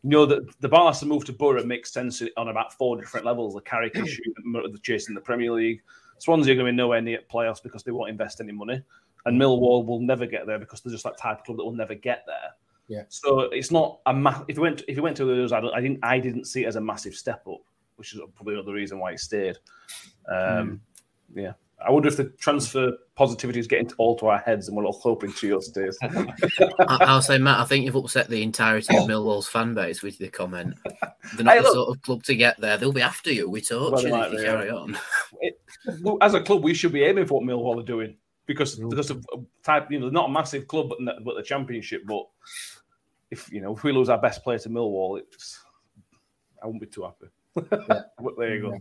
You 0.03 0.11
know 0.11 0.27
that 0.27 0.59
the 0.61 0.69
Barlas 0.69 1.05
move 1.05 1.25
to 1.27 1.33
Boro 1.33 1.65
makes 1.65 1.93
sense 1.93 2.23
on 2.37 2.49
about 2.49 2.73
four 2.73 2.97
different 2.99 3.27
levels. 3.27 3.55
The 3.55 3.61
Carrick 3.61 3.97
issue, 3.97 4.23
the 4.45 4.79
chasing 4.83 5.15
the 5.15 5.21
Premier 5.21 5.53
League. 5.53 5.83
Swansea 6.19 6.53
are 6.53 6.57
going 6.57 6.67
to 6.67 6.73
be 6.73 6.77
nowhere 6.77 7.01
near 7.01 7.21
playoffs 7.33 7.63
because 7.63 7.83
they 7.83 7.93
won't 7.93 8.11
invest 8.11 8.41
any 8.41 8.53
money, 8.53 8.83
and 9.25 9.41
Millwall 9.41 9.85
will 9.85 10.01
never 10.01 10.27
get 10.27 10.47
there 10.47 10.59
because 10.59 10.81
they're 10.81 10.93
just 10.93 11.05
that 11.05 11.19
type 11.19 11.39
of 11.41 11.45
club 11.45 11.57
that 11.59 11.65
will 11.65 11.73
never 11.73 11.95
get 11.95 12.25
there. 12.27 12.51
Yeah. 12.89 13.03
So 13.09 13.41
it's 13.41 13.71
not 13.71 13.99
a 14.07 14.13
ma- 14.15 14.45
if 14.49 14.57
you 14.57 14.63
went 14.63 14.83
if 14.87 14.97
you 14.97 15.03
went 15.03 15.17
to 15.17 15.25
those, 15.25 15.53
I, 15.53 15.61
don't, 15.61 15.75
I 15.75 15.81
didn't 15.81 15.99
I 16.05 16.19
didn't 16.21 16.45
see 16.45 16.63
it 16.65 16.67
as 16.69 16.77
a 16.77 16.81
massive 16.81 17.15
step 17.15 17.43
up, 17.49 17.61
which 17.97 18.15
is 18.15 18.21
probably 18.35 18.55
another 18.55 18.73
reason 18.73 18.99
why 18.99 19.13
it 19.13 19.21
stayed. 19.21 19.57
Um, 20.33 20.81
Yeah, 21.35 21.53
I 21.85 21.91
wonder 21.91 22.09
if 22.09 22.17
the 22.17 22.27
transfer 22.39 22.93
positivity 23.17 23.59
is 23.59 23.67
getting 23.67 23.91
all 23.99 24.17
to 24.19 24.29
our 24.29 24.39
heads, 24.39 24.69
and 24.69 24.77
we're 24.77 24.85
all 24.87 24.93
hoping 25.03 25.33
Chio 25.33 25.59
stays. 25.59 25.99
I, 26.03 26.29
I'll 27.01 27.21
say, 27.23 27.39
Matt, 27.39 27.59
I 27.59 27.65
think 27.65 27.85
you've 27.85 27.97
upset 27.97 28.29
the 28.29 28.43
entirety 28.43 28.97
of 28.97 29.05
Millwall's 29.09 29.49
fan 29.49 29.75
base 29.75 30.03
with 30.03 30.19
the 30.19 30.29
comment. 30.29 30.75
They're 31.35 31.45
not 31.45 31.55
Hey, 31.55 31.59
the 31.59 31.65
look. 31.65 31.75
sort 31.75 31.97
of 31.97 32.03
club 32.03 32.23
to 32.25 32.37
get 32.37 32.61
there. 32.61 32.77
They'll 32.77 32.93
be 32.93 33.03
after 33.03 33.33
you. 33.33 33.51
We 33.51 33.63
Well, 33.71 33.91
torture 33.91 34.03
they 34.05 34.09
you 34.11 34.23
if 34.23 34.33
you 34.33 34.39
be, 34.39 34.45
carry 34.45 34.67
yeah. 34.69 34.75
on. 34.75 34.93
Well, 35.33 35.51
As 36.21 36.35
a 36.35 36.41
club, 36.41 36.63
we 36.63 36.75
should 36.75 36.93
be 36.93 37.05
aiming 37.05 37.27
for 37.27 37.41
what 37.41 37.49
Millwall 37.49 37.81
are 37.81 37.87
doing 37.87 38.17
because 38.47 38.77
because 38.77 39.11
of 39.11 39.25
type. 39.63 39.91
You 39.91 39.99
know, 39.99 40.07
they're 40.07 40.13
not 40.13 40.31
a 40.31 40.33
massive 40.33 40.67
club, 40.67 40.89
but 40.89 40.99
the, 40.99 41.15
but 41.25 41.37
the 41.37 41.43
championship. 41.43 42.03
But 42.07 42.25
if 43.31 43.51
you 43.53 43.61
know 43.61 43.75
if 43.75 43.83
we 43.83 43.93
lose 43.93 44.09
our 44.09 44.21
best 44.21 44.43
player 44.43 44.59
to 44.61 44.69
Millwall, 44.69 45.19
it's 45.19 45.61
I 46.63 46.67
won't 46.67 46.81
be 46.81 46.87
too 46.87 47.03
happy. 47.03 47.27
but 47.55 48.39
there 48.39 48.57
you 48.57 48.63
go. 48.63 48.81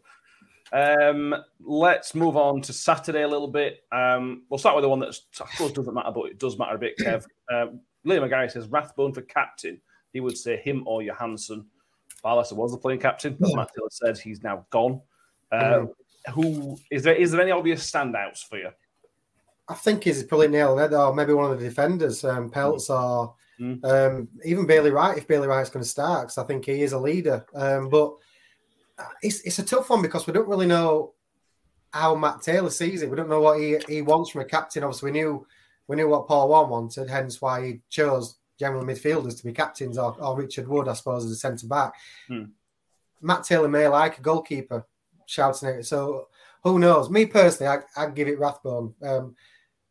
Um, 0.71 1.35
let's 1.63 2.15
move 2.15 2.35
on 2.37 2.61
to 2.63 2.73
Saturday 2.73 3.21
a 3.21 3.27
little 3.27 3.47
bit. 3.47 3.83
Um, 3.91 4.43
we'll 4.49 4.57
start 4.57 4.75
with 4.75 4.83
the 4.83 4.89
one 4.89 4.99
that 4.99 5.09
I 5.09 5.45
suppose 5.51 5.71
doesn't 5.71 5.93
matter, 5.93 6.11
but 6.11 6.25
it 6.25 6.39
does 6.39 6.57
matter 6.57 6.75
a 6.75 6.79
bit. 6.79 6.97
Kev, 6.97 7.25
um, 7.53 7.79
Liam 8.05 8.27
McGarry 8.27 8.51
says 8.51 8.67
Rathbone 8.67 9.13
for 9.13 9.21
captain. 9.21 9.79
He 10.11 10.19
would 10.19 10.37
say 10.37 10.57
him 10.57 10.83
or 10.87 11.01
Johansson. 11.01 11.65
Barlaser 12.23 12.53
was 12.53 12.71
the 12.71 12.77
playing 12.77 12.99
captain. 12.99 13.37
As 13.43 13.55
Matt 13.55 13.69
Taylor 13.75 13.89
said, 13.91 14.17
he's 14.17 14.41
now 14.41 14.65
gone. 14.71 15.01
Uh, 15.51 15.85
who 16.33 16.77
is 16.91 17.03
there? 17.03 17.15
Is 17.15 17.31
there 17.31 17.41
any 17.41 17.51
obvious 17.51 17.89
standouts 17.89 18.39
for 18.39 18.57
you? 18.57 18.69
I 19.67 19.73
think 19.73 20.03
he's 20.03 20.23
probably 20.23 20.47
nailing 20.47 20.83
it, 20.85 20.93
or 20.93 21.13
maybe 21.13 21.33
one 21.33 21.51
of 21.51 21.59
the 21.59 21.65
defenders, 21.67 22.23
um, 22.23 22.49
Peltz, 22.51 22.89
or 22.89 23.35
Mm. 23.59 23.85
um, 23.85 24.27
even 24.43 24.65
Bailey 24.65 24.91
Wright, 24.91 25.17
if 25.17 25.27
Bailey 25.27 25.47
Wright's 25.47 25.69
going 25.69 25.81
to 25.81 25.89
start, 25.89 26.23
because 26.27 26.37
I 26.37 26.43
think 26.43 26.65
he 26.65 26.81
is 26.81 26.91
a 26.91 26.99
leader. 26.99 27.45
Um, 27.55 27.87
but 27.87 28.13
it's, 29.21 29.39
it's 29.41 29.59
a 29.59 29.63
tough 29.63 29.89
one 29.89 30.01
because 30.01 30.27
we 30.27 30.33
don't 30.33 30.49
really 30.49 30.65
know 30.65 31.13
how 31.93 32.15
Matt 32.15 32.41
Taylor 32.41 32.69
sees 32.69 33.01
it. 33.01 33.09
We 33.09 33.15
don't 33.15 33.29
know 33.29 33.39
what 33.39 33.61
he, 33.61 33.77
he 33.87 34.01
wants 34.01 34.31
from 34.31 34.41
a 34.41 34.45
captain. 34.45 34.83
Obviously, 34.83 35.11
we 35.11 35.17
knew 35.17 35.47
we 35.87 35.95
knew 35.95 36.09
what 36.09 36.27
Paul 36.27 36.49
Warne 36.49 36.69
wanted, 36.69 37.09
hence 37.09 37.41
why 37.41 37.65
he 37.65 37.79
chose 37.89 38.39
general 38.59 38.83
midfielders 38.83 39.37
to 39.37 39.43
be 39.45 39.53
captains, 39.53 39.97
or, 39.97 40.17
or 40.19 40.35
Richard 40.35 40.67
Wood, 40.67 40.89
I 40.89 40.93
suppose, 40.93 41.23
as 41.23 41.31
a 41.31 41.35
centre 41.35 41.67
back. 41.67 41.93
Hmm. 42.27 42.45
Matt 43.21 43.45
Taylor 43.45 43.69
may 43.69 43.87
like 43.87 44.17
a 44.17 44.21
goalkeeper 44.21 44.85
shouting 45.25 45.69
it. 45.69 45.83
So 45.85 46.27
who 46.63 46.79
knows? 46.79 47.09
Me 47.09 47.25
personally, 47.25 47.67
I, 47.97 48.01
I'd 48.01 48.15
give 48.15 48.27
it 48.27 48.39
Rathbone 48.39 48.93
um, 49.03 49.35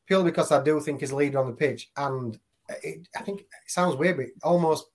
purely 0.07 0.27
because 0.27 0.53
I 0.53 0.63
do 0.63 0.81
think 0.81 1.01
he's 1.01 1.13
a 1.13 1.17
leader 1.17 1.39
on 1.39 1.47
the 1.47 1.53
pitch, 1.53 1.91
and 1.97 2.39
it, 2.83 3.09
I 3.17 3.23
think 3.23 3.41
it 3.41 3.47
sounds 3.67 3.97
weird, 3.97 4.17
but 4.17 4.27
it 4.27 4.33
almost 4.43 4.87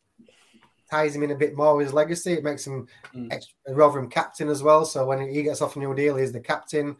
ties 0.89 1.15
him 1.15 1.23
in 1.23 1.32
a 1.32 1.36
bit 1.36 1.56
more 1.56 1.75
with 1.75 1.86
his 1.86 1.93
legacy. 1.93 2.34
It 2.34 2.43
makes 2.43 2.65
him 2.65 2.88
Mm. 3.13 3.32
extra, 3.32 3.56
Rotherham 3.69 4.10
captain 4.10 4.49
as 4.49 4.63
well. 4.63 4.86
So 4.86 5.06
when 5.06 5.30
he 5.30 5.43
gets 5.43 5.62
off 5.62 5.75
a 5.75 5.80
new 5.80 5.93
deal, 5.95 6.15
he's 6.15 6.32
the 6.32 6.39
captain. 6.39 6.95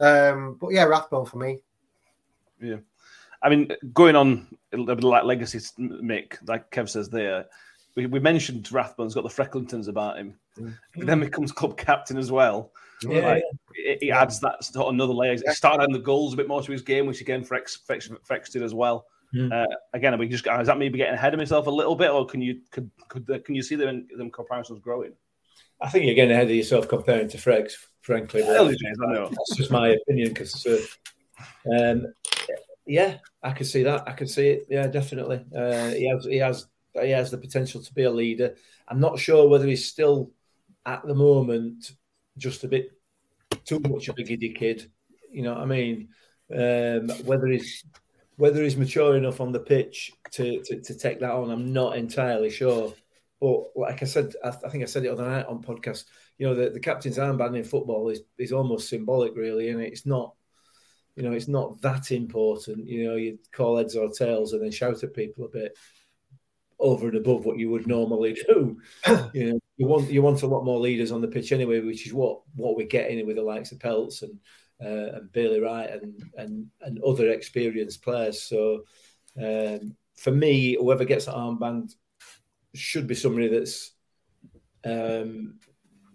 Um, 0.00 0.56
but 0.60 0.72
yeah, 0.72 0.84
Rathbone 0.84 1.26
for 1.26 1.38
me. 1.38 1.58
Yeah, 2.60 2.76
I 3.42 3.50
mean, 3.50 3.70
going 3.92 4.16
on 4.16 4.48
a 4.72 4.78
bit 4.78 5.04
like 5.04 5.24
legacy, 5.24 5.58
Mick, 5.78 6.38
like 6.46 6.70
Kev 6.70 6.88
says 6.88 7.10
there, 7.10 7.46
we, 7.96 8.06
we 8.06 8.20
mentioned 8.20 8.64
Rathbone's 8.70 9.14
got 9.14 9.24
the 9.24 9.30
Frecklingtons 9.30 9.88
about 9.88 10.18
him. 10.18 10.34
But 10.56 11.06
then 11.06 11.20
becomes 11.20 11.50
club 11.50 11.76
captain 11.76 12.18
as 12.18 12.30
well. 12.30 12.72
Yeah, 13.02 13.26
Like, 13.26 13.42
it, 13.74 13.98
it 14.02 14.10
adds 14.10 14.40
that 14.40 14.64
sort 14.64 14.86
of 14.86 14.94
another 14.94 15.12
layer. 15.12 15.32
He 15.32 15.38
started 15.52 15.82
adding 15.82 15.94
the 15.94 15.98
goals 15.98 16.34
a 16.34 16.36
bit 16.36 16.48
more 16.48 16.62
to 16.62 16.72
his 16.72 16.82
game, 16.82 17.06
which 17.06 17.20
again 17.20 17.44
Frex, 17.44 17.78
Frex, 17.86 18.10
Frex 18.26 18.52
did 18.52 18.62
as 18.62 18.74
well. 18.74 19.06
Hmm. 19.32 19.52
Uh, 19.52 19.64
again, 19.92 20.14
are 20.14 20.18
we 20.18 20.28
just 20.28 20.46
is 20.46 20.66
that 20.68 20.78
maybe 20.78 20.98
getting 20.98 21.14
ahead 21.14 21.34
of 21.34 21.38
myself 21.38 21.66
a 21.66 21.70
little 21.70 21.96
bit, 21.96 22.10
or 22.10 22.24
can 22.24 22.40
you 22.40 22.60
could, 22.70 22.90
could 23.08 23.44
can 23.44 23.54
you 23.54 23.62
see 23.62 23.74
them 23.74 24.06
them 24.16 24.30
comparisons 24.30 24.78
growing? 24.78 25.12
I 25.80 25.88
think 25.88 26.06
you're 26.06 26.14
getting 26.14 26.32
ahead 26.32 26.48
of 26.48 26.56
yourself 26.56 26.88
comparing 26.88 27.28
to 27.28 27.36
Frex, 27.36 27.72
frankly. 28.00 28.42
but 28.42 28.50
Early 28.50 28.76
days, 28.76 28.96
I 29.06 29.12
know. 29.12 29.28
That's 29.28 29.56
just 29.56 29.70
my 29.70 29.88
opinion 29.88 30.28
because, 30.28 30.64
uh, 30.66 30.78
um, 31.78 32.06
yeah, 32.86 33.18
I 33.42 33.50
can 33.50 33.66
see 33.66 33.82
that. 33.82 34.08
I 34.08 34.12
can 34.12 34.26
see 34.26 34.48
it. 34.48 34.66
Yeah, 34.70 34.86
definitely. 34.86 35.44
Uh, 35.54 35.90
he 35.90 36.08
has, 36.08 36.24
he 36.24 36.38
has, 36.38 36.66
he 37.02 37.10
has 37.10 37.30
the 37.30 37.38
potential 37.38 37.82
to 37.82 37.94
be 37.94 38.04
a 38.04 38.10
leader. 38.10 38.54
I'm 38.88 39.00
not 39.00 39.18
sure 39.18 39.48
whether 39.48 39.66
he's 39.66 39.88
still 39.88 40.32
at 40.84 41.06
the 41.06 41.14
moment 41.14 41.92
just 42.38 42.64
a 42.64 42.68
bit 42.68 42.92
too 43.64 43.80
much 43.80 44.08
of 44.08 44.18
a 44.18 44.22
giddy 44.22 44.52
kid. 44.52 44.90
You 45.30 45.42
know 45.42 45.54
what 45.54 45.62
I 45.62 45.66
mean? 45.66 46.08
Um, 46.52 47.08
whether 47.24 47.46
he's 47.48 47.84
whether 48.36 48.62
he's 48.62 48.76
mature 48.76 49.16
enough 49.16 49.40
on 49.40 49.52
the 49.52 49.60
pitch 49.60 50.12
to, 50.32 50.62
to, 50.62 50.80
to 50.80 50.94
take 50.94 51.20
that 51.20 51.30
on, 51.30 51.50
I'm 51.50 51.72
not 51.72 51.96
entirely 51.96 52.50
sure. 52.50 52.92
But 53.40 53.64
like 53.74 54.02
I 54.02 54.06
said, 54.06 54.34
I, 54.44 54.48
I 54.48 54.68
think 54.68 54.82
I 54.82 54.86
said 54.86 55.04
it 55.04 55.06
the 55.06 55.12
other 55.12 55.28
night 55.28 55.46
on 55.46 55.62
podcast. 55.62 56.04
You 56.38 56.46
know, 56.46 56.54
the, 56.54 56.70
the 56.70 56.80
captain's 56.80 57.18
armband 57.18 57.56
in 57.56 57.64
football 57.64 58.08
is 58.10 58.20
is 58.38 58.52
almost 58.52 58.88
symbolic, 58.88 59.34
really, 59.34 59.70
and 59.70 59.80
it's 59.80 60.06
not. 60.06 60.34
You 61.16 61.22
know, 61.22 61.32
it's 61.32 61.48
not 61.48 61.80
that 61.80 62.12
important. 62.12 62.86
You 62.86 63.08
know, 63.08 63.16
you 63.16 63.38
call 63.50 63.78
heads 63.78 63.96
or 63.96 64.10
tails 64.10 64.52
and 64.52 64.62
then 64.62 64.70
shout 64.70 65.02
at 65.02 65.14
people 65.14 65.46
a 65.46 65.48
bit 65.48 65.78
over 66.78 67.08
and 67.08 67.16
above 67.16 67.44
what 67.44 67.58
you 67.58 67.70
would 67.70 67.86
normally 67.86 68.36
do. 68.48 68.78
you 69.32 69.52
know, 69.52 69.60
you 69.76 69.86
want 69.86 70.10
you 70.10 70.22
want 70.22 70.42
a 70.42 70.46
lot 70.46 70.64
more 70.64 70.78
leaders 70.78 71.12
on 71.12 71.20
the 71.20 71.28
pitch 71.28 71.52
anyway, 71.52 71.80
which 71.80 72.06
is 72.06 72.12
what 72.12 72.40
what 72.54 72.76
we're 72.76 72.86
getting 72.86 73.24
with 73.26 73.36
the 73.36 73.42
likes 73.42 73.72
of 73.72 73.80
Pelts 73.80 74.22
and 74.22 74.38
uh, 74.82 75.16
and 75.16 75.32
Bailey 75.32 75.60
Wright 75.60 75.90
and 75.90 76.22
and 76.36 76.66
and 76.80 77.02
other 77.02 77.30
experienced 77.30 78.02
players. 78.02 78.42
So 78.42 78.84
um, 79.40 79.96
for 80.16 80.30
me, 80.30 80.76
whoever 80.76 81.04
gets 81.04 81.26
that 81.26 81.34
armband 81.34 81.92
should 82.74 83.06
be 83.06 83.14
somebody 83.14 83.48
that's 83.48 83.92
um, 84.84 85.58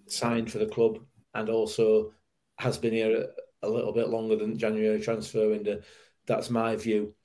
signed 0.08 0.52
for 0.52 0.60
the 0.60 0.68
club 0.68 1.00
and 1.34 1.50
also 1.50 2.12
has 2.58 2.78
been 2.78 2.94
here 2.94 3.28
a, 3.64 3.68
a 3.68 3.70
little 3.70 3.94
bit 3.94 4.10
longer 4.10 4.36
than 4.36 4.58
January 4.58 5.00
transfer 5.00 5.50
window. 5.50 5.82
That's 6.28 6.50
my 6.50 6.76
view. 6.76 7.16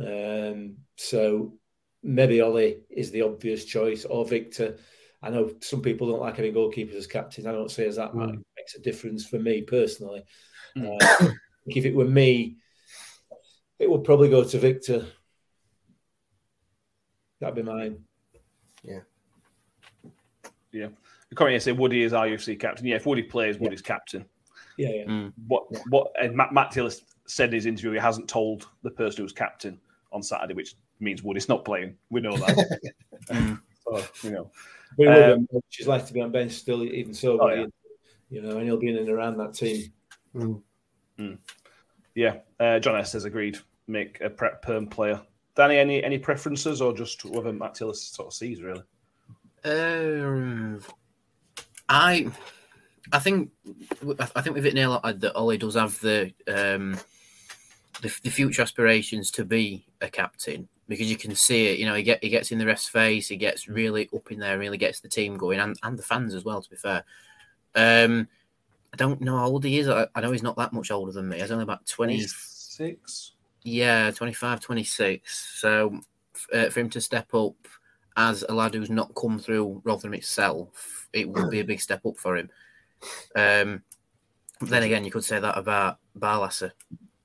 Um, 0.00 0.76
so 0.96 1.54
maybe 2.02 2.40
Ollie 2.40 2.80
is 2.90 3.10
the 3.10 3.22
obvious 3.22 3.64
choice 3.64 4.04
or 4.04 4.24
Victor. 4.24 4.78
I 5.22 5.30
know 5.30 5.52
some 5.60 5.82
people 5.82 6.08
don't 6.10 6.20
like 6.20 6.36
having 6.36 6.52
goalkeepers 6.54 6.94
as 6.94 7.06
captains. 7.06 7.46
I 7.46 7.52
don't 7.52 7.70
see 7.70 7.84
as 7.84 7.96
that 7.96 8.12
Mm. 8.12 8.42
makes 8.56 8.74
a 8.74 8.80
difference 8.80 9.24
for 9.26 9.38
me 9.38 9.62
personally. 9.62 10.24
Mm. 10.76 10.98
Uh, 11.00 11.32
if 11.66 11.84
it 11.84 11.94
were 11.94 12.04
me, 12.04 12.56
it 13.78 13.88
would 13.88 14.04
probably 14.04 14.28
go 14.28 14.42
to 14.44 14.58
Victor. 14.58 15.06
That'd 17.40 17.56
be 17.56 17.62
mine. 17.62 18.04
Yeah. 18.82 19.00
Yeah. 20.72 20.88
The 21.28 21.36
comment 21.36 21.52
here 21.52 21.60
say 21.60 21.72
Woody 21.72 22.02
is 22.02 22.12
our 22.12 22.26
UFC 22.26 22.58
captain. 22.58 22.86
Yeah, 22.86 22.96
if 22.96 23.06
Woody 23.06 23.22
plays, 23.22 23.58
Woody's 23.58 23.82
captain. 23.82 24.24
Yeah, 24.76 24.90
yeah. 25.06 25.28
What 25.46 25.64
what 25.88 26.12
and 26.20 26.34
Matt, 26.36 26.52
Matt 26.52 26.70
Taylor 26.70 26.90
said 27.26 27.50
in 27.50 27.54
his 27.54 27.66
interview 27.66 27.92
he 27.92 27.98
hasn't 27.98 28.28
told 28.28 28.68
the 28.82 28.90
person 28.90 29.18
who 29.18 29.22
was 29.24 29.32
captain 29.32 29.80
on 30.12 30.22
Saturday, 30.22 30.54
which 30.54 30.74
means 31.02 31.22
wood. 31.22 31.30
Woody's 31.30 31.48
not 31.48 31.64
playing. 31.64 31.96
We 32.10 32.20
know 32.20 32.36
that. 32.36 32.80
so, 33.84 34.04
you 34.22 34.30
know. 34.30 34.50
But 34.96 35.06
he 35.06 35.22
Um, 35.22 35.32
on 35.32 35.44
bench. 35.46 35.64
He's 35.70 35.86
to 35.86 36.12
be 36.12 36.20
on 36.20 36.30
bench 36.30 36.52
still, 36.52 36.84
even 36.84 37.14
so. 37.14 37.40
Oh, 37.40 37.48
yeah. 37.48 37.66
you 38.30 38.42
know, 38.42 38.56
and 38.56 38.64
he'll 38.64 38.78
be 38.78 38.88
in 38.88 38.96
and 38.96 39.08
around 39.08 39.36
that 39.38 39.54
team. 39.54 39.92
Yeah. 42.14 42.36
Uh, 42.60 42.78
John 42.78 42.96
S 42.96 43.12
says 43.12 43.24
agreed. 43.24 43.58
Make 43.86 44.20
a 44.20 44.30
prep 44.30 44.62
perm 44.62 44.86
player. 44.86 45.20
Danny, 45.54 45.76
any 45.76 46.02
any 46.02 46.18
preferences 46.18 46.80
or 46.80 46.94
just 46.94 47.24
whether 47.24 47.52
Matt 47.52 47.74
Taylor 47.74 47.94
sort 47.94 48.28
of 48.28 48.34
sees 48.34 48.62
really? 48.62 48.82
Um, 49.64 50.80
I, 51.88 52.30
I 53.12 53.18
think, 53.18 53.50
I 54.34 54.40
think 54.40 54.54
we've 54.54 54.64
hit 54.64 54.74
nail 54.74 55.00
on 55.02 55.18
that. 55.18 55.34
Ollie 55.34 55.58
does 55.58 55.74
have 55.74 56.00
the 56.00 56.32
um, 56.48 56.98
the, 58.00 58.14
the 58.22 58.30
future 58.30 58.62
aspirations 58.62 59.30
to 59.32 59.44
be 59.44 59.86
a 60.00 60.08
captain 60.08 60.68
because 60.88 61.10
you 61.10 61.16
can 61.16 61.34
see 61.34 61.68
it. 61.68 61.78
You 61.78 61.86
know, 61.86 61.94
he 61.94 62.02
get 62.02 62.22
he 62.22 62.30
gets 62.30 62.52
in 62.52 62.58
the 62.58 62.66
rest 62.66 62.90
face. 62.90 63.28
He 63.28 63.36
gets 63.36 63.68
really 63.68 64.08
up 64.14 64.30
in 64.30 64.38
there. 64.38 64.58
Really 64.58 64.78
gets 64.78 65.00
the 65.00 65.08
team 65.08 65.36
going 65.36 65.60
and, 65.60 65.76
and 65.82 65.98
the 65.98 66.02
fans 66.02 66.34
as 66.34 66.44
well. 66.44 66.60
To 66.62 66.70
be 66.70 66.76
fair, 66.76 67.04
um, 67.74 68.28
I 68.92 68.96
don't 68.96 69.20
know 69.20 69.38
how 69.38 69.46
old 69.46 69.64
he 69.64 69.78
is. 69.78 69.88
I, 69.88 70.06
I 70.14 70.20
know 70.20 70.32
he's 70.32 70.42
not 70.42 70.56
that 70.56 70.72
much 70.72 70.90
older 70.90 71.12
than 71.12 71.28
me. 71.28 71.40
He's 71.40 71.50
only 71.50 71.64
about 71.64 71.86
twenty 71.86 72.20
six. 72.20 73.32
Yeah, 73.64 74.10
25, 74.10 74.60
26. 74.60 75.60
So 75.60 76.00
uh, 76.52 76.68
for 76.68 76.80
him 76.80 76.90
to 76.90 77.00
step 77.00 77.32
up 77.34 77.54
as 78.16 78.44
a 78.48 78.52
lad 78.52 78.74
who's 78.74 78.90
not 78.90 79.14
come 79.14 79.38
through 79.38 79.80
Rotherham 79.84 80.14
itself, 80.14 81.08
it 81.12 81.28
would 81.28 81.50
be 81.50 81.60
a 81.60 81.64
big 81.64 81.80
step 81.80 82.04
up 82.04 82.18
for 82.18 82.36
him. 82.36 82.50
Um, 83.36 83.82
then 84.60 84.82
again, 84.82 85.04
you 85.04 85.10
could 85.10 85.24
say 85.24 85.38
that 85.38 85.56
about 85.56 85.98
Barlaser. 86.18 86.72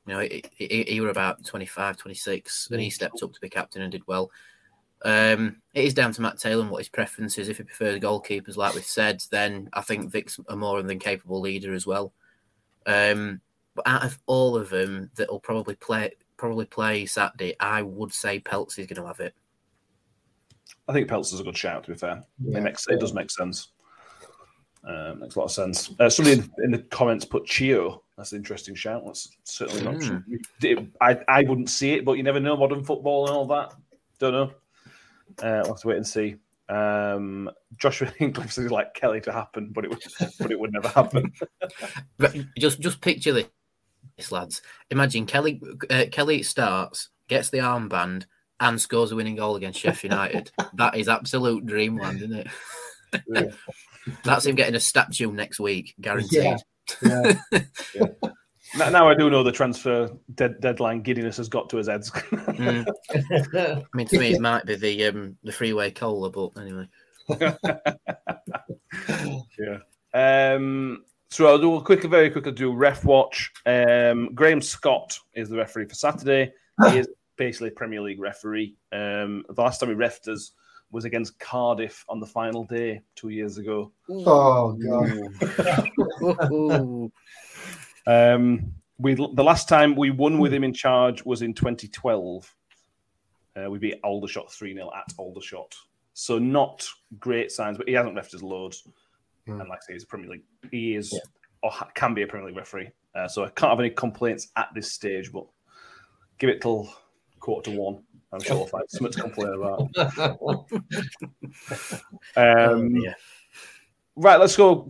You 0.08 0.14
know, 0.14 0.20
he, 0.22 0.44
he, 0.56 0.84
he 0.88 1.02
were 1.02 1.10
about 1.10 1.46
25, 1.46 1.98
26, 1.98 2.70
and 2.72 2.80
he 2.80 2.90
stepped 2.90 3.22
up 3.22 3.34
to 3.34 3.42
be 3.42 3.50
captain 3.50 3.82
and 3.82 3.92
did 3.92 4.08
well. 4.08 4.32
Um, 5.04 5.58
it 5.74 5.86
is 5.86 5.94
down 5.94 6.14
to 6.14 6.22
Matt 6.22 6.40
Taylor 6.40 6.62
and 6.62 6.72
what 6.72 6.80
his 6.80 6.90
preference 6.90 7.38
is. 7.38 7.50
If 7.50 7.58
he 7.58 7.64
prefers 7.64 8.00
goalkeepers, 8.00 8.56
like 8.56 8.74
we 8.74 8.82
said, 8.82 9.22
then 9.32 9.70
I 9.74 9.82
think 9.82 10.10
Vic's 10.10 10.40
a 10.48 10.56
more 10.56 10.82
than 10.82 10.98
capable 10.98 11.42
leader 11.42 11.74
as 11.74 11.86
well. 11.86 12.14
Um, 12.86 13.42
but 13.76 13.86
out 13.86 14.06
of 14.06 14.18
all 14.26 14.56
of 14.56 14.70
them 14.70 15.12
that 15.16 15.30
will 15.30 15.42
probably 15.42 15.76
play 15.76 16.14
probably 16.38 16.66
play 16.66 17.06
Saturday, 17.06 17.56
I 17.60 17.82
would 17.82 18.14
say 18.14 18.40
Peltz 18.40 18.80
is 18.80 18.88
going 18.88 19.02
to 19.02 19.08
have 19.08 19.20
it. 19.20 19.36
I 20.88 20.94
think 20.94 21.10
Peltz 21.10 21.34
is 21.34 21.40
a 21.40 21.44
good 21.44 21.58
shout. 21.58 21.84
To 21.84 21.92
be 21.92 21.98
fair, 21.98 22.24
it 22.54 22.62
makes 22.62 22.88
it 22.88 23.00
does 23.00 23.14
make 23.14 23.30
sense. 23.30 23.74
Uh, 24.88 25.16
makes 25.20 25.36
a 25.36 25.40
lot 25.40 25.46
of 25.46 25.52
sense. 25.52 25.92
Uh, 26.00 26.10
somebody 26.10 26.40
in, 26.40 26.52
in 26.64 26.72
the 26.72 26.80
comments 26.80 27.26
put 27.26 27.46
Chio. 27.46 28.04
That's 28.18 28.32
an 28.32 28.40
interesting 28.40 28.74
shout. 28.74 29.04
That's 29.06 29.30
certainly 29.44 29.82
an 29.82 29.96
option. 29.96 30.40
It- 30.62 30.88
I, 31.00 31.20
I 31.28 31.44
wouldn't 31.44 31.70
see 31.70 31.92
it, 31.94 32.04
but 32.04 32.14
you 32.14 32.24
never 32.24 32.40
know. 32.40 32.58
Modern 32.58 32.84
football 32.84 33.28
and 33.28 33.36
all 33.36 33.46
that. 33.48 33.74
Don't 34.20 34.34
know. 34.34 34.52
Uh, 35.44 35.62
we'll 35.64 35.74
have 35.74 35.82
to 35.82 35.88
wait 35.88 35.98
and 35.98 36.08
see. 36.08 36.36
Um, 36.70 37.50
Joshua 37.78 38.08
Hinkley 38.20 38.52
says 38.52 38.72
like 38.72 38.94
Kelly 38.96 39.22
to 39.22 39.32
happen, 39.32 39.70
but 39.72 39.86
it 39.86 39.90
would, 39.90 40.04
but 40.40 40.52
it 40.52 40.60
would 40.60 40.74
never 40.74 40.90
happen. 40.90 41.32
But 42.18 42.36
just 42.58 42.80
just 42.80 43.02
picture 43.02 43.32
this, 43.32 44.32
lads. 44.32 44.62
Imagine 44.90 45.28
Kelly 45.28 45.62
uh, 45.90 46.06
Kelly 46.12 46.42
starts, 46.42 47.10
gets 47.28 47.50
the 47.52 47.60
armband, 47.60 48.26
and 48.60 48.82
scores 48.82 49.12
a 49.12 49.16
winning 49.16 49.36
goal 49.36 49.56
against 49.56 49.80
Sheffield 49.80 50.14
United. 50.14 50.52
that 50.74 50.96
is 50.98 51.08
absolute 51.08 51.66
dreamland, 51.66 52.18
isn't 52.18 52.34
it? 52.34 52.48
Yeah. 53.28 53.44
That's 54.24 54.46
him 54.46 54.56
getting 54.56 54.76
a 54.76 54.80
statue 54.80 55.32
next 55.32 55.60
week, 55.60 55.94
guaranteed. 56.02 56.44
Yeah. 56.44 56.58
now, 58.78 58.90
now 58.90 59.10
I 59.10 59.16
do 59.16 59.30
know 59.30 59.44
the 59.44 59.52
transfer 59.52 60.10
dead, 60.36 60.60
deadline 60.62 61.02
giddiness 61.02 61.38
has 61.38 61.50
got 61.50 61.70
to 61.70 61.78
his 61.78 61.88
heads. 61.88 62.12
Mm. 62.12 62.86
I 63.56 63.84
mean, 63.94 64.08
to 64.08 64.20
me, 64.20 64.34
it 64.34 64.42
might 64.42 64.66
be 64.66 64.76
the 64.76 65.06
um, 65.06 65.38
the 65.44 65.52
freeway 65.52 65.92
cola, 65.92 66.30
but 66.30 66.52
anyway. 66.60 66.88
Yeah. 69.60 69.80
Um, 70.14 71.04
so 71.30 71.48
I'll 71.48 71.60
do 71.60 71.76
a 71.76 71.82
quick, 71.82 72.04
very 72.04 72.30
quickly 72.30 72.52
do 72.54 72.74
ref 72.74 73.04
watch. 73.04 73.52
Um, 73.66 74.34
Graham 74.34 74.62
Scott 74.62 75.20
is 75.34 75.50
the 75.50 75.58
referee 75.58 75.88
for 75.88 75.96
Saturday. 75.96 76.54
He 76.90 77.00
is 77.00 77.08
basically 77.38 77.70
a 77.70 77.72
Premier 77.72 78.02
League 78.02 78.20
referee. 78.20 78.76
Um, 78.92 79.44
the 79.50 79.62
last 79.62 79.80
time 79.80 79.90
he 79.90 79.96
refed 79.96 80.28
us 80.28 80.52
was 80.92 81.06
against 81.06 81.40
Cardiff 81.40 82.06
on 82.08 82.20
the 82.20 82.26
final 82.26 82.66
day 82.66 83.02
two 83.16 83.30
years 83.30 83.58
ago. 83.58 83.92
Oh 84.10 84.74
god. 84.74 87.12
Um, 88.08 88.74
we 88.98 89.16
the 89.16 89.44
last 89.44 89.68
time 89.68 89.94
we 89.94 90.12
won 90.12 90.40
with 90.40 90.54
him 90.54 90.64
in 90.64 90.74
charge 90.74 91.24
was 91.26 91.42
in 91.42 91.54
2012. 91.54 92.56
Uh, 93.56 93.70
we 93.70 93.80
beat 93.80 94.00
Aldershot 94.04 94.52
3 94.52 94.74
0 94.74 94.90
at 94.96 95.14
Aldershot. 95.18 95.76
So 96.14 96.40
not 96.40 96.88
great 97.20 97.52
signs, 97.52 97.78
but 97.78 97.88
he 97.88 97.94
hasn't 97.94 98.16
left 98.16 98.32
his 98.32 98.42
loads. 98.42 98.88
Mm. 99.48 99.60
And 99.60 99.70
like 99.70 99.80
I 99.84 99.88
say, 99.88 99.94
he's 99.94 100.04
a 100.04 100.08
Premier 100.08 100.30
League. 100.30 100.44
He 100.72 100.96
is 100.96 101.20
or 101.64 101.72
ha- 101.72 101.90
can 101.96 102.14
be 102.14 102.22
a 102.22 102.28
Premier 102.28 102.48
League 102.48 102.58
referee. 102.58 102.90
Uh, 103.14 103.28
so 103.28 103.44
I 103.44 103.50
can't 103.50 103.72
have 103.72 103.80
any 103.80 103.90
complaints 103.90 104.50
at 104.56 104.70
this 104.74 104.94
stage, 104.94 105.32
but 105.32 105.46
give 106.38 106.50
it 106.50 106.62
till 106.62 106.94
quarter 107.40 107.72
to 107.72 107.78
one. 107.78 108.04
I'm 108.34 108.42
sure 108.42 108.58
we'll 108.58 108.68
find 108.68 108.84
something 108.90 109.14
to 109.14 109.22
complain 109.22 109.54
about. 109.54 109.90
Um, 112.36 112.96
yeah. 112.98 113.14
Right, 114.16 114.40
let's 114.40 114.56
go. 114.56 114.88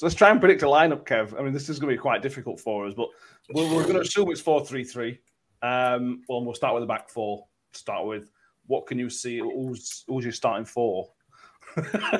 Let's 0.00 0.14
try 0.14 0.30
and 0.30 0.40
predict 0.40 0.62
a 0.62 0.66
lineup, 0.66 1.06
Kev. 1.06 1.38
I 1.38 1.42
mean, 1.42 1.52
this 1.52 1.68
is 1.68 1.78
going 1.78 1.90
to 1.90 1.96
be 1.96 2.00
quite 2.00 2.22
difficult 2.22 2.60
for 2.60 2.86
us, 2.86 2.94
but 2.94 3.08
we're, 3.52 3.72
we're 3.72 3.82
going 3.82 3.94
to 3.94 4.00
assume 4.00 4.30
it's 4.30 4.40
4 4.40 4.66
3 4.66 4.84
3. 4.84 5.18
Um, 5.62 6.22
well, 6.28 6.44
we'll 6.44 6.54
start 6.54 6.74
with 6.74 6.82
the 6.82 6.86
back 6.86 7.08
four. 7.08 7.46
To 7.72 7.78
start 7.78 8.06
with, 8.06 8.30
what 8.66 8.86
can 8.86 8.98
you 8.98 9.08
see? 9.08 9.38
Who's, 9.38 10.04
who's 10.06 10.24
your 10.24 10.32
starting 10.32 10.66
four? 10.66 11.10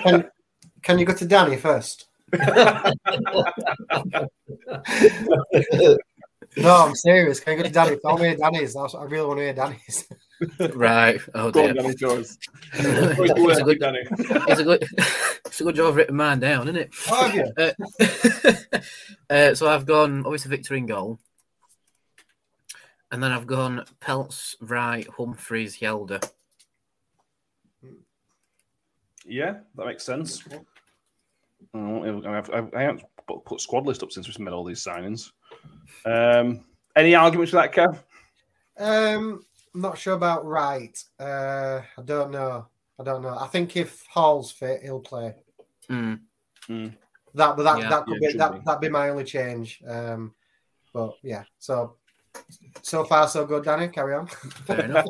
Can, 0.02 0.30
can 0.82 0.98
you 0.98 1.04
go 1.04 1.14
to 1.14 1.26
Danny 1.26 1.56
first? 1.56 2.06
No, 6.56 6.86
I'm 6.86 6.94
serious. 6.94 7.40
Can 7.40 7.56
you 7.56 7.58
go 7.58 7.68
to 7.68 7.72
Danny? 7.72 7.96
I 8.04 8.08
want 8.08 8.20
to 8.20 8.28
hear 8.28 8.36
Danny's. 8.36 8.76
I 8.76 9.04
really 9.04 9.26
want 9.26 9.38
to 9.38 9.44
hear 9.44 9.54
Danny's. 9.54 10.08
Right. 10.74 11.20
Oh 11.34 11.50
Go 11.50 11.60
on, 11.60 11.74
dear. 11.74 11.82
Danny 11.82 11.94
Jones. 11.94 12.38
it's, 12.74 13.60
a 13.60 13.64
good, 13.64 13.78
Danny. 13.78 14.00
it's 14.10 14.60
a 14.60 14.64
good. 14.64 14.84
It's 15.46 15.60
a 15.60 15.64
good 15.64 15.76
job 15.76 15.90
I've 15.90 15.96
written 15.96 16.16
mine 16.16 16.40
down, 16.40 16.68
isn't 16.68 16.76
it? 16.76 16.90
Oh, 17.08 17.28
have 17.28 17.34
you? 17.34 17.52
Uh, 17.56 18.52
uh, 19.30 19.54
so 19.54 19.68
I've 19.68 19.86
gone 19.86 20.24
obviously 20.26 20.50
Victor 20.50 20.74
in 20.74 20.86
goal, 20.86 21.20
and 23.12 23.22
then 23.22 23.30
I've 23.30 23.46
gone 23.46 23.84
Peltz, 24.00 24.56
Wright, 24.60 25.06
Humphreys, 25.16 25.78
Hjelde. 25.78 26.28
Yeah, 29.24 29.58
that 29.76 29.86
makes 29.86 30.04
sense. 30.04 30.42
Oh, 31.72 32.24
I've, 32.26 32.50
I've, 32.50 32.74
I 32.74 32.82
haven't 32.82 33.04
put, 33.26 33.44
put 33.44 33.60
squad 33.60 33.86
list 33.86 34.02
up 34.02 34.12
since 34.12 34.26
we've 34.26 34.38
made 34.40 34.52
all 34.52 34.64
these 34.64 34.84
signings. 34.84 35.30
Um, 36.04 36.64
any 36.96 37.14
arguments 37.14 37.52
with 37.52 37.62
that, 37.62 37.72
Kev? 37.74 37.98
Um, 38.78 39.44
I'm 39.74 39.80
not 39.80 39.98
sure 39.98 40.14
about 40.14 40.44
right. 40.44 40.96
Uh, 41.18 41.80
I 41.98 42.02
don't 42.04 42.30
know. 42.30 42.66
I 42.98 43.02
don't 43.04 43.22
know. 43.22 43.36
I 43.36 43.46
think 43.48 43.76
if 43.76 44.04
Hall's 44.08 44.52
fit, 44.52 44.82
he'll 44.82 45.00
play. 45.00 45.34
Mm. 45.90 46.20
That, 47.34 47.56
but 47.56 47.62
that 47.64 47.78
Yeah, 47.80 47.90
that 47.90 48.04
could 48.06 48.14
yeah, 48.20 48.26
be 48.28 48.30
should 48.32 48.40
that 48.40 48.52
be. 48.52 48.58
that'd 48.64 48.80
be 48.80 48.88
my 48.88 49.08
only 49.10 49.24
change. 49.24 49.82
Um, 49.86 50.34
but 50.92 51.14
yeah. 51.22 51.42
So 51.58 51.96
so 52.82 53.04
far 53.04 53.28
so 53.28 53.44
good, 53.44 53.64
Danny. 53.64 53.88
Carry 53.88 54.14
on. 54.14 54.26
Fair 54.26 54.84
enough. 54.84 55.06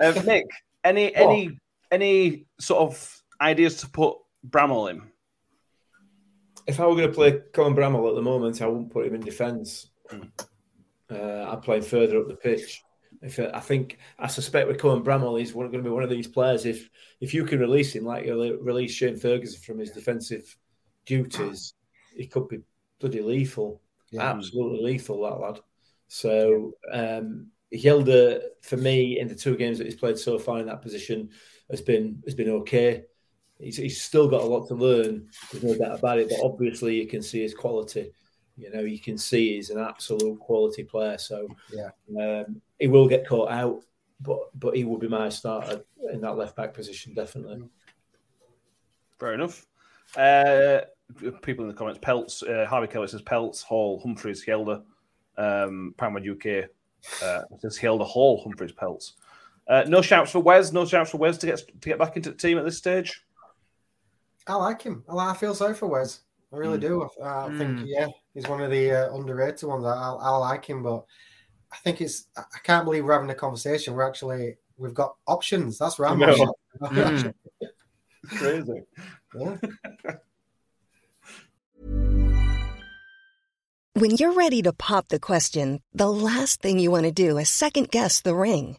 Uh, 0.00 0.22
Nick, 0.26 0.46
any 0.84 1.14
any 1.14 1.58
any 1.90 2.46
sort 2.58 2.82
of 2.82 3.22
ideas 3.40 3.76
to 3.76 3.88
put 3.88 4.16
Bramall 4.48 4.90
in? 4.90 5.02
If 6.68 6.78
I 6.78 6.86
were 6.86 6.94
going 6.94 7.08
to 7.08 7.14
play 7.14 7.40
Cohen 7.52 7.74
Bramall 7.74 8.10
at 8.10 8.14
the 8.14 8.22
moment, 8.22 8.62
I 8.62 8.66
wouldn't 8.66 8.92
put 8.92 9.06
him 9.06 9.14
in 9.14 9.22
defence. 9.22 9.90
Uh, 11.10 11.50
I'd 11.50 11.62
play 11.62 11.78
him 11.78 11.82
further 11.82 12.20
up 12.20 12.28
the 12.28 12.36
pitch. 12.36 12.82
If 13.22 13.38
uh, 13.38 13.50
I 13.54 13.60
think, 13.60 13.98
I 14.18 14.26
suspect 14.26 14.68
with 14.68 14.78
Cohen 14.78 15.02
Bramall, 15.02 15.38
he's 15.38 15.52
going 15.52 15.72
to 15.72 15.82
be 15.82 15.88
one 15.88 16.04
of 16.04 16.10
these 16.10 16.28
players. 16.28 16.66
If 16.66 16.88
if 17.20 17.34
you 17.34 17.44
can 17.44 17.58
release 17.58 17.94
him, 17.94 18.04
like 18.04 18.26
you 18.26 18.60
release 18.60 18.92
Shane 18.92 19.16
Ferguson 19.16 19.60
from 19.60 19.78
his 19.78 19.90
defensive 19.90 20.56
duties, 21.06 21.74
he 22.14 22.26
could 22.26 22.48
be 22.48 22.60
bloody 23.00 23.22
lethal. 23.22 23.80
Yeah. 24.10 24.30
Absolutely 24.30 24.82
lethal, 24.82 25.22
that 25.22 25.40
lad. 25.40 25.60
So 26.08 26.74
um, 26.92 27.48
Hilda, 27.70 28.40
for 28.62 28.76
me, 28.76 29.18
in 29.18 29.28
the 29.28 29.34
two 29.34 29.56
games 29.56 29.78
that 29.78 29.86
he's 29.86 29.96
played 29.96 30.18
so 30.18 30.38
far 30.38 30.60
in 30.60 30.66
that 30.66 30.82
position, 30.82 31.30
has 31.70 31.80
been 31.80 32.22
has 32.24 32.34
been 32.34 32.50
okay. 32.50 33.04
He's, 33.58 33.76
he's 33.76 34.00
still 34.00 34.28
got 34.28 34.42
a 34.42 34.46
lot 34.46 34.68
to 34.68 34.74
learn. 34.74 35.28
There's 35.50 35.64
no 35.64 35.76
doubt 35.76 35.98
about 35.98 36.18
it. 36.18 36.28
But 36.28 36.40
obviously, 36.44 36.94
you 37.00 37.06
can 37.06 37.22
see 37.22 37.42
his 37.42 37.54
quality. 37.54 38.12
You 38.56 38.70
know, 38.72 38.80
you 38.80 38.98
can 38.98 39.18
see 39.18 39.54
he's 39.54 39.70
an 39.70 39.78
absolute 39.80 40.38
quality 40.40 40.84
player. 40.84 41.18
So 41.18 41.48
Yeah. 41.72 41.90
um, 42.20 42.60
he 42.78 42.86
will 42.88 43.08
get 43.08 43.26
caught 43.26 43.50
out, 43.50 43.82
but 44.20 44.38
but 44.58 44.76
he 44.76 44.84
will 44.84 44.98
be 44.98 45.08
my 45.08 45.28
starter 45.28 45.82
in 46.12 46.20
that 46.20 46.36
left 46.36 46.56
back 46.56 46.74
position 46.74 47.14
definitely. 47.14 47.62
Fair 49.18 49.34
enough. 49.34 49.66
Uh, 50.16 50.80
people 51.42 51.64
in 51.64 51.68
the 51.68 51.76
comments: 51.76 51.98
Pelts, 52.02 52.42
uh, 52.42 52.66
Harvey 52.68 52.86
Kelly 52.86 53.08
says 53.08 53.22
Pelts, 53.22 53.62
Hall, 53.62 54.00
Humphreys, 54.00 54.42
Helder, 54.44 54.82
um, 55.36 55.94
Paramount 55.96 56.28
UK 56.28 56.68
uh, 57.22 57.42
says 57.58 57.76
Helder, 57.76 58.04
Hall, 58.04 58.40
Humphreys, 58.42 58.72
Pelts. 58.72 59.14
Uh, 59.66 59.84
no 59.86 60.00
shouts 60.00 60.30
for 60.30 60.40
Wes. 60.40 60.72
No 60.72 60.86
shouts 60.86 61.10
for 61.10 61.18
Wes 61.18 61.38
to 61.38 61.46
get 61.46 61.58
to 61.80 61.88
get 61.88 61.98
back 61.98 62.16
into 62.16 62.30
the 62.30 62.36
team 62.36 62.58
at 62.58 62.64
this 62.64 62.78
stage. 62.78 63.24
I 64.48 64.54
like 64.54 64.82
him. 64.82 65.04
I, 65.08 65.14
like, 65.14 65.28
I 65.28 65.38
feel 65.38 65.54
sorry 65.54 65.74
for 65.74 65.86
Wes. 65.86 66.20
I 66.52 66.56
really 66.56 66.78
do. 66.78 67.06
I, 67.22 67.46
I 67.46 67.58
think 67.58 67.82
yeah, 67.84 68.08
he's 68.32 68.48
one 68.48 68.62
of 68.62 68.70
the 68.70 68.90
uh, 68.90 69.14
underrated 69.14 69.68
ones. 69.68 69.84
I, 69.84 69.92
I, 69.92 70.14
I 70.14 70.30
like 70.30 70.64
him, 70.64 70.82
but 70.82 71.04
I 71.70 71.76
think 71.76 72.00
it's. 72.00 72.26
I 72.36 72.40
I 72.40 72.58
can't 72.64 72.86
believe 72.86 73.04
we're 73.04 73.12
having 73.12 73.28
a 73.28 73.34
conversation. 73.34 73.92
We're 73.92 74.08
actually 74.08 74.56
we've 74.78 74.94
got 74.94 75.16
options. 75.26 75.76
That's 75.78 75.98
right. 75.98 76.16
No. 76.16 76.54
Mm. 76.80 77.34
Crazy. 78.28 78.82
Yeah. 79.34 79.56
When 83.94 84.12
you're 84.12 84.32
ready 84.32 84.62
to 84.62 84.72
pop 84.72 85.08
the 85.08 85.18
question, 85.18 85.80
the 85.92 86.10
last 86.10 86.62
thing 86.62 86.78
you 86.78 86.90
want 86.90 87.04
to 87.04 87.12
do 87.12 87.36
is 87.36 87.48
second 87.48 87.90
guess 87.90 88.20
the 88.20 88.34
ring. 88.34 88.78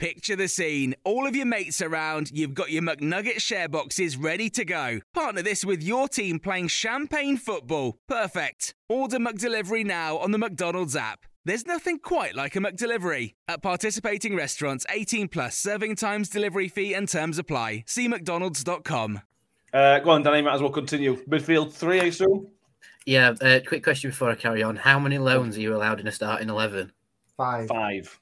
Picture 0.00 0.34
the 0.34 0.48
scene. 0.48 0.94
All 1.04 1.26
of 1.26 1.36
your 1.36 1.44
mates 1.44 1.82
around, 1.82 2.30
you've 2.32 2.54
got 2.54 2.70
your 2.70 2.80
McNugget 2.82 3.38
share 3.38 3.68
boxes 3.68 4.16
ready 4.16 4.48
to 4.48 4.64
go. 4.64 5.00
Partner 5.12 5.42
this 5.42 5.62
with 5.62 5.82
your 5.82 6.08
team 6.08 6.38
playing 6.38 6.68
champagne 6.68 7.36
football. 7.36 7.98
Perfect. 8.08 8.74
Order 8.88 9.18
McDelivery 9.18 9.84
now 9.84 10.16
on 10.16 10.30
the 10.30 10.38
McDonald's 10.38 10.96
app. 10.96 11.26
There's 11.44 11.66
nothing 11.66 11.98
quite 11.98 12.34
like 12.34 12.56
a 12.56 12.60
McDelivery. 12.60 13.34
At 13.46 13.60
participating 13.60 14.34
restaurants, 14.34 14.86
18 14.88 15.28
plus 15.28 15.58
serving 15.58 15.96
times, 15.96 16.30
delivery 16.30 16.68
fee, 16.68 16.94
and 16.94 17.06
terms 17.06 17.38
apply. 17.38 17.84
See 17.86 18.08
McDonald's.com. 18.08 19.20
Uh, 19.74 19.98
go 19.98 20.12
on, 20.12 20.22
Danny. 20.22 20.40
Might 20.40 20.54
as 20.54 20.62
well 20.62 20.70
continue. 20.70 21.22
Midfield 21.26 21.74
three, 21.74 22.00
I 22.00 22.04
assume. 22.04 22.48
Yeah. 23.04 23.34
Uh, 23.38 23.60
quick 23.66 23.84
question 23.84 24.08
before 24.08 24.30
I 24.30 24.34
carry 24.34 24.62
on: 24.62 24.76
How 24.76 24.98
many 24.98 25.18
loans 25.18 25.58
are 25.58 25.60
you 25.60 25.76
allowed 25.76 26.00
in 26.00 26.06
a 26.06 26.12
starting 26.12 26.48
eleven? 26.48 26.90
Five. 27.36 27.68
Five. 27.68 28.18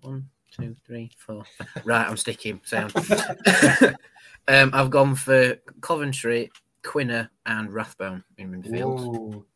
One, 0.00 0.28
two, 0.52 0.76
three, 0.86 1.10
four. 1.16 1.44
Right, 1.84 2.06
I'm 2.06 2.16
sticking. 2.16 2.60
Sound. 2.64 2.92
um, 4.48 4.70
I've 4.72 4.90
gone 4.90 5.14
for 5.14 5.56
Coventry, 5.80 6.50
Quina, 6.82 7.28
and 7.46 7.72
Rathbone 7.72 8.22
in 8.38 8.52
midfield. 8.52 9.00
Ooh. 9.00 9.46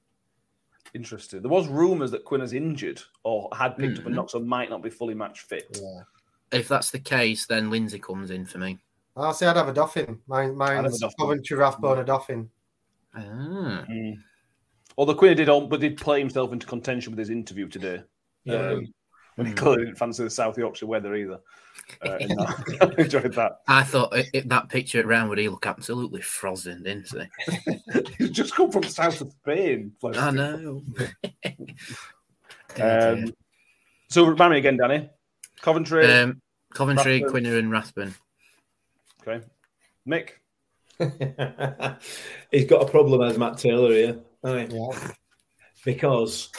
Interesting. 0.95 1.43
There 1.43 1.51
was 1.51 1.69
rumours 1.69 2.11
that 2.13 2.25
Quinn 2.25 2.41
is 2.41 2.53
injured 2.55 3.03
or 3.23 3.51
had 3.55 3.77
picked 3.77 3.99
up 3.99 4.07
a 4.07 4.09
Mhm. 4.09 4.15
knock, 4.15 4.31
so 4.31 4.39
might 4.41 4.71
not 4.71 4.83
be 4.83 4.89
fully 4.91 5.15
match 5.15 5.43
fit. 5.43 5.79
Yeah. 5.81 6.03
If 6.53 6.69
that's 6.69 6.91
the 6.91 6.99
case, 7.01 7.47
then 7.47 7.71
Lindsay 7.71 7.99
comes 7.99 8.31
in 8.31 8.47
for 8.47 8.59
me. 8.59 8.79
I'll 9.17 9.35
say 9.35 9.47
I'd 9.47 9.57
have 9.57 9.67
Odoffin. 9.67 10.19
Mine, 10.27 10.57
mine's 10.57 11.01
Dauphin. 11.01 11.17
Coventry, 11.19 11.57
Rathbone, 11.57 12.05
Odoffin. 12.05 12.49
Ah. 13.15 13.85
Mm. 13.91 14.17
Although 14.99 15.15
Quinn 15.15 15.37
did, 15.37 15.49
on, 15.49 15.69
but 15.69 15.81
did 15.81 15.97
play 15.99 16.19
himself 16.19 16.53
into 16.53 16.67
contention 16.67 17.13
with 17.13 17.19
his 17.19 17.31
interview 17.31 17.69
today. 17.69 18.03
Yeah. 18.45 18.71
Um, 18.71 18.95
when 19.47 19.47
he 19.47 19.53
clearly 19.53 19.85
didn't 19.85 19.99
fancy 19.99 20.25
the 20.25 20.31
South 20.31 20.59
Yorkshire 20.59 20.87
weather 20.87 21.15
either. 21.15 21.39
Uh, 22.05 22.17
in 22.17 22.29
that. 22.29 22.97
I 22.99 23.01
enjoyed 23.03 23.35
that. 23.35 23.61
I 23.69 23.83
thought 23.85 24.17
it, 24.17 24.27
it- 24.33 24.49
that 24.49 24.69
picture 24.69 24.99
at 24.99 25.07
round 25.07 25.29
would 25.29 25.39
he 25.39 25.49
look 25.49 25.67
absolutely 25.67 26.21
frozen, 26.23 26.83
didn't 26.83 27.09
he? 27.13 27.79
He's 28.19 28.31
just 28.31 28.55
come 28.55 28.73
from 28.73 28.83
south 28.85 29.21
of 29.21 29.31
Spain. 29.33 29.93
bless 30.01 30.17
I 30.17 30.31
know. 30.31 30.83
Um, 32.81 33.33
so 34.11 34.27
remind 34.27 34.53
me 34.53 34.59
again, 34.59 34.77
Danny. 34.77 35.09
Coventry. 35.61 36.11
um, 36.11 36.41
Coventry, 36.75 37.23
Rathbone. 37.23 37.43
Quina, 37.45 37.59
and 37.59 37.71
Rathbone. 37.71 38.15
okay. 39.27 39.45
Mick. 40.07 40.31
He's 42.51 42.67
got 42.67 42.83
a 42.83 42.91
problem 42.91 43.23
as 43.23 43.39
Matt 43.39 43.59
Taylor 43.59 43.91
here, 43.91 44.19
hasn't 44.45 44.73
he? 44.73 44.79
Yeah. 44.79 45.11
because 45.85 46.51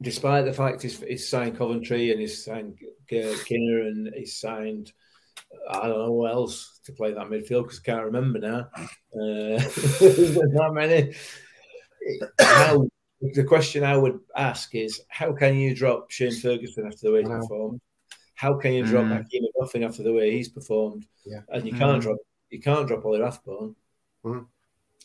despite 0.00 0.44
the 0.44 0.52
fact 0.52 0.82
he's, 0.82 1.00
he's 1.00 1.28
signed 1.28 1.56
Coventry 1.56 2.10
and 2.10 2.20
he's 2.20 2.44
signed 2.44 2.78
Kinner 3.10 3.86
and 3.86 4.12
he's 4.14 4.36
signed 4.36 4.92
I 5.70 5.88
don't 5.88 5.98
know 5.98 6.06
who 6.06 6.26
else 6.26 6.80
to 6.84 6.92
play 6.92 7.12
that 7.12 7.28
midfield 7.28 7.64
because 7.64 7.80
I 7.80 7.86
can't 7.86 8.04
remember 8.04 8.38
now. 8.38 8.68
Uh, 9.14 9.58
there's 10.00 10.52
not 10.52 10.74
many. 10.74 11.14
How, 12.40 12.88
the 13.20 13.44
question 13.44 13.84
I 13.84 13.96
would 13.96 14.20
ask 14.36 14.74
is 14.74 15.00
how 15.08 15.32
can 15.32 15.56
you 15.56 15.74
drop 15.74 16.10
Shane 16.10 16.32
Ferguson 16.32 16.86
after 16.86 17.06
the 17.06 17.12
way 17.12 17.22
he's 17.22 17.30
performed? 17.30 17.80
How 18.34 18.54
can 18.54 18.72
you 18.72 18.84
drop 18.84 19.06
mm. 19.06 19.16
Hakeem 19.16 19.82
after 19.84 20.02
the 20.02 20.12
way 20.12 20.32
he's 20.32 20.48
performed? 20.48 21.06
Yeah. 21.24 21.40
And 21.48 21.66
you 21.66 21.72
can't 21.72 21.98
mm. 21.98 22.02
drop 22.02 22.18
you 22.50 22.60
can't 22.60 22.86
drop 22.86 23.04
Ollie 23.04 23.20
Rathbone. 23.20 23.74
Mm. 24.24 24.46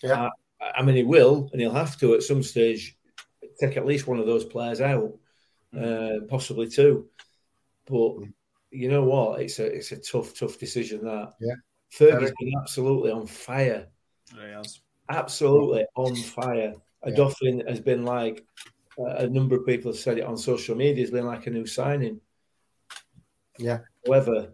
Yeah. 0.02 0.30
I, 0.62 0.80
I, 0.80 0.82
mean, 0.82 0.96
he 0.96 1.04
will, 1.04 1.50
and 1.52 1.60
he'll 1.60 1.74
have 1.74 1.98
to 2.00 2.13
at 2.13 2.24
some 2.24 2.43
stage 2.43 2.98
take 3.60 3.78
at 3.78 3.86
least 3.86 4.08
one 4.08 4.20
of 4.20 4.26
those 4.26 4.46
players 4.46 4.82
out, 4.82 5.13
hmm. 5.74 5.84
uh, 5.84 6.26
possibly 6.30 6.70
two. 6.70 7.08
But 7.86 8.12
hmm. 8.12 8.24
you 8.72 8.89
know 8.89 9.04
what? 9.04 9.42
It's 9.42 9.60
a 9.60 9.66
it's 9.66 9.92
a 9.92 9.98
tough, 9.98 10.38
tough 10.38 10.58
decision. 10.58 11.04
That 11.06 11.34
yeah, 11.39 11.56
Fergie's 11.94 12.34
been 12.39 12.54
absolutely 12.62 13.12
on 13.12 13.28
fire. 13.28 13.88
He 14.32 14.52
has. 14.52 14.82
Absolutely 15.10 15.86
on 15.96 16.16
fire. 16.16 16.74
Yeah. 17.06 17.30
has 17.68 17.82
been 17.82 18.06
like 18.06 18.46
uh, 18.98 19.16
a 19.18 19.28
number 19.28 19.56
of 19.56 19.66
people 19.66 19.92
have 19.92 20.00
said 20.00 20.18
it 20.18 20.24
on 20.24 20.38
social 20.38 20.76
media. 20.76 21.04
Has 21.04 21.12
been 21.12 21.26
like 21.26 21.48
a 21.48 21.52
new 21.52 21.66
signing. 21.66 22.22
Yeah. 23.60 23.80
However, 24.06 24.54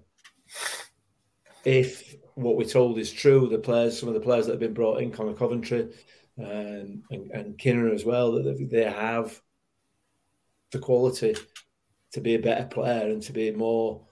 if 1.63 2.15
what 2.35 2.57
we're 2.57 2.65
told 2.65 2.97
is 2.97 3.11
true, 3.11 3.47
the 3.47 3.57
players, 3.57 3.99
some 3.99 4.09
of 4.09 4.15
the 4.15 4.21
players 4.21 4.45
that 4.45 4.53
have 4.53 4.59
been 4.59 4.73
brought 4.73 5.01
in, 5.01 5.11
Conor 5.11 5.33
Coventry 5.33 5.89
and, 6.39 7.03
and, 7.11 7.31
and 7.31 7.57
Quina 7.57 7.93
as 7.93 8.05
well, 8.05 8.31
that 8.31 8.67
they 8.71 8.83
have 8.83 9.39
the 10.71 10.79
quality 10.79 11.35
to 12.11 12.21
be 12.21 12.35
a 12.35 12.39
better 12.39 12.65
player 12.65 13.09
and 13.09 13.21
to 13.23 13.33
be 13.33 13.51
more 13.51 14.05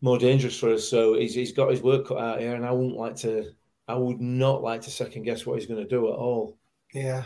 more 0.00 0.18
dangerous 0.18 0.58
for 0.58 0.72
us. 0.72 0.88
So 0.88 1.14
he's, 1.14 1.34
he's 1.34 1.52
got 1.52 1.70
his 1.70 1.82
work 1.82 2.08
cut 2.08 2.18
out 2.18 2.40
here, 2.40 2.54
and 2.54 2.64
I 2.64 2.70
wouldn't 2.70 2.96
like 2.96 3.16
to. 3.16 3.50
I 3.88 3.94
would 3.94 4.20
not 4.20 4.62
like 4.62 4.82
to 4.82 4.90
second 4.90 5.22
guess 5.22 5.46
what 5.46 5.58
he's 5.58 5.66
going 5.66 5.82
to 5.82 5.88
do 5.88 6.08
at 6.08 6.14
all. 6.14 6.58
Yeah, 6.92 7.24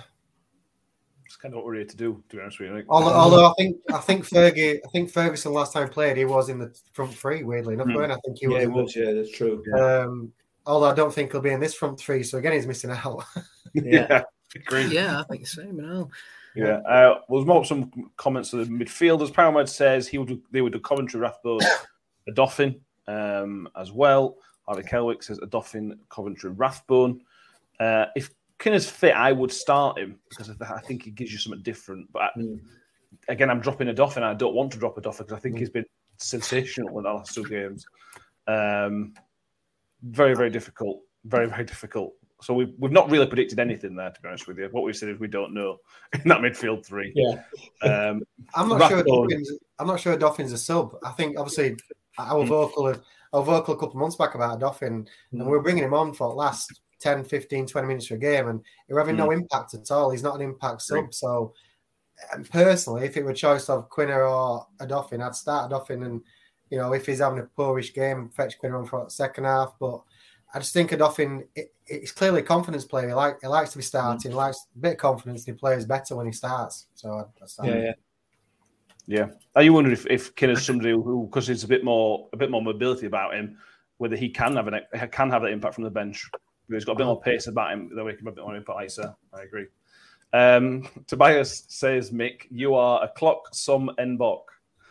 it's 1.24 1.36
kind 1.36 1.54
of 1.54 1.58
what 1.58 1.66
we're 1.66 1.76
here 1.76 1.84
to 1.86 1.96
do. 1.96 2.22
To 2.28 2.36
be 2.36 2.42
honest 2.42 2.60
with 2.60 2.70
you, 2.70 2.84
although, 2.88 3.12
although, 3.12 3.46
I 3.46 3.52
think 3.56 3.76
I 3.92 3.98
think 3.98 4.28
Fergie, 4.28 4.78
I 4.84 4.88
think 4.90 5.10
Ferguson 5.10 5.52
last 5.52 5.72
time 5.72 5.88
played, 5.88 6.16
he 6.16 6.24
was 6.24 6.48
in 6.48 6.58
the 6.58 6.74
front 6.92 7.14
three. 7.14 7.42
Weirdly 7.42 7.74
enough, 7.74 7.88
mm. 7.88 8.10
I 8.10 8.18
think 8.24 8.38
he 8.38 8.46
was. 8.46 8.62
Yeah, 8.62 8.68
was. 8.68 8.96
Yeah, 8.96 9.12
that's 9.12 9.30
true. 9.30 9.62
Um, 9.78 10.32
although 10.70 10.90
I 10.90 10.94
don't 10.94 11.12
think 11.12 11.32
he'll 11.32 11.40
be 11.40 11.50
in 11.50 11.60
this 11.60 11.74
front 11.74 11.98
three, 11.98 12.22
so 12.22 12.38
again, 12.38 12.52
he's 12.52 12.66
missing 12.66 12.90
out. 12.90 13.24
yeah, 13.74 14.22
great. 14.66 14.90
Yeah, 14.90 15.20
I 15.20 15.24
think 15.24 15.46
so. 15.46 15.62
Now. 15.64 16.08
Yeah, 16.54 16.78
uh, 16.78 17.20
well, 17.28 17.40
there's 17.40 17.46
more 17.46 17.64
some 17.64 18.10
comments 18.16 18.52
of 18.52 18.60
the 18.60 18.72
midfielders. 18.72 19.32
Paramount 19.32 19.68
says 19.68 20.08
he 20.08 20.18
would 20.18 20.28
do, 20.28 20.42
they 20.50 20.60
would 20.60 20.72
do 20.72 20.80
Coventry, 20.80 21.20
Rathbone, 21.20 21.60
Odoffin 22.28 22.80
um, 23.06 23.68
as 23.76 23.92
well. 23.92 24.36
Harvey 24.66 24.82
Kelwick 24.82 25.22
says 25.22 25.38
Odoffin, 25.40 25.98
Coventry, 26.08 26.50
Rathbone. 26.50 27.20
Uh, 27.78 28.06
if 28.16 28.30
Quina's 28.58 28.88
fit, 28.88 29.14
I 29.14 29.32
would 29.32 29.52
start 29.52 29.98
him 29.98 30.18
because 30.28 30.50
I 30.60 30.80
think 30.80 31.04
he 31.04 31.10
gives 31.10 31.32
you 31.32 31.38
something 31.38 31.62
different. 31.62 32.12
But 32.12 32.32
mm. 32.36 32.60
again, 33.28 33.50
I'm 33.50 33.60
dropping 33.60 33.88
Odoffin. 33.88 34.22
I 34.22 34.34
don't 34.34 34.54
want 34.54 34.72
to 34.72 34.78
drop 34.78 34.96
Odoffin 34.96 35.18
because 35.18 35.32
I 35.32 35.40
think 35.40 35.56
mm. 35.56 35.58
he's 35.60 35.70
been 35.70 35.86
sensational 36.18 36.98
in 36.98 37.04
the 37.04 37.10
last 37.10 37.34
two 37.34 37.44
games. 37.44 37.86
Um, 38.46 39.14
very, 40.02 40.34
very 40.34 40.50
difficult. 40.50 41.00
Very, 41.24 41.46
very 41.46 41.64
difficult. 41.64 42.14
So 42.42 42.54
we've, 42.54 42.72
we've 42.78 42.92
not 42.92 43.10
really 43.10 43.26
predicted 43.26 43.58
anything 43.58 43.94
there, 43.94 44.10
to 44.10 44.20
be 44.20 44.28
honest 44.28 44.48
with 44.48 44.58
you. 44.58 44.68
What 44.70 44.84
we've 44.84 44.96
said 44.96 45.10
is 45.10 45.18
we 45.18 45.28
don't 45.28 45.52
know 45.52 45.78
in 46.14 46.28
that 46.28 46.40
midfield 46.40 46.84
three. 46.84 47.12
Yeah. 47.14 47.42
Um, 47.82 48.22
I'm 48.54 48.68
not 48.68 48.88
sure. 48.88 49.02
Odoffins, 49.02 49.48
I'm 49.78 49.86
not 49.86 50.00
sure 50.00 50.16
Odoffins 50.16 50.52
a 50.52 50.58
sub. 50.58 50.96
I 51.04 51.10
think 51.12 51.38
obviously 51.38 51.76
our 52.18 52.44
mm. 52.44 52.48
vocal, 52.48 52.94
our 53.32 53.42
vocal 53.42 53.74
a 53.74 53.76
couple 53.76 53.90
of 53.90 53.96
months 53.96 54.16
back 54.16 54.34
about 54.34 54.58
Odoffin, 54.58 55.02
mm. 55.02 55.06
and 55.32 55.46
we 55.46 55.56
are 55.56 55.62
bringing 55.62 55.84
him 55.84 55.94
on 55.94 56.14
for 56.14 56.32
last 56.32 56.80
10, 57.00 57.24
15, 57.24 57.66
20 57.66 57.88
minutes 57.88 58.06
for 58.06 58.14
a 58.14 58.18
game, 58.18 58.48
and 58.48 58.60
we're 58.88 58.98
having 58.98 59.16
mm. 59.16 59.20
no 59.20 59.30
impact 59.30 59.74
at 59.74 59.90
all. 59.90 60.10
He's 60.10 60.22
not 60.22 60.36
an 60.36 60.42
impact 60.42 60.82
sub. 60.82 61.04
Right. 61.04 61.14
So, 61.14 61.52
and 62.32 62.48
personally, 62.48 63.06
if 63.06 63.16
it 63.16 63.24
were 63.24 63.30
a 63.30 63.34
choice 63.34 63.68
of 63.68 63.88
Quina 63.90 64.30
or 64.30 64.66
Odoffin, 64.78 65.22
I'd 65.22 65.34
start 65.34 65.70
Odoffin, 65.70 66.04
and 66.06 66.22
you 66.70 66.78
know, 66.78 66.92
if 66.92 67.06
he's 67.06 67.18
having 67.18 67.40
a 67.40 67.48
poorish 67.56 67.92
game, 67.92 68.30
fetch 68.30 68.60
Quina 68.60 68.78
on 68.78 68.86
for 68.86 69.04
the 69.04 69.10
second 69.10 69.44
half. 69.44 69.74
But 69.78 70.00
I 70.54 70.58
just 70.60 70.72
think 70.72 70.90
Odoffin, 70.90 71.46
it, 71.54 71.74
it's 71.86 72.12
clearly 72.12 72.40
a 72.40 72.44
confidence 72.44 72.84
player. 72.84 73.08
He, 73.08 73.14
like, 73.14 73.38
he 73.42 73.48
likes 73.48 73.72
to 73.72 73.78
be 73.78 73.84
starting, 73.84 74.32
mm. 74.32 74.36
likes 74.36 74.66
a 74.74 74.78
bit 74.78 74.92
of 74.92 74.98
confidence, 74.98 75.46
and 75.46 75.56
he 75.56 75.58
plays 75.58 75.84
better 75.84 76.16
when 76.16 76.26
he 76.26 76.32
starts. 76.32 76.86
So, 76.94 77.12
I'd, 77.12 77.64
I'd 77.64 77.68
yeah, 77.68 77.82
yeah. 77.82 77.92
Yeah, 79.06 79.26
are 79.56 79.62
you 79.64 79.72
wondering 79.72 79.94
if 79.94 80.06
if 80.06 80.30
is 80.40 80.64
somebody 80.64 80.92
who, 80.92 81.26
because 81.28 81.48
there's 81.48 81.64
a 81.64 81.68
bit 81.68 81.82
more 81.82 82.28
a 82.32 82.36
bit 82.36 82.48
more 82.48 82.62
mobility 82.62 83.06
about 83.06 83.34
him, 83.34 83.58
whether 83.96 84.14
he 84.14 84.28
can 84.28 84.54
have 84.54 84.68
an 84.68 84.82
can 85.10 85.30
have 85.30 85.42
that 85.42 85.50
impact 85.50 85.74
from 85.74 85.82
the 85.82 85.90
bench. 85.90 86.30
He's 86.70 86.84
got 86.84 86.92
a 86.92 86.96
bit 86.96 87.06
more 87.06 87.20
pace 87.20 87.48
about 87.48 87.72
him, 87.72 87.90
though 87.92 88.06
he 88.06 88.14
can 88.14 88.26
have 88.26 88.34
a 88.34 88.36
bit 88.36 88.44
more 88.44 88.54
impact. 88.54 88.78
I 88.78 88.86
say, 88.86 89.02
I 89.34 89.42
agree. 89.42 89.66
Um, 90.32 90.88
Tobias 91.08 91.64
says, 91.66 92.12
Mick, 92.12 92.46
you 92.52 92.74
are 92.74 93.02
a 93.02 93.08
clock 93.08 93.48
some 93.52 93.90
Nbok. 93.98 94.42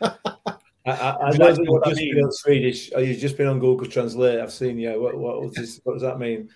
I, 0.86 0.92
I, 0.92 1.28
I 1.28 1.32
know 1.38 1.54
that 1.54 1.60
you've 1.60 1.84
just 1.84 2.00
been 2.00 2.24
on 2.24 2.32
Swedish. 2.32 2.92
Oh, 2.96 3.00
you've 3.00 3.20
just 3.20 3.38
been 3.38 3.48
on 3.48 3.60
Google 3.60 3.88
Translate. 3.88 4.40
I've 4.40 4.52
seen 4.52 4.78
you. 4.78 5.00
What, 5.02 5.18
what, 5.18 5.54
this, 5.54 5.80
what 5.84 5.94
does 5.94 6.02
that 6.02 6.20
mean? 6.20 6.50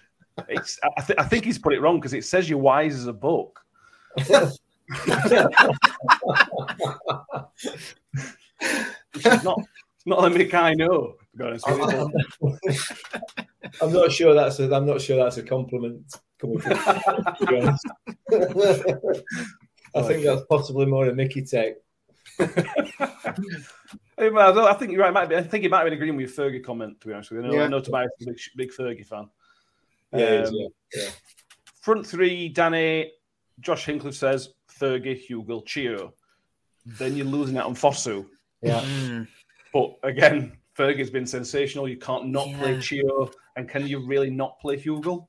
It's, 0.49 0.79
I, 0.97 1.01
th- 1.01 1.19
I 1.19 1.25
think 1.25 1.45
he's 1.45 1.59
put 1.59 1.73
it 1.73 1.81
wrong 1.81 1.99
because 1.99 2.13
it 2.13 2.25
says 2.25 2.49
you're 2.49 2.59
wise 2.59 2.95
as 2.95 3.07
a 3.07 3.13
book. 3.13 3.59
it's 4.17 4.59
not, 9.43 9.59
it's 9.95 10.05
not 10.05 10.25
a 10.25 10.29
Mick 10.29 10.53
I 10.53 10.73
know. 10.73 11.15
I'm 13.81 13.93
not 13.93 14.11
sure 14.11 14.33
that's 14.33 14.59
a, 14.59 14.73
I'm 14.73 14.85
not 14.85 15.01
sure 15.01 15.17
that's 15.17 15.37
a 15.37 15.43
compliment 15.43 16.15
from. 16.37 16.57
I 19.95 20.01
think 20.01 20.23
that's 20.23 20.41
possibly 20.49 20.85
more 20.85 21.07
a 21.07 21.13
Mickey 21.13 21.43
tech. 21.43 21.75
I 24.17 24.73
think 24.73 24.91
you're 24.91 25.01
right. 25.01 25.13
Might 25.13 25.29
be, 25.29 25.35
I 25.35 25.43
think 25.43 25.63
he 25.63 25.69
might 25.69 25.79
have 25.79 25.85
been 25.85 25.93
agreeing 25.93 26.15
with 26.15 26.37
your 26.37 26.49
Fergie 26.49 26.63
comment. 26.63 27.01
To 27.01 27.07
be 27.07 27.13
honest 27.13 27.31
with 27.31 27.41
you, 27.41 27.45
I 27.45 27.51
know, 27.51 27.57
yeah. 27.57 27.63
I 27.63 27.67
know 27.67 27.79
Tobias 27.79 28.09
is 28.19 28.27
a 28.27 28.31
big, 28.31 28.39
big 28.55 28.71
Fergie 28.71 29.05
fan. 29.05 29.29
Yeah, 30.13 30.43
um, 30.47 30.53
yeah, 30.53 30.67
yeah. 30.93 31.09
Front 31.81 32.05
three, 32.05 32.49
Danny. 32.49 33.11
Josh 33.59 33.85
Hinchliffe 33.85 34.15
says 34.15 34.49
Fergie, 34.79 35.17
Hugo, 35.17 35.61
Chio. 35.61 36.13
Then 36.85 37.15
you're 37.15 37.25
losing 37.25 37.57
out 37.57 37.67
on 37.67 37.75
Fosu. 37.75 38.25
Yeah. 38.61 38.81
Mm. 38.81 39.27
But 39.71 39.95
again, 40.03 40.57
Fergie's 40.77 41.09
been 41.09 41.25
sensational. 41.25 41.87
You 41.87 41.97
can't 41.97 42.27
not 42.27 42.47
yeah. 42.49 42.57
play 42.57 42.79
Chio. 42.79 43.31
And 43.55 43.69
can 43.69 43.87
you 43.87 44.05
really 44.05 44.29
not 44.29 44.59
play 44.59 44.77
Hugo? 44.77 45.27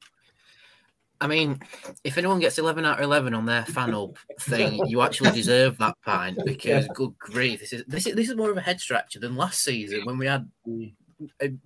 I 1.24 1.26
mean, 1.26 1.58
if 2.04 2.18
anyone 2.18 2.38
gets 2.38 2.58
11 2.58 2.84
out 2.84 2.98
of 2.98 3.04
11 3.04 3.32
on 3.32 3.46
their 3.46 3.64
funnel 3.64 4.14
thing, 4.40 4.84
you 4.86 5.00
actually 5.00 5.30
deserve 5.30 5.78
that 5.78 5.96
pint 6.04 6.38
because, 6.44 6.86
good 6.88 7.18
grief, 7.18 7.60
this 7.60 7.72
is 7.72 7.82
this 7.88 8.06
is 8.06 8.14
this 8.14 8.28
is 8.28 8.36
more 8.36 8.50
of 8.50 8.58
a 8.58 8.60
head 8.60 8.78
scratcher 8.78 9.18
than 9.18 9.34
last 9.34 9.62
season 9.62 10.04
when 10.04 10.18
we 10.18 10.26
had 10.26 10.46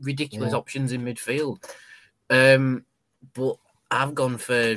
ridiculous 0.00 0.52
yeah. 0.52 0.56
options 0.56 0.92
in 0.92 1.04
midfield. 1.04 1.64
Um, 2.30 2.84
but 3.34 3.56
I've 3.90 4.14
gone 4.14 4.38
for 4.38 4.76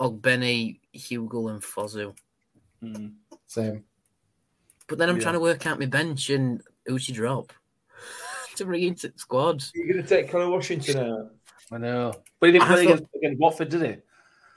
Ogbene, 0.00 0.80
Hugo, 0.90 1.46
and 1.46 1.62
Fosu. 1.62 2.12
Mm. 2.82 3.12
Same. 3.46 3.84
But 4.88 4.98
then 4.98 5.10
I'm 5.10 5.18
yeah. 5.18 5.22
trying 5.22 5.34
to 5.34 5.40
work 5.40 5.64
out 5.64 5.78
my 5.78 5.86
bench 5.86 6.30
and 6.30 6.60
who 6.86 6.98
should 6.98 7.14
drop 7.14 7.52
to 8.56 8.64
bring 8.64 8.82
into 8.82 9.10
the 9.10 9.18
squad. 9.20 9.62
You're 9.76 9.86
going 9.86 10.02
to 10.02 10.08
take 10.08 10.28
Conor 10.28 10.50
Washington 10.50 10.96
out. 10.96 11.30
I 11.70 11.78
know. 11.78 12.14
But 12.40 12.46
he 12.46 12.52
didn't 12.54 12.66
play 12.66 12.84
thought, 12.84 12.94
against, 12.94 13.14
against 13.14 13.38
Watford, 13.38 13.68
did 13.68 13.82
he? 13.82 13.96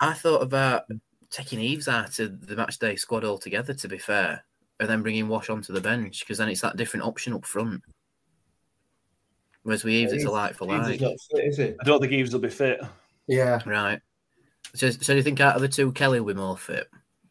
I 0.01 0.13
thought 0.13 0.41
about 0.41 0.83
taking 1.29 1.59
Eaves 1.59 1.87
out 1.87 2.19
of 2.19 2.45
the 2.45 2.55
match 2.55 2.79
day 2.79 2.95
squad 2.95 3.23
altogether, 3.23 3.73
to 3.73 3.87
be 3.87 3.97
fair, 3.97 4.43
and 4.79 4.89
then 4.89 5.01
bringing 5.01 5.27
Wash 5.27 5.49
onto 5.49 5.71
the 5.71 5.79
bench 5.79 6.21
because 6.21 6.39
then 6.39 6.49
it's 6.49 6.61
that 6.61 6.75
different 6.75 7.05
option 7.05 7.33
up 7.33 7.45
front. 7.45 7.81
Whereas 9.63 9.83
with 9.83 9.93
Eaves, 9.93 10.11
yeah, 10.11 10.17
it's 10.17 10.25
a 10.25 10.31
light 10.31 10.55
for 10.55 10.65
light. 10.65 10.81
I 10.81 10.97
don't 11.85 12.01
think 12.01 12.11
Eaves 12.11 12.33
will 12.33 12.41
be 12.41 12.49
fit. 12.49 12.81
Yeah. 13.27 13.59
Right. 13.65 13.99
So, 14.73 14.89
so 14.89 15.13
do 15.13 15.17
you 15.17 15.23
think 15.23 15.39
out 15.39 15.55
of 15.55 15.61
the 15.61 15.67
two, 15.67 15.91
Kelly 15.91 16.19
will 16.19 16.33
be 16.33 16.39
more 16.39 16.57
fit? 16.57 16.87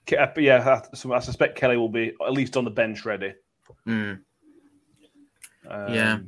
Yeah, 0.08 0.80
I, 0.82 1.14
I 1.14 1.18
suspect 1.20 1.58
Kelly 1.58 1.76
will 1.76 1.88
be 1.88 2.12
at 2.24 2.32
least 2.32 2.56
on 2.56 2.64
the 2.64 2.70
bench 2.70 3.04
ready. 3.04 3.34
Mm. 3.86 4.20
Um, 5.68 5.94
yeah. 5.94 6.18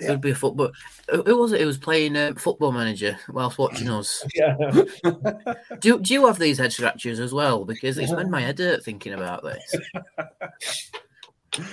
It 0.00 0.10
would 0.10 0.20
be 0.20 0.30
a 0.30 0.34
football. 0.34 0.70
Who 1.08 1.36
was 1.36 1.52
it 1.52 1.60
who 1.60 1.66
was 1.66 1.78
playing 1.78 2.16
uh, 2.16 2.34
football 2.36 2.72
manager 2.72 3.18
whilst 3.30 3.58
watching 3.58 3.88
us? 3.90 4.24
Yeah. 4.34 4.56
do, 5.80 5.98
do 5.98 6.14
you 6.14 6.26
have 6.26 6.38
these 6.38 6.58
head 6.58 6.72
scratches 6.72 7.18
as 7.18 7.32
well? 7.32 7.64
Because 7.64 7.98
it's 7.98 8.12
made 8.12 8.28
my 8.28 8.40
head 8.40 8.58
hurt 8.58 8.84
thinking 8.84 9.14
about 9.14 9.42
this. 9.42 9.74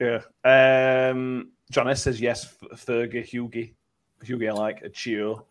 yeah. 0.00 0.20
Um, 0.44 1.52
John 1.70 1.88
S 1.88 2.02
says 2.02 2.20
yes. 2.20 2.54
Fergie, 2.74 3.24
Hughie, 3.24 3.74
Hughie, 4.22 4.48
I 4.48 4.52
like 4.52 4.82
a 4.82 4.90
Chio. 4.90 5.46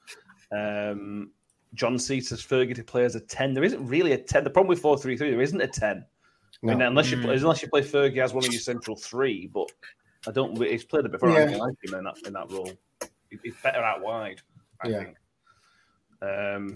Um, 0.52 1.32
John 1.74 1.98
C 1.98 2.22
says 2.22 2.42
Fergie 2.42 2.76
to 2.76 2.84
play 2.84 3.06
as 3.06 3.16
a 3.16 3.22
ten. 3.22 3.54
There 3.54 3.64
isn't 3.64 3.86
really 3.88 4.12
a 4.12 4.18
ten. 4.18 4.44
The 4.44 4.50
problem 4.50 4.70
with 4.70 4.82
four 4.82 4.98
three 4.98 5.18
three, 5.18 5.32
there 5.32 5.42
isn't 5.42 5.62
a 5.62 5.68
ten. 5.68 6.06
I 6.64 6.68
mean, 6.68 6.82
unless 6.82 7.10
you 7.10 7.18
play, 7.18 7.36
Mm. 7.36 7.42
unless 7.42 7.64
you 7.64 7.70
play 7.70 7.82
Fergie 7.82 8.20
as 8.24 8.34
one 8.34 8.46
of 8.46 8.52
your 8.52 8.62
central 8.62 8.96
three, 8.96 9.48
but 9.48 9.72
I 10.28 10.32
don't. 10.32 10.56
He's 10.62 10.84
played 10.84 11.06
a 11.06 11.10
bit 11.10 11.20
before. 11.20 11.30
I 11.38 11.46
Yeah. 11.46 11.58
like 11.58 11.76
him 11.84 11.96
in 11.96 12.04
that 12.06 12.18
in 12.26 12.34
that 12.34 12.52
role. 12.52 12.72
He- 13.30 13.40
He's 13.44 13.56
better 13.64 13.80
out 13.80 14.02
wide. 14.02 14.42
I 14.84 14.88
Yeah. 14.90 15.04
think. 15.04 15.18
Um, 16.22 16.74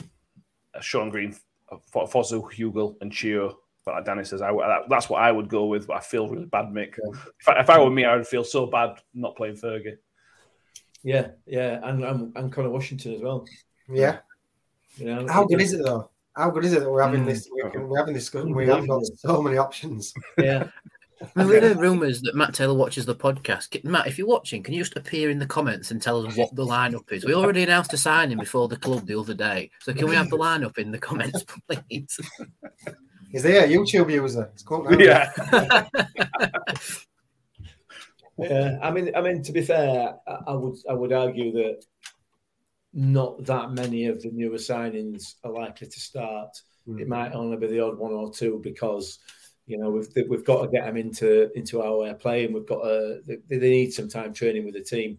uh, 0.74 0.80
Sean 0.82 1.10
Green, 1.10 1.36
F- 1.72 1.82
Fosu, 1.94 2.42
Hugill, 2.52 2.96
and 3.02 3.12
Chio. 3.12 3.60
But 3.86 3.96
like 3.96 4.06
Danny 4.06 4.24
says, 4.24 4.42
I, 4.42 4.52
that, 4.52 4.90
that's 4.90 5.10
what 5.10 5.22
I 5.22 5.32
would 5.32 5.48
go 5.48 5.66
with. 5.66 5.86
But 5.86 5.98
I 5.98 6.00
feel 6.00 6.28
really 6.28 6.46
bad, 6.46 6.66
Mick. 6.68 6.96
If, 7.40 7.48
I, 7.48 7.60
if 7.60 7.70
I 7.70 7.78
were 7.80 7.92
me, 7.92 8.04
I 8.06 8.16
would 8.16 8.26
feel 8.26 8.44
so 8.44 8.66
bad 8.66 9.00
not 9.14 9.36
playing 9.36 9.56
Fergie. 9.58 9.98
Yeah, 11.04 11.28
yeah, 11.46 11.80
and 11.84 12.04
and, 12.04 12.36
and 12.36 12.52
Conor 12.52 12.70
Washington 12.72 13.14
as 13.14 13.22
well. 13.22 13.46
Yeah. 13.88 14.20
You 14.98 15.06
know, 15.06 15.28
How 15.28 15.44
good 15.46 15.62
is 15.62 15.74
it 15.74 15.84
though? 15.86 16.10
How 16.36 16.50
good 16.50 16.66
is 16.66 16.74
it 16.74 16.80
that 16.80 16.90
we're 16.90 17.04
having 17.04 17.22
Mm. 17.24 17.28
this? 17.28 17.48
We 17.54 17.70
can, 17.70 17.88
we're 17.88 18.00
having 18.00 18.16
this. 18.16 18.34
We 18.34 18.66
have 18.66 18.88
got 18.88 19.06
so 19.06 19.40
many 19.42 19.58
options. 19.58 20.14
Yeah, 20.40 20.68
I 21.22 21.28
mean, 21.36 21.48
we 21.48 21.60
heard 21.60 21.78
rumours 21.78 22.22
that 22.22 22.36
Matt 22.36 22.54
Taylor 22.54 22.74
watches 22.74 23.06
the 23.06 23.16
podcast. 23.16 23.84
Matt, 23.84 24.08
if 24.08 24.18
you're 24.18 24.28
watching, 24.28 24.62
can 24.64 24.74
you 24.74 24.82
just 24.82 24.98
appear 24.98 25.30
in 25.30 25.40
the 25.40 25.46
comments 25.46 25.92
and 25.92 26.02
tell 26.02 26.26
us 26.26 26.36
what 26.36 26.54
the 26.56 26.66
lineup 26.66 27.12
is? 27.12 27.26
We 27.26 27.34
already 27.34 27.64
announced 27.64 27.94
a 27.94 27.98
signing 27.98 28.38
before 28.38 28.68
the 28.68 28.76
club 28.76 29.06
the 29.08 29.18
other 29.18 29.34
day, 29.34 29.72
so 29.82 29.94
can 29.94 30.10
we 30.10 30.16
have 30.16 30.30
the 30.30 30.38
lineup 30.38 30.78
in 30.78 30.92
the 30.92 30.98
comments, 30.98 31.46
please? 31.70 32.20
Is 33.32 33.44
there 33.44 33.66
a 33.66 33.68
YouTube 33.68 34.12
user? 34.12 34.50
It's 34.54 34.64
called 34.64 34.92
now. 34.92 34.98
Yeah, 34.98 35.32
yeah. 38.38 38.80
I 38.82 38.92
mean, 38.92 39.12
I 39.16 39.22
mean, 39.22 39.42
to 39.44 39.52
be 39.52 39.62
fair, 39.62 40.16
I, 40.28 40.38
I 40.48 40.54
would 40.54 40.76
I 40.90 40.94
would 40.94 41.14
argue 41.14 41.52
that 41.54 41.86
not 42.94 43.44
that 43.46 43.72
many 43.72 44.06
of 44.06 44.22
the 44.22 44.32
newer 44.32 44.58
signings 44.58 45.36
are 45.44 45.52
likely 45.52 45.88
to 45.88 46.00
start. 46.00 46.50
Mm. 46.88 47.02
It 47.02 47.08
might 47.08 47.34
only 47.34 47.58
be 47.58 47.68
the 47.68 47.82
odd 47.82 47.98
one 47.98 48.14
or 48.14 48.32
two 48.32 48.62
because 48.64 49.20
you 49.68 49.78
know 49.78 49.90
we've 49.90 50.08
we've 50.30 50.46
got 50.46 50.62
to 50.62 50.68
get 50.68 50.86
them 50.86 50.98
into 50.98 51.52
into 51.58 51.82
our 51.82 51.98
way 51.98 52.10
of 52.10 52.20
playing. 52.20 52.54
We've 52.54 52.68
got 52.68 52.84
to 52.84 53.22
they, 53.26 53.58
they 53.58 53.70
need 53.70 53.94
some 53.94 54.08
time 54.10 54.34
training 54.34 54.66
with 54.66 54.76
the 54.76 54.84
team. 54.84 55.18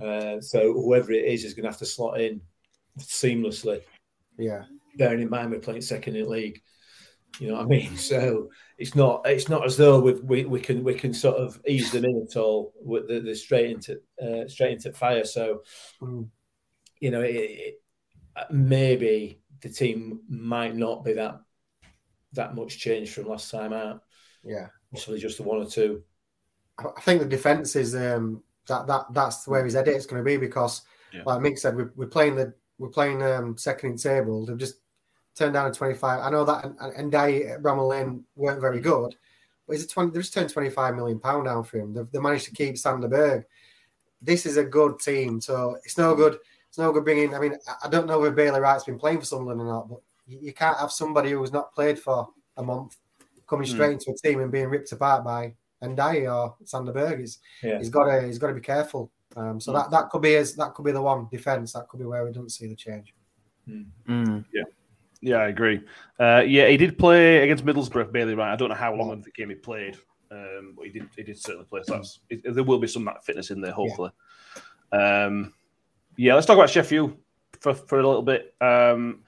Uh, 0.00 0.40
so 0.40 0.72
whoever 0.72 1.12
it 1.12 1.24
is 1.24 1.44
is 1.44 1.54
going 1.54 1.64
to 1.64 1.70
have 1.70 1.78
to 1.78 1.86
slot 1.86 2.20
in 2.20 2.40
seamlessly. 2.98 3.82
Yeah. 4.38 4.64
bearing 4.96 5.20
in 5.20 5.28
mind 5.30 5.50
we're 5.50 5.58
playing 5.60 5.82
second 5.82 6.16
in 6.16 6.28
league. 6.28 6.62
You 7.38 7.48
know 7.48 7.54
what 7.56 7.64
I 7.64 7.68
mean? 7.68 7.96
So 7.96 8.50
it's 8.78 8.94
not 8.94 9.22
it's 9.26 9.48
not 9.48 9.64
as 9.66 9.76
though 9.76 10.00
we 10.00 10.12
we, 10.14 10.44
we 10.44 10.60
can 10.60 10.82
we 10.84 10.94
can 10.94 11.12
sort 11.12 11.36
of 11.36 11.60
ease 11.66 11.90
them 11.92 12.04
in 12.04 12.26
at 12.28 12.36
all. 12.36 12.72
With 12.80 13.08
the, 13.08 13.20
the 13.20 13.34
straight 13.34 13.70
into 13.70 14.00
uh, 14.22 14.48
straight 14.48 14.72
into 14.72 14.92
fire. 14.92 15.24
So 15.24 15.62
Mm. 16.00 16.28
you 17.00 17.10
know 17.10 17.20
it, 17.20 17.34
it, 17.34 17.74
maybe 18.50 19.40
the 19.62 19.68
team 19.68 20.20
might 20.28 20.74
not 20.74 21.04
be 21.04 21.12
that 21.14 21.40
that 22.32 22.54
much 22.54 22.78
change 22.78 23.12
from 23.12 23.28
last 23.28 23.50
time 23.50 23.72
out. 23.72 24.02
Yeah. 24.44 24.68
Possibly 24.92 25.18
just 25.18 25.36
the 25.36 25.42
one 25.42 25.58
or 25.58 25.66
two. 25.66 26.02
I 26.78 26.84
I 26.96 27.00
think 27.02 27.20
the 27.20 27.26
defense 27.28 27.76
is 27.76 27.94
um, 27.94 28.42
that 28.66 28.86
that 28.86 29.06
that's 29.12 29.46
where 29.46 29.64
his 29.64 29.76
edit 29.76 29.96
is 29.96 30.06
going 30.06 30.20
to 30.20 30.24
be 30.24 30.36
because, 30.36 30.82
Yeah. 31.12 31.22
like 31.26 31.40
Mick 31.40 31.58
said, 31.58 31.76
we're, 31.76 31.92
we're 31.96 32.06
playing 32.06 32.36
the 32.36 32.54
we're 32.78 32.88
playing 32.88 33.22
um, 33.22 33.56
second 33.58 33.90
in 33.90 33.96
table. 33.96 34.46
They've 34.46 34.56
just 34.56 34.76
turned 35.36 35.52
down 35.54 35.70
a 35.70 35.72
twenty 35.74 35.94
five. 35.94 36.20
I 36.20 36.30
know 36.30 36.44
that 36.44 36.64
and, 36.64 36.76
and 36.96 37.12
Dai 37.12 37.56
Bramall 37.60 37.88
Lane 37.88 38.24
weren't 38.36 38.60
very 38.60 38.80
good, 38.80 39.14
but 39.66 39.74
it's 39.74 39.84
a 39.84 39.88
twenty. 39.88 40.10
They've 40.12 40.22
just 40.22 40.34
turned 40.34 40.50
twenty 40.50 40.70
five 40.70 40.94
million 40.96 41.20
pound 41.20 41.44
down 41.46 41.64
for 41.64 41.78
him. 41.78 41.92
They've, 41.92 42.10
they 42.10 42.18
managed 42.18 42.46
to 42.46 42.52
keep 42.52 42.78
Sander 42.78 43.08
Berge. 43.08 43.44
This 44.22 44.44
is 44.46 44.56
a 44.56 44.64
good 44.64 44.98
team, 44.98 45.40
so 45.40 45.76
it's 45.84 45.96
no 45.98 46.14
good. 46.14 46.38
It's 46.68 46.78
no 46.78 46.92
good 46.92 47.04
bringing. 47.04 47.34
I 47.34 47.38
mean, 47.40 47.54
I- 47.68 47.86
I 47.86 47.88
don't 47.88 48.06
know 48.06 48.22
if 48.24 48.34
Bailey 48.34 48.60
Wright's 48.60 48.84
been 48.84 48.98
playing 48.98 49.18
for 49.20 49.24
Sunderland 49.26 49.60
or 49.60 49.64
not, 49.66 49.88
but 49.88 50.00
you, 50.30 50.38
you 50.40 50.52
can't 50.52 50.78
have 50.78 50.92
somebody 50.92 51.32
who's 51.32 51.52
not 51.52 51.74
played 51.74 51.98
for 51.98 52.28
a 52.56 52.62
month 52.62 52.96
coming 53.48 53.66
Hmm. 53.66 53.74
straight 53.74 53.92
into 53.92 54.12
a 54.12 54.28
team 54.28 54.40
and 54.40 54.52
being 54.52 54.68
ripped 54.68 54.92
apart 54.92 55.24
by 55.24 55.54
Ndiaye 55.82 56.32
or 56.32 56.54
Sander 56.64 56.92
Berge. 56.92 57.18
He's, 57.20 57.38
Yeah. 57.62 57.78
he's 57.78 57.88
got 57.90 58.04
to 58.04 58.26
he's 58.26 58.38
got 58.38 58.48
to 58.48 58.54
be 58.54 58.60
careful. 58.60 59.10
Um, 59.36 59.60
so 59.60 59.72
that, 59.72 59.90
that 59.90 60.10
could 60.10 60.22
be 60.22 60.32
his, 60.34 60.56
that 60.56 60.74
could 60.74 60.84
be 60.84 60.92
the 60.92 61.02
one 61.02 61.28
defense. 61.30 61.72
That 61.72 61.88
could 61.88 61.98
be 62.00 62.06
where 62.06 62.24
we 62.24 62.32
don't 62.32 62.50
see 62.50 62.66
the 62.66 62.74
change. 62.74 63.14
Mm. 63.68 64.44
yeah, 65.20 65.36
I 65.36 65.48
agree. 65.48 65.82
Uh, 66.18 66.42
yeah, 66.46 66.66
he 66.68 66.76
did 66.76 66.98
play 66.98 67.38
against 67.44 67.64
Middlesbrough, 67.64 68.10
Bailey 68.10 68.34
Wright, 68.34 68.52
I 68.52 68.56
don't 68.56 68.70
know 68.70 68.74
how 68.74 68.94
long 68.94 69.12
of 69.12 69.22
the 69.22 69.30
game 69.30 69.50
he 69.50 69.54
played, 69.54 69.96
um, 70.32 70.74
but 70.76 70.86
he 70.86 70.92
did. 70.92 71.08
He 71.16 71.22
did 71.22 71.38
certainly 71.38 71.66
play. 71.66 71.82
So 71.84 71.94
that's, 71.94 72.20
it, 72.28 72.42
there 72.54 72.64
will 72.64 72.80
be 72.80 72.88
some 72.88 73.04
that 73.04 73.24
fitness 73.24 73.50
in 73.50 73.60
there, 73.60 73.72
hopefully. 73.72 74.10
Um, 74.90 75.54
yeah, 76.16 76.34
let's 76.34 76.46
talk 76.46 76.56
about 76.56 76.70
Sheffield 76.70 77.16
for, 77.60 77.74
for 77.74 78.00
a 78.00 78.06
little 78.06 78.22
bit. 78.22 78.54
Um, 78.60 79.22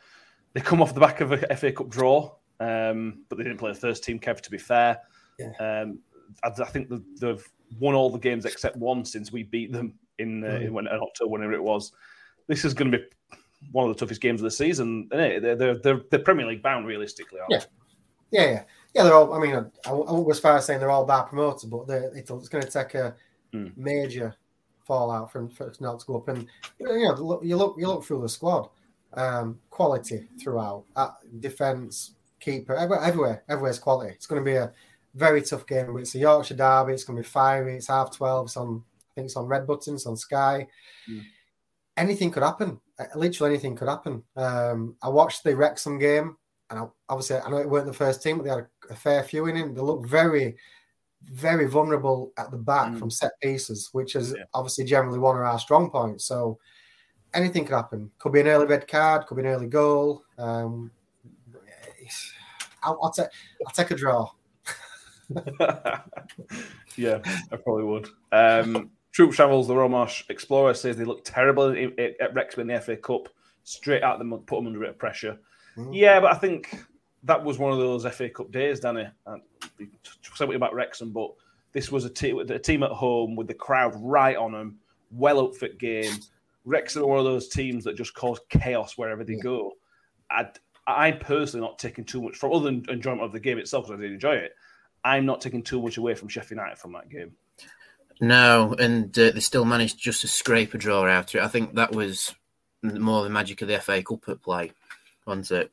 they 0.54 0.60
come 0.60 0.82
off 0.82 0.94
the 0.94 1.00
back 1.00 1.20
of 1.20 1.32
a 1.32 1.56
FA 1.56 1.72
Cup 1.72 1.88
draw, 1.88 2.34
um, 2.60 3.22
but 3.28 3.36
they 3.38 3.44
didn't 3.44 3.58
play 3.58 3.72
the 3.72 3.78
first 3.78 4.04
team. 4.04 4.18
Kev, 4.18 4.40
to 4.40 4.50
be 4.50 4.58
fair, 4.58 4.98
Yeah. 5.38 5.52
um, 5.82 5.98
I, 6.42 6.48
I 6.48 6.66
think 6.66 6.90
they've 7.20 7.46
won 7.80 7.94
all 7.94 8.10
the 8.10 8.18
games 8.18 8.44
except 8.44 8.76
one 8.76 9.04
since 9.04 9.32
we 9.32 9.42
beat 9.44 9.72
them 9.72 9.94
in, 10.18 10.44
uh, 10.44 10.56
in, 10.56 10.72
when, 10.72 10.86
in 10.86 10.92
October, 11.00 11.30
whenever 11.30 11.52
it 11.54 11.62
was. 11.62 11.92
This 12.46 12.64
is 12.64 12.74
going 12.74 12.90
to 12.92 12.98
be 12.98 13.04
one 13.72 13.88
of 13.88 13.94
the 13.96 13.98
toughest 13.98 14.20
games 14.20 14.40
of 14.40 14.44
the 14.44 14.50
season. 14.50 15.08
Isn't 15.12 15.24
it? 15.24 15.40
They're, 15.40 15.56
they're, 15.56 15.78
they're, 15.78 16.00
they're 16.10 16.20
Premier 16.20 16.46
League 16.46 16.62
bound, 16.62 16.86
realistically. 16.86 17.40
Aren't 17.40 17.52
Yeah. 17.52 17.64
Yeah, 18.30 18.44
yeah, 18.50 18.62
yeah. 18.94 19.02
They're 19.04 19.12
all. 19.14 19.34
I 19.34 19.38
mean, 19.38 19.54
I, 19.54 19.90
I 19.90 19.92
won't 19.92 20.24
go 20.24 20.30
as 20.30 20.40
far 20.40 20.56
as 20.56 20.64
saying 20.64 20.80
they're 20.80 20.90
all 20.90 21.04
bad 21.04 21.24
promoters, 21.24 21.64
but 21.64 21.84
it's, 21.88 22.30
it's 22.30 22.48
going 22.48 22.64
to 22.64 22.70
take 22.70 22.94
a 22.94 23.14
Mm. 23.54 23.76
major 23.76 24.34
fallout 24.86 25.30
from 25.30 25.50
for 25.50 25.66
it 25.66 25.78
not 25.78 26.00
to 26.00 26.06
go 26.06 26.16
up. 26.16 26.28
And 26.28 26.46
you 26.78 26.86
know, 26.86 26.94
you, 26.94 27.04
know, 27.08 27.14
look, 27.16 27.44
you 27.44 27.54
look 27.54 27.76
you 27.78 27.86
look 27.86 28.02
through 28.02 28.22
the 28.22 28.28
squad, 28.30 28.70
um, 29.14 29.58
quality 29.70 30.28
throughout, 30.40 30.84
uh, 30.96 31.10
defense, 31.40 32.14
keeper, 32.40 32.74
everywhere, 32.74 33.04
everywhere, 33.04 33.44
everywhere's 33.48 33.78
quality. 33.78 34.12
It's 34.14 34.26
going 34.26 34.40
to 34.42 34.50
be 34.50 34.56
a 34.56 34.72
very 35.14 35.42
tough 35.42 35.66
game. 35.66 35.92
but 35.92 36.00
It's 36.00 36.14
a 36.14 36.18
Yorkshire 36.18 36.54
derby. 36.56 36.92
It's 36.94 37.04
going 37.04 37.16
to 37.16 37.22
be 37.22 37.28
fiery. 37.28 37.76
It's 37.76 37.88
half 37.88 38.10
twelve. 38.16 38.46
It's 38.46 38.56
on. 38.56 38.82
I 39.10 39.14
think 39.14 39.26
it's 39.26 39.36
on 39.36 39.46
Red 39.46 39.66
Buttons 39.66 40.06
on 40.06 40.16
Sky. 40.16 40.66
Mm. 41.10 41.22
Anything 41.98 42.30
could 42.30 42.42
happen. 42.42 42.80
Uh, 42.98 43.04
Literally 43.14 43.52
anything 43.52 43.76
could 43.76 43.88
happen. 43.88 44.22
Um, 44.36 44.96
I 45.02 45.10
watched 45.10 45.44
the 45.44 45.54
Wrexham 45.54 45.98
game, 45.98 46.36
and 46.70 46.78
I, 46.80 46.86
obviously 47.10 47.36
I 47.36 47.50
know 47.50 47.58
it 47.58 47.68
weren't 47.68 47.86
the 47.86 47.92
first 47.92 48.22
team, 48.22 48.38
but 48.38 48.44
they 48.44 48.50
had 48.50 48.60
a, 48.60 48.92
a 48.92 48.96
fair 48.96 49.22
few 49.22 49.46
in 49.46 49.56
it. 49.58 49.74
They 49.74 49.80
looked 49.82 50.08
very, 50.08 50.56
very 51.22 51.66
vulnerable 51.66 52.32
at 52.38 52.50
the 52.50 52.56
back 52.56 52.92
Mm. 52.92 52.98
from 52.98 53.10
set 53.10 53.32
pieces, 53.42 53.90
which 53.92 54.16
is 54.16 54.32
Yeah. 54.36 54.44
obviously 54.54 54.84
generally 54.86 55.18
one 55.18 55.36
of 55.36 55.42
our 55.42 55.58
strong 55.58 55.90
points. 55.90 56.24
So 56.24 56.58
anything 57.34 57.64
could 57.64 57.74
happen. 57.74 58.10
Could 58.18 58.32
be 58.32 58.40
an 58.40 58.48
early 58.48 58.66
red 58.66 58.86
card. 58.88 59.26
Could 59.26 59.36
be 59.36 59.42
an 59.42 59.48
early 59.48 59.66
goal. 59.66 60.24
Um, 60.38 60.90
I'll, 62.82 62.98
I'll 63.02 63.12
take. 63.12 63.28
I'll 63.66 63.72
take 63.72 63.90
a 63.90 63.94
draw. 63.94 64.30
yeah, 66.96 67.20
I 67.50 67.56
probably 67.56 67.84
would. 67.84 68.08
Um, 68.32 68.90
Troop 69.12 69.32
travels 69.32 69.68
the 69.68 69.74
Romarsh 69.74 70.28
Explorer 70.30 70.74
says 70.74 70.96
they 70.96 71.04
look 71.04 71.24
terrible 71.24 71.70
at, 71.70 71.98
at- 71.98 72.20
at 72.20 72.34
Wrexham 72.34 72.62
in 72.62 72.66
the 72.68 72.80
FA 72.80 72.96
Cup. 72.96 73.28
Straight 73.64 74.02
out 74.02 74.18
them, 74.18 74.30
put 74.46 74.56
them 74.56 74.66
under 74.66 74.80
a 74.80 74.82
bit 74.82 74.90
of 74.90 74.98
pressure. 74.98 75.38
Mm. 75.76 75.90
Yeah, 75.92 76.18
but 76.20 76.32
I 76.32 76.36
think 76.36 76.76
that 77.22 77.42
was 77.42 77.58
one 77.58 77.72
of 77.72 77.78
those 77.78 78.04
FA 78.06 78.28
Cup 78.28 78.50
days, 78.50 78.80
Danny. 78.80 79.06
And 79.26 79.42
said 79.78 79.88
something 80.34 80.56
about 80.56 80.74
Wrexham, 80.74 81.12
but 81.12 81.30
this 81.72 81.92
was 81.92 82.04
a, 82.04 82.08
a 82.08 82.58
team 82.58 82.82
at 82.82 82.90
home 82.90 83.36
with 83.36 83.46
the 83.46 83.54
crowd 83.54 83.94
right 83.96 84.36
on 84.36 84.52
them, 84.52 84.78
well 85.10 85.40
outfit 85.40 85.78
game. 85.78 86.12
Wrexham 86.64 87.02
are 87.02 87.06
one 87.06 87.18
of 87.18 87.24
those 87.24 87.48
teams 87.48 87.84
that 87.84 87.96
just 87.96 88.14
cause 88.14 88.40
chaos 88.48 88.96
wherever 88.96 89.24
they 89.24 89.36
go. 89.36 89.72
I'd, 90.30 90.58
I'm 90.86 91.18
personally 91.18 91.66
not 91.66 91.78
taking 91.78 92.04
too 92.04 92.22
much 92.22 92.36
from 92.36 92.52
other 92.52 92.64
than 92.64 92.84
enjoyment 92.88 93.22
of 93.22 93.32
the 93.32 93.40
game 93.40 93.58
itself 93.58 93.86
because 93.86 93.98
I 93.98 94.02
did 94.02 94.12
enjoy 94.12 94.34
it. 94.34 94.52
I'm 95.04 95.26
not 95.26 95.40
taking 95.40 95.62
too 95.62 95.82
much 95.82 95.96
away 95.96 96.14
from 96.14 96.28
Sheffield 96.28 96.58
United 96.58 96.78
from 96.78 96.92
that 96.92 97.08
game. 97.08 97.32
No, 98.20 98.74
and 98.78 99.16
uh, 99.18 99.32
they 99.32 99.40
still 99.40 99.64
managed 99.64 99.98
just 99.98 100.20
to 100.20 100.28
scrape 100.28 100.74
a 100.74 100.78
draw 100.78 101.06
out 101.08 101.34
of 101.34 101.40
it. 101.40 101.44
I 101.44 101.48
think 101.48 101.74
that 101.74 101.92
was 101.92 102.34
more 102.82 103.24
the 103.24 103.30
magic 103.30 103.62
of 103.62 103.68
the 103.68 103.80
FA 103.80 104.02
Cup 104.02 104.28
at 104.28 104.42
play, 104.42 104.72
wasn't 105.26 105.50
it? 105.50 105.72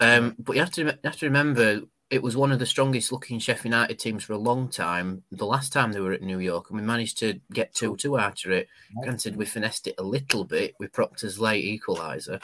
Um, 0.00 0.34
but 0.38 0.56
you 0.56 0.60
have 0.60 0.72
to 0.72 0.84
you 0.84 0.92
have 1.04 1.16
to 1.18 1.26
remember 1.26 1.82
it 2.10 2.22
was 2.22 2.36
one 2.36 2.52
of 2.52 2.58
the 2.58 2.66
strongest 2.66 3.10
looking 3.10 3.38
Sheffield 3.38 3.64
United 3.74 3.98
teams 3.98 4.22
for 4.24 4.32
a 4.34 4.38
long 4.38 4.68
time. 4.68 5.24
The 5.32 5.46
last 5.46 5.72
time 5.72 5.92
they 5.92 6.00
were 6.00 6.12
at 6.12 6.22
New 6.22 6.38
York, 6.38 6.70
and 6.70 6.78
we 6.78 6.86
managed 6.86 7.18
to 7.18 7.40
get 7.52 7.74
two 7.74 7.96
two 7.96 8.18
out 8.18 8.44
of 8.44 8.52
it. 8.52 8.68
Granted, 9.02 9.36
we 9.36 9.44
finessed 9.44 9.86
it 9.86 9.96
a 9.98 10.02
little 10.04 10.44
bit 10.44 10.74
with 10.78 10.92
Proctor's 10.92 11.40
late 11.40 11.64
equaliser. 11.80 12.40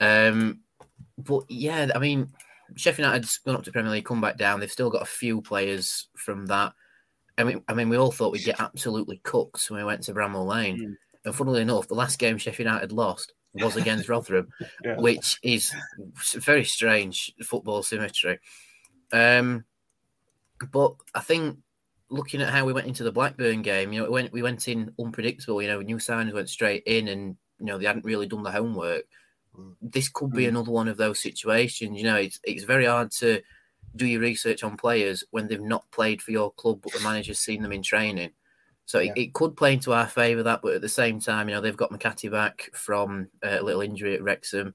Um, 0.00 0.60
but 1.16 1.44
yeah, 1.48 1.90
I 1.94 1.98
mean, 1.98 2.28
Sheffield 2.74 3.06
United's 3.06 3.38
gone 3.38 3.54
up 3.56 3.64
to 3.64 3.72
Premier 3.72 3.92
League, 3.92 4.04
come 4.04 4.20
back 4.20 4.36
down. 4.36 4.58
They've 4.60 4.70
still 4.70 4.90
got 4.90 5.02
a 5.02 5.06
few 5.06 5.40
players 5.42 6.08
from 6.16 6.46
that. 6.46 6.72
I 7.38 7.44
mean, 7.44 7.62
I 7.68 7.74
mean, 7.74 7.88
we 7.88 7.96
all 7.96 8.10
thought 8.12 8.32
we'd 8.32 8.44
get 8.44 8.60
absolutely 8.60 9.18
cooked 9.22 9.70
when 9.70 9.78
we 9.80 9.84
went 9.84 10.02
to 10.04 10.14
Bramall 10.14 10.46
Lane. 10.46 10.78
Mm. 10.78 10.96
And 11.24 11.34
funnily 11.34 11.62
enough, 11.62 11.86
the 11.88 11.94
last 11.94 12.18
game 12.18 12.36
Sheffield 12.36 12.66
United 12.66 12.90
lost 12.92 13.32
was 13.54 13.76
against 13.76 14.08
Rotherham, 14.08 14.48
Yeah. 14.84 14.96
which 14.96 15.38
is 15.42 15.72
very 16.34 16.64
strange 16.64 17.32
football 17.42 17.82
symmetry. 17.82 18.40
Um, 19.12 19.64
but 20.72 20.94
I 21.14 21.20
think 21.20 21.58
looking 22.08 22.42
at 22.42 22.50
how 22.50 22.64
we 22.64 22.72
went 22.72 22.86
into 22.86 23.04
the 23.04 23.12
Blackburn 23.12 23.62
game, 23.62 23.92
you 23.92 24.00
know, 24.00 24.06
we 24.06 24.12
went 24.12 24.32
we 24.32 24.42
went 24.42 24.68
in 24.68 24.94
unpredictable. 24.98 25.62
You 25.62 25.68
know, 25.68 25.80
new 25.80 25.96
signings 25.96 26.32
went 26.34 26.50
straight 26.50 26.82
in, 26.86 27.08
and 27.08 27.36
you 27.58 27.66
know 27.66 27.78
they 27.78 27.86
hadn't 27.86 28.04
really 28.04 28.26
done 28.26 28.42
the 28.42 28.50
homework. 28.50 29.04
This 29.80 30.08
could 30.08 30.32
be 30.32 30.44
Mm. 30.44 30.48
another 30.48 30.70
one 30.70 30.88
of 30.88 30.96
those 30.96 31.20
situations. 31.20 31.98
You 31.98 32.04
know, 32.04 32.16
it's 32.16 32.40
it's 32.44 32.64
very 32.64 32.86
hard 32.86 33.10
to 33.12 33.42
do 33.96 34.06
your 34.06 34.20
research 34.22 34.64
on 34.64 34.76
players 34.76 35.24
when 35.30 35.48
they've 35.48 35.60
not 35.60 35.90
played 35.90 36.22
for 36.22 36.30
your 36.30 36.52
club, 36.52 36.80
but 36.82 36.92
the 36.94 37.00
manager's 37.00 37.40
seen 37.40 37.62
them 37.62 37.72
in 37.72 37.82
training. 37.82 38.30
So 38.86 39.00
Yeah. 39.00 39.12
it, 39.16 39.18
it 39.18 39.34
could 39.34 39.56
play 39.56 39.74
into 39.74 39.92
our 39.92 40.08
favour 40.08 40.42
that, 40.44 40.62
but 40.62 40.74
at 40.74 40.80
the 40.80 40.88
same 40.88 41.20
time, 41.20 41.48
you 41.48 41.54
know, 41.54 41.60
they've 41.60 41.76
got 41.76 41.92
McCarthy 41.92 42.28
back 42.28 42.70
from 42.72 43.28
uh, 43.44 43.58
a 43.60 43.62
little 43.62 43.82
injury 43.82 44.14
at 44.14 44.22
Wrexham. 44.22 44.74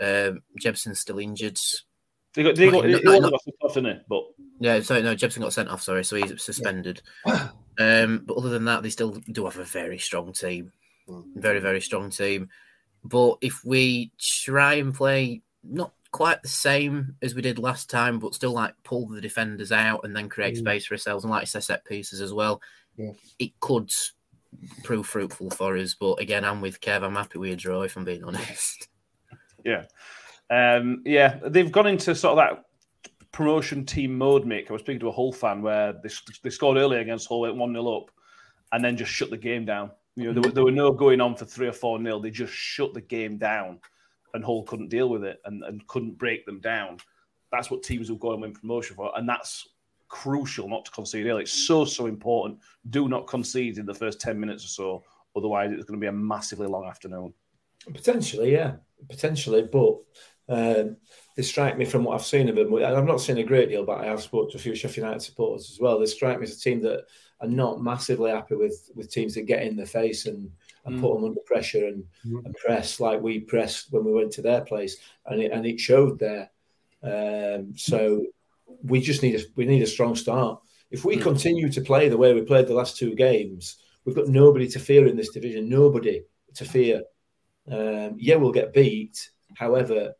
Um, 0.00 0.42
Jebbison's 0.58 1.00
still 1.00 1.18
injured. 1.18 1.58
They 2.34 2.42
got, 2.42 2.56
they 2.56 2.66
got, 2.70 2.82
Well, 2.82 2.82
he 2.84 3.20
no, 3.20 3.30
got 3.30 3.42
sent 3.42 3.56
off, 3.62 3.74
didn't 3.74 3.96
he? 3.96 4.02
But 4.08 4.22
Yeah, 4.60 4.80
sorry, 4.80 5.02
no, 5.02 5.14
Jebbison 5.14 5.40
got 5.40 5.52
sent 5.52 5.68
off. 5.68 5.82
Sorry, 5.82 6.04
so 6.04 6.16
he's 6.16 6.42
suspended. 6.42 7.00
Um, 7.78 8.22
but 8.24 8.36
other 8.36 8.50
than 8.50 8.64
that, 8.66 8.82
they 8.82 8.90
still 8.90 9.12
do 9.32 9.44
have 9.44 9.58
a 9.58 9.64
very 9.64 9.98
strong 9.98 10.32
team, 10.32 10.72
very 11.36 11.60
very 11.60 11.80
strong 11.80 12.10
team. 12.10 12.48
But 13.04 13.38
if 13.40 13.64
we 13.64 14.12
try 14.18 14.74
and 14.74 14.94
play 14.94 15.42
not 15.62 15.92
quite 16.10 16.40
the 16.42 16.48
same 16.48 17.16
as 17.22 17.34
we 17.34 17.42
did 17.42 17.58
last 17.58 17.90
time, 17.90 18.18
but 18.18 18.34
still 18.34 18.52
like 18.52 18.74
pull 18.84 19.08
the 19.08 19.20
defenders 19.20 19.72
out 19.72 20.04
and 20.04 20.14
then 20.16 20.28
create 20.28 20.54
Mm. 20.54 20.58
space 20.58 20.86
for 20.86 20.94
ourselves 20.94 21.24
and 21.24 21.30
like 21.30 21.42
I 21.42 21.44
say, 21.46 21.60
set 21.60 21.84
pieces 21.84 22.20
as 22.20 22.32
well, 22.32 22.62
Yeah. 22.96 23.12
it 23.40 23.58
could 23.60 23.90
prove 24.84 25.06
fruitful 25.06 25.50
for 25.50 25.76
us. 25.76 25.94
But 25.98 26.20
again, 26.20 26.44
I'm 26.44 26.60
with 26.60 26.80
Kev. 26.80 27.02
I'm 27.02 27.16
happy 27.16 27.38
with 27.38 27.52
a 27.52 27.56
draw 27.56 27.82
if 27.82 27.96
I'm 27.96 28.04
being 28.04 28.22
honest. 28.24 28.88
yeah, 29.64 29.84
um, 30.50 31.02
yeah, 31.04 31.38
they've 31.46 31.72
gone 31.72 31.86
into 31.86 32.14
sort 32.14 32.38
of 32.38 32.44
that 32.44 32.64
promotion 33.32 33.84
team 33.84 34.16
mode. 34.16 34.44
Mick, 34.44 34.70
I 34.70 34.72
was 34.72 34.82
speaking 34.82 35.00
to 35.00 35.08
a 35.08 35.12
Hull 35.12 35.32
fan 35.32 35.62
where 35.62 35.92
they, 35.92 36.10
they 36.42 36.50
scored 36.50 36.76
early 36.76 36.98
against 36.98 37.28
Hull, 37.28 37.40
went 37.40 37.56
one 37.56 37.72
0 37.72 37.86
up, 37.88 38.10
and 38.72 38.84
then 38.84 38.96
just 38.96 39.10
shut 39.10 39.30
the 39.30 39.36
game 39.36 39.64
down. 39.64 39.90
You 40.16 40.26
know, 40.26 40.32
there, 40.32 40.42
were, 40.42 40.54
there 40.54 40.64
were 40.64 40.70
no 40.70 40.92
going 40.92 41.20
on 41.20 41.34
for 41.34 41.44
three 41.44 41.66
or 41.66 41.72
four 41.72 41.98
nil. 41.98 42.20
They 42.20 42.30
just 42.30 42.52
shut 42.52 42.94
the 42.94 43.00
game 43.00 43.36
down, 43.36 43.80
and 44.32 44.44
Hull 44.44 44.62
couldn't 44.62 44.88
deal 44.88 45.08
with 45.08 45.24
it 45.24 45.40
and, 45.44 45.64
and 45.64 45.86
couldn't 45.88 46.18
break 46.18 46.46
them 46.46 46.60
down. 46.60 46.98
That's 47.50 47.70
what 47.70 47.82
teams 47.82 48.10
will 48.10 48.18
go 48.18 48.32
and 48.32 48.42
win 48.42 48.52
promotion 48.52 48.96
for, 48.96 49.12
and 49.16 49.28
that's 49.28 49.68
crucial 50.08 50.68
not 50.68 50.84
to 50.84 50.90
concede 50.92 51.26
early. 51.26 51.42
It's 51.42 51.66
so 51.66 51.84
so 51.84 52.06
important. 52.06 52.60
Do 52.90 53.08
not 53.08 53.26
concede 53.26 53.78
in 53.78 53.86
the 53.86 53.94
first 53.94 54.20
ten 54.20 54.38
minutes 54.38 54.64
or 54.64 54.68
so, 54.68 55.04
otherwise 55.36 55.72
it's 55.72 55.84
going 55.84 55.98
to 55.98 56.04
be 56.04 56.08
a 56.08 56.12
massively 56.12 56.68
long 56.68 56.86
afternoon. 56.86 57.32
Potentially, 57.92 58.52
yeah, 58.52 58.74
potentially. 59.08 59.68
But 59.70 59.96
um, 60.48 60.96
they 61.36 61.42
strike 61.42 61.76
me 61.78 61.84
from 61.84 62.04
what 62.04 62.14
I've 62.14 62.24
seen 62.26 62.48
of 62.48 62.56
them. 62.56 62.72
and 62.74 62.84
I've 62.84 63.06
not 63.06 63.20
seen 63.20 63.38
a 63.38 63.42
great 63.44 63.68
deal, 63.70 63.84
but 63.84 64.00
I 64.00 64.06
have 64.06 64.22
spoken 64.22 64.50
to 64.52 64.56
a 64.56 64.60
few 64.60 64.74
Sheffield 64.74 65.04
United 65.06 65.20
supporters 65.22 65.70
as 65.70 65.80
well. 65.80 65.98
They 65.98 66.06
strike 66.06 66.38
me 66.38 66.44
as 66.44 66.56
a 66.56 66.60
team 66.60 66.80
that 66.82 67.04
are 67.40 67.48
not 67.48 67.82
massively 67.82 68.30
happy 68.30 68.54
with 68.54 68.90
with 68.94 69.10
teams 69.10 69.34
that 69.34 69.42
get 69.46 69.62
in 69.62 69.76
their 69.76 69.86
face 69.86 70.26
and, 70.26 70.50
and 70.84 70.96
Mm. 70.96 71.00
put 71.00 71.14
them 71.14 71.24
under 71.24 71.40
pressure 71.40 71.86
and, 71.86 72.04
Mm. 72.26 72.44
and 72.44 72.54
press 72.56 73.00
like 73.00 73.20
we 73.20 73.40
pressed 73.40 73.90
when 73.92 74.04
we 74.04 74.12
went 74.12 74.32
to 74.32 74.42
their 74.42 74.60
place, 74.60 74.96
and 75.26 75.40
it, 75.42 75.50
and 75.52 75.66
it 75.66 75.80
showed 75.80 76.18
there. 76.18 76.50
Um, 77.02 77.72
so 77.76 78.24
we 78.82 79.00
just 79.00 79.22
need 79.22 79.34
a 79.40 79.44
we 79.56 79.64
need 79.66 79.82
a 79.82 79.86
strong 79.86 80.14
start. 80.14 80.60
If 80.90 81.04
we 81.04 81.16
Mm. 81.16 81.22
continue 81.22 81.68
to 81.70 81.80
play 81.80 82.08
the 82.08 82.16
way 82.18 82.32
we 82.34 82.42
played 82.42 82.66
the 82.66 82.74
last 82.74 82.96
two 82.96 83.14
games, 83.14 83.78
we've 84.04 84.14
got 84.16 84.28
nobody 84.28 84.68
to 84.68 84.78
fear 84.78 85.06
in 85.06 85.16
this 85.16 85.30
division. 85.30 85.68
Nobody 85.68 86.22
to 86.54 86.64
fear. 86.64 87.02
Um, 87.66 88.16
yeah, 88.18 88.36
we'll 88.36 88.52
get 88.52 88.72
beat. 88.72 89.30
However, 89.56 90.14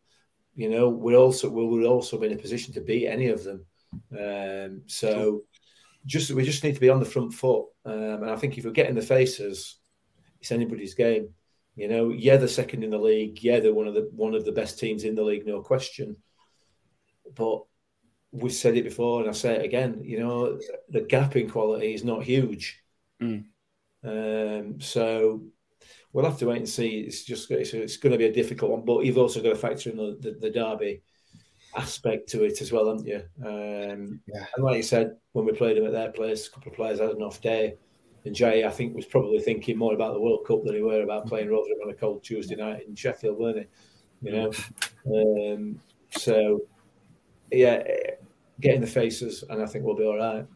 you 0.55 0.71
know, 0.71 0.89
we're 0.89 1.17
also 1.17 1.49
we 1.49 1.65
will 1.65 1.87
also 1.87 2.19
be 2.19 2.27
in 2.27 2.33
a 2.33 2.37
position 2.37 2.73
to 2.75 2.81
beat 2.81 3.09
any 3.09 3.29
of 3.29 3.43
them. 3.45 3.65
Um, 4.13 4.83
so 4.87 5.43
just 6.07 6.31
we 6.31 6.45
just 6.45 6.63
need 6.63 6.75
to 6.75 6.81
be 6.81 6.91
on 6.91 7.01
the 7.01 7.07
front 7.07 7.35
foot. 7.35 7.67
Um, 7.85 8.23
and 8.23 8.31
I 8.31 8.37
think 8.37 8.57
if 8.57 8.65
we 8.65 8.73
get 8.73 8.89
in 8.89 8.95
the 8.95 9.03
faces, 9.03 9.77
it's 10.41 10.53
anybody's 10.53 10.95
game. 10.95 11.31
You 11.77 11.89
know, 11.89 12.11
yeah, 12.11 12.37
they're 12.37 12.49
second 12.49 12.85
in 12.85 12.91
the 12.91 12.99
league. 12.99 13.43
Yeah, 13.43 13.61
they're 13.61 13.75
one 13.75 13.89
of 13.89 13.95
the 13.95 14.09
one 14.15 14.35
of 14.35 14.45
the 14.45 14.53
best 14.53 14.79
teams 14.79 15.05
in 15.05 15.15
the 15.15 15.25
league, 15.25 15.47
no 15.47 15.61
question. 15.61 16.17
But 17.35 17.63
we've 18.31 18.53
said 18.53 18.77
it 18.77 18.85
before, 18.85 19.21
and 19.21 19.29
I 19.29 19.33
say 19.33 19.55
it 19.57 19.65
again. 19.65 20.03
You 20.05 20.21
know, 20.21 20.61
the 20.89 21.01
gap 21.01 21.35
in 21.37 21.51
quality 21.51 21.95
is 21.95 22.05
not 22.05 22.23
huge. 22.23 22.81
Mm. 23.21 23.45
Um, 24.05 24.81
so 24.81 25.43
we'll 26.15 26.25
have 26.25 26.39
to 26.39 26.47
wait 26.47 26.59
and 26.59 26.69
see. 26.69 27.01
It's 27.01 27.25
just 27.25 27.51
it's, 27.51 27.75
it's 27.75 27.99
going 27.99 28.13
to 28.13 28.19
be 28.19 28.27
a 28.27 28.33
difficult 28.33 28.71
one, 28.71 28.85
but 28.85 29.05
you've 29.05 29.19
also 29.19 29.43
got 29.43 29.51
to 29.51 29.57
factor 29.57 29.91
in 29.91 29.99
the, 29.99 30.17
the, 30.21 30.39
the 30.41 30.51
derby 30.51 31.03
aspect 31.77 32.29
to 32.31 32.45
it 32.45 32.63
as 32.63 32.73
well, 32.73 32.89
haven't 32.89 33.07
you? 33.07 33.23
Um, 33.45 34.21
Yeah. 34.33 34.47
And 34.57 34.65
like 34.65 34.77
you 34.77 34.83
said, 34.83 35.17
when 35.33 35.45
we 35.45 35.53
played 35.53 35.77
them 35.77 35.85
at 35.85 35.93
their 35.93 36.13
place, 36.13 36.47
a 36.47 36.51
couple 36.51 36.71
of 36.71 36.77
players 36.77 37.01
had 37.01 37.11
an 37.11 37.23
off 37.23 37.43
day. 37.43 37.75
And 38.25 38.35
Jay, 38.35 38.65
I 38.65 38.71
think, 38.71 38.95
was 38.95 39.05
probably 39.05 39.41
thinking 39.41 39.77
more 39.77 39.93
about 39.93 40.15
the 40.15 40.21
World 40.21 40.47
Cup 40.47 40.65
than 40.65 40.77
he 40.77 40.83
were 40.83 41.03
about 41.03 41.27
playing 41.27 41.51
Rotherham 41.51 41.79
on 41.85 41.91
a 41.91 41.95
cold 41.95 42.23
Tuesday 42.23 42.55
night 42.55 42.87
in 42.87 42.95
Sheffield, 42.95 43.39
weren't 43.39 43.59
he? 43.59 43.67
You 44.23 44.33
know, 44.33 45.53
um, 45.53 45.81
so 46.13 46.63
yeah, 47.53 47.83
get 48.61 48.77
in 48.77 48.81
the 48.81 48.87
faces, 48.87 49.45
and 49.51 49.61
I 49.61 49.67
think 49.67 49.85
we'll 49.85 49.97
be 49.97 50.05
all 50.05 50.17
right. 50.17 50.47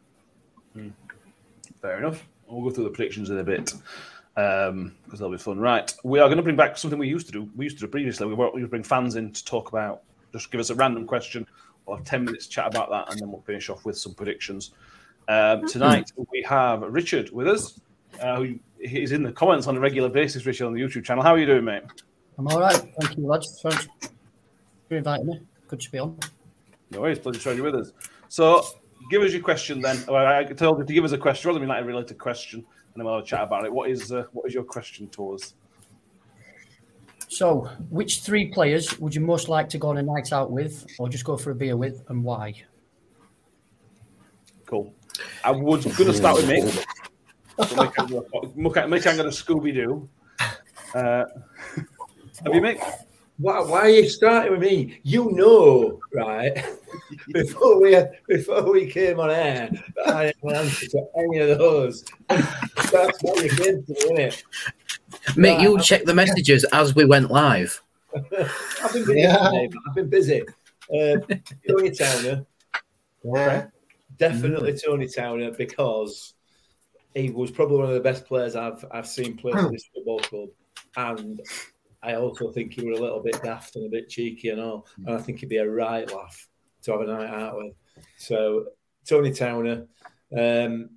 Fair 1.82 1.98
enough. 1.98 2.26
We'll 2.46 2.62
go 2.62 2.70
through 2.70 2.84
the 2.84 2.90
predictions 2.90 3.28
in 3.28 3.38
a 3.38 3.44
bit 3.44 3.74
because 4.39 5.18
that'll 5.18 5.30
be 5.30 5.39
fun. 5.39 5.59
Right, 5.59 5.93
we 6.05 6.20
are 6.20 6.28
going 6.28 6.36
to 6.36 6.43
bring 6.43 6.57
back 6.57 6.78
something 6.78 6.99
we 6.99 7.09
used 7.09 7.26
to 7.26 7.32
do. 7.32 7.51
We 7.57 7.64
used 7.64 7.78
to 7.78 7.86
do 7.86 7.91
previously. 7.91 8.26
We 8.26 8.34
were 8.34 8.51
we 8.51 8.61
would 8.61 8.70
bring 8.70 8.84
fans 8.84 9.16
in 9.16 9.32
to 9.32 9.45
talk 9.45 9.68
about. 9.68 10.03
Just 10.32 10.53
give 10.53 10.61
us 10.61 10.70
a 10.70 10.74
random 10.74 11.07
question. 11.07 11.47
Have 11.89 12.05
ten 12.05 12.24
minutes 12.24 12.47
chat 12.47 12.66
about 12.66 12.91
that, 12.91 13.11
and 13.11 13.20
then 13.20 13.30
we'll 13.32 13.41
finish 13.41 13.68
off 13.70 13.84
with 13.84 13.99
some 13.99 14.14
predictions. 14.14 14.72
Um, 15.26 15.66
tonight 15.66 16.12
we 16.30 16.43
have 16.49 16.82
Richard 16.82 17.30
with 17.30 17.49
us. 17.49 17.80
Uh, 18.20 18.36
who 18.36 18.59
in 18.80 19.22
the 19.22 19.32
comments 19.32 19.66
on 19.66 19.76
a 19.76 19.80
regular 19.80 20.09
basis. 20.09 20.47
Richard 20.47 20.66
on 20.66 20.72
the 20.72 20.80
YouTube 20.80 21.05
channel. 21.05 21.22
How 21.22 21.32
are 21.34 21.39
you 21.39 21.47
doing, 21.47 21.64
mate? 21.64 21.82
I'm 22.39 22.47
all 22.49 22.61
right. 22.61 22.76
Thank 23.01 23.16
you, 23.16 23.26
lads. 23.26 23.61
Thanks 23.61 23.89
for 24.89 24.97
inviting 24.97 25.26
me. 25.26 25.41
Good 25.66 25.80
to 25.80 25.91
be 25.91 25.99
on. 25.99 26.16
No 26.91 27.01
worries, 27.01 27.18
pleasure 27.18 27.41
to 27.41 27.49
have 27.49 27.59
you 27.59 27.64
with 27.64 27.74
us. 27.74 27.93
So, 28.28 28.64
give 29.11 29.22
us 29.22 29.32
your 29.32 29.43
question 29.43 29.80
then. 29.80 30.03
Well, 30.09 30.26
I 30.26 30.45
told 30.45 30.78
you 30.78 30.84
to 30.84 30.93
give 30.93 31.05
us 31.05 31.12
a 31.12 31.18
question, 31.18 31.49
rather 31.49 31.59
than 31.59 31.68
like 31.68 31.82
a 31.82 31.84
related 31.84 32.18
question, 32.18 32.64
and 32.99 33.07
then 33.07 33.07
we'll 33.07 33.14
have 33.14 33.24
a 33.24 33.26
chat 33.28 33.44
about 33.44 33.64
it. 33.64 33.72
What 33.72 33.88
is 33.90 34.11
uh, 34.11 34.24
what 34.32 34.49
is 34.49 34.55
your 34.55 34.64
question 34.64 35.09
to 35.11 35.34
us? 35.34 35.55
So, 37.28 37.70
which 37.90 38.22
three 38.22 38.49
players 38.49 38.99
would 38.99 39.14
you 39.14 39.20
most 39.20 39.49
like 39.49 39.68
to 39.68 39.78
go 39.78 39.90
on 39.90 39.99
a 39.99 40.03
night 40.03 40.32
out 40.32 40.51
with, 40.51 40.84
or 40.99 41.09
just 41.09 41.24
go 41.24 41.36
for 41.36 41.53
a 41.53 41.55
beer 41.55 41.76
with, 41.76 42.03
and 42.09 42.24
why? 42.24 42.55
Cool. 44.66 44.92
I 45.44 45.53
was 45.53 45.84
going 45.84 46.11
to 46.11 46.12
start 46.12 46.36
with 46.38 46.49
Mick. 46.49 46.84
So 47.68 47.76
Mick, 47.76 47.92
I'm 47.99 48.07
gonna- 48.07 48.22
Mick, 48.57 48.88
Mick, 48.88 49.07
I'm 49.07 49.16
going 49.16 49.30
to 49.30 49.36
Scooby 49.44 49.72
Doo. 49.74 50.09
Uh, 50.94 50.96
have 51.74 52.55
you, 52.55 52.61
Mick? 52.61 52.82
Why, 53.39 53.61
why 53.61 53.80
are 53.82 53.89
you 53.89 54.09
starting 54.09 54.53
with 54.53 54.61
me? 54.61 55.01
You 55.05 55.30
know, 55.30 56.01
right? 56.12 56.53
before 57.32 57.80
we 57.80 57.97
before 58.26 58.72
we 58.72 58.91
came 58.91 59.20
on 59.20 59.30
air, 59.30 59.70
I 60.07 60.32
didn't 60.43 60.57
answer 60.57 60.86
to 60.89 61.07
any 61.16 61.39
of 61.39 61.59
those. 61.59 62.05
That's 62.28 63.22
what 63.22 63.43
you 63.45 63.51
came 63.51 63.84
to, 63.84 63.95
isn't 63.97 64.18
it? 64.18 64.45
Mate, 65.36 65.61
you 65.61 65.80
check 65.80 66.05
the 66.05 66.14
messages 66.14 66.64
as 66.72 66.97
we 66.97 67.05
went 67.05 67.30
live. 67.30 67.80
I've 68.14 68.93
been 68.93 69.05
busy. 69.07 69.20
Yeah. 69.20 69.51
mate. 69.53 69.72
I've 69.89 69.95
been 69.95 70.09
busy. 70.09 70.43
Uh, 70.93 71.16
Tony 71.68 71.91
Towner, 71.91 72.45
Yeah. 73.22 73.66
definitely 74.16 74.76
Tony 74.84 75.07
Towner, 75.07 75.53
because 75.53 76.34
he 77.14 77.30
was 77.30 77.51
probably 77.51 77.76
one 77.76 77.86
of 77.86 77.95
the 77.95 78.01
best 78.01 78.26
players 78.26 78.57
I've 78.57 78.84
I've 78.91 79.07
seen 79.07 79.36
play 79.36 79.53
for 79.53 79.70
this 79.70 79.84
football 79.95 80.18
club, 80.20 80.49
and 80.97 81.41
I 82.03 82.14
also 82.14 82.53
think 82.53 82.72
he 82.72 82.86
was 82.86 82.99
a 82.99 83.03
little 83.03 83.20
bit 83.20 83.42
daft 83.42 83.76
and 83.76 83.86
a 83.86 83.90
bit 83.90 84.09
cheeky 84.09 84.51
and 84.51 84.61
all, 84.61 84.86
and 84.99 85.16
I 85.16 85.18
think 85.18 85.40
he'd 85.40 85.49
be 85.49 85.57
a 85.57 85.68
right 85.68 86.12
laugh 86.12 86.49
to 86.82 86.92
have 86.92 87.01
a 87.01 87.07
night 87.07 87.30
out 87.30 87.57
with. 87.57 87.74
So 88.18 88.66
Tony 89.07 89.32
Towner, 89.32 89.86
um, 90.36 90.90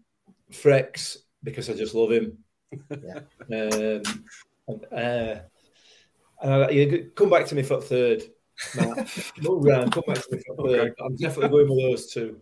Frex 0.51 1.17
because 1.43 1.69
I 1.69 1.73
just 1.73 1.95
love 1.95 2.11
him. 2.11 2.37
Um, 3.51 4.01
and, 4.67 4.85
uh, 4.93 5.39
and 6.41 6.53
I, 6.53 6.69
you 6.69 7.11
come 7.15 7.29
back 7.29 7.45
to 7.47 7.55
me 7.55 7.63
for 7.63 7.81
third. 7.81 8.23
Matt. 8.75 9.31
Move 9.41 9.65
round, 9.65 9.91
come 9.91 10.03
back 10.07 10.17
to 10.17 10.35
me 10.35 10.41
for 10.45 10.67
third. 10.67 10.93
I'm 11.03 11.15
definitely 11.15 11.49
going 11.49 11.69
with 11.69 11.79
those 11.79 12.13
two. 12.13 12.39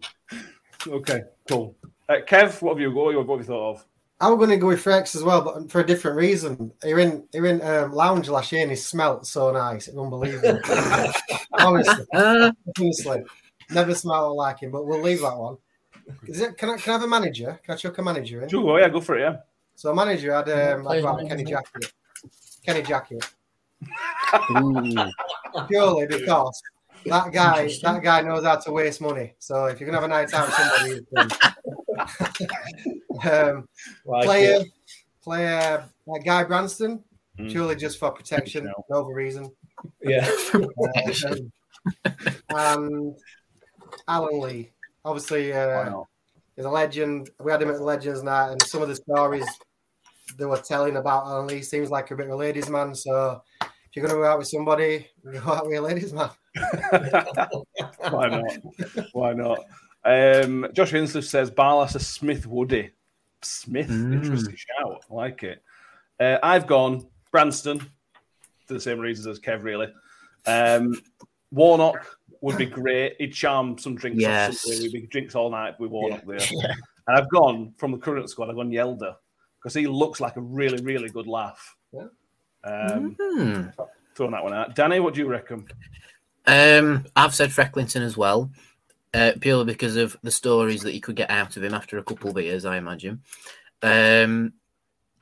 Okay, 0.87 1.21
cool. 1.47 1.75
Uh, 2.07 2.17
Kev, 2.27 2.61
what 2.61 2.73
have 2.73 2.79
you 2.79 2.93
got? 2.93 3.25
what 3.25 3.37
have 3.37 3.39
you 3.39 3.43
thought 3.43 3.71
of? 3.71 3.85
I'm 4.21 4.35
going 4.37 4.49
to 4.49 4.57
go 4.57 4.67
with 4.67 4.83
Frex 4.83 5.15
as 5.15 5.23
well, 5.23 5.41
but 5.41 5.71
for 5.71 5.79
a 5.79 5.85
different 5.85 6.17
reason. 6.17 6.71
You're 6.83 6.99
in, 6.99 7.23
you're 7.33 7.45
in 7.45 7.61
um, 7.61 7.93
lounge 7.93 8.27
last 8.27 8.51
year, 8.51 8.61
and 8.61 8.71
he 8.71 8.75
smelt 8.75 9.25
so 9.25 9.51
nice, 9.51 9.87
it's 9.87 9.97
unbelievable. 9.97 10.59
honestly, 11.53 12.05
honestly, 12.13 13.23
never 13.69 13.95
smelled 13.95 14.35
like 14.35 14.59
him. 14.59 14.71
But 14.71 14.85
we'll 14.85 15.01
leave 15.01 15.21
that 15.21 15.37
one. 15.37 15.57
Is 16.27 16.41
it? 16.41 16.57
Can 16.57 16.69
I, 16.69 16.77
can 16.77 16.91
I 16.91 16.93
have 16.97 17.03
a 17.03 17.07
manager? 17.07 17.59
Can 17.63 17.73
I 17.73 17.77
chuck 17.77 17.97
a 17.97 18.01
manager 18.01 18.41
in? 18.41 18.49
Sure, 18.49 18.79
yeah, 18.79 18.89
go 18.89 18.99
for 18.99 19.17
it. 19.17 19.21
Yeah. 19.21 19.37
So 19.75 19.91
a 19.91 19.95
manager 19.95 20.33
had 20.33 20.49
um, 20.49 20.83
like 20.83 21.01
Players 21.01 21.03
right, 21.05 21.29
manager. 21.29 21.35
Kenny 21.35 21.43
Jackett. 21.45 21.93
Kenny 22.65 22.81
Jackett. 22.81 23.25
Purely 25.69 26.07
because 26.07 26.61
that 27.05 27.31
guy, 27.31 27.69
that 27.83 28.03
guy 28.03 28.21
knows 28.21 28.43
how 28.43 28.57
to 28.57 28.71
waste 28.71 28.99
money. 28.99 29.33
So 29.39 29.65
if 29.65 29.79
you're 29.79 29.89
gonna 29.89 30.01
have 30.01 30.09
a 30.09 30.13
night 30.13 30.33
out 30.33 30.47
with 30.47 31.05
somebody, 31.15 32.98
um, 33.25 33.67
Like 34.05 34.25
player, 34.25 34.59
it. 34.61 34.67
player 35.23 35.85
like 36.05 36.23
Guy 36.25 36.43
Branston, 36.43 37.03
Mm. 37.39 37.51
purely 37.51 37.75
just 37.77 37.97
for 37.99 38.11
protection, 38.11 38.65
No. 38.65 38.85
no 38.89 38.99
other 39.05 39.13
reason. 39.13 39.49
yeah. 40.01 40.29
Um, 42.53 42.85
and 42.85 43.15
Alan 44.07 44.39
Lee. 44.41 44.71
Obviously, 45.05 45.53
uh, 45.53 46.01
he's 46.55 46.65
a 46.65 46.69
legend. 46.69 47.29
We 47.39 47.51
had 47.51 47.61
him 47.61 47.69
at 47.69 47.77
the 47.77 47.83
Legends 47.83 48.21
Night, 48.23 48.51
and 48.51 48.61
some 48.63 48.81
of 48.81 48.89
the 48.89 48.95
stories 48.95 49.45
they 50.37 50.45
were 50.45 50.57
telling 50.57 50.97
about 50.97 51.25
Alan 51.25 51.47
Lee 51.47 51.61
seems 51.61 51.89
like 51.89 52.11
a 52.11 52.15
bit 52.15 52.25
of 52.27 52.33
a 52.33 52.35
ladies' 52.35 52.69
man. 52.69 52.93
So 52.93 53.41
if 53.61 53.69
you're 53.95 54.05
going 54.05 54.15
to 54.17 54.21
go 54.21 54.29
out 54.29 54.37
with 54.39 54.47
somebody, 54.49 55.07
go 55.23 55.39
out 55.53 55.65
with 55.67 55.77
a 55.77 55.81
ladies' 55.81 56.11
man. 56.13 56.29
Why 58.09 58.27
not? 58.27 59.07
Why 59.13 59.33
not? 59.33 59.59
Um, 60.03 60.67
Josh 60.73 60.91
Hinchliffe 60.91 61.23
says 61.27 61.49
Barlaser 61.51 62.01
Smith 62.01 62.45
Woody. 62.45 62.91
Smith, 63.41 63.89
interesting 63.89 64.55
shout. 64.55 65.03
I 65.09 65.13
like 65.13 65.43
it. 65.43 65.63
Uh, 66.19 66.37
I've 66.43 66.67
gone 66.67 67.07
Branston 67.31 67.79
for 67.79 68.73
the 68.73 68.79
same 68.79 68.99
reasons 68.99 69.27
as 69.27 69.39
Kev, 69.39 69.63
really. 69.63 69.87
Um, 70.45 70.93
Warnock 71.51 72.05
would 72.41 72.57
be 72.57 72.65
great. 72.65 73.15
He'd 73.17 73.33
charm 73.33 73.77
some 73.77 73.95
drinks 73.95 74.21
Yes. 74.21 74.65
We'd 74.65 74.91
be 74.91 75.01
drinks 75.07 75.35
all 75.35 75.49
night 75.49 75.79
with 75.79 75.91
Warnock 75.91 76.25
there. 76.25 76.39
And 77.07 77.17
I've 77.17 77.29
gone 77.31 77.73
from 77.77 77.91
the 77.91 77.97
current 77.97 78.29
squad, 78.29 78.51
I've 78.51 78.55
gone 78.55 78.69
Hjelde 78.69 79.15
because 79.57 79.73
he 79.73 79.87
looks 79.87 80.21
like 80.21 80.35
a 80.35 80.41
really, 80.41 80.79
really 80.83 81.09
good 81.09 81.25
laugh. 81.25 81.75
Yeah. 81.91 82.05
Um, 82.63 83.15
Hmm. 83.19 83.61
Throwing 84.13 84.33
that 84.33 84.43
one 84.43 84.53
out. 84.53 84.75
Danny, 84.75 84.99
what 84.99 85.15
do 85.15 85.21
you 85.21 85.27
reckon? 85.27 85.65
Um, 86.45 87.05
I've 87.15 87.33
said 87.33 87.49
Frecklington 87.51 88.03
as 88.03 88.15
well, 88.15 88.51
uh, 89.13 89.33
purely 89.39 89.65
because 89.65 89.95
of 89.95 90.17
the 90.23 90.31
stories 90.31 90.81
that 90.81 90.93
you 90.93 91.01
could 91.01 91.15
get 91.15 91.29
out 91.29 91.57
of 91.57 91.63
him 91.63 91.73
after 91.73 91.97
a 91.97 92.03
couple 92.03 92.29
of 92.29 92.43
years, 92.43 92.65
I 92.65 92.77
imagine. 92.77 93.21
Um, 93.81 94.53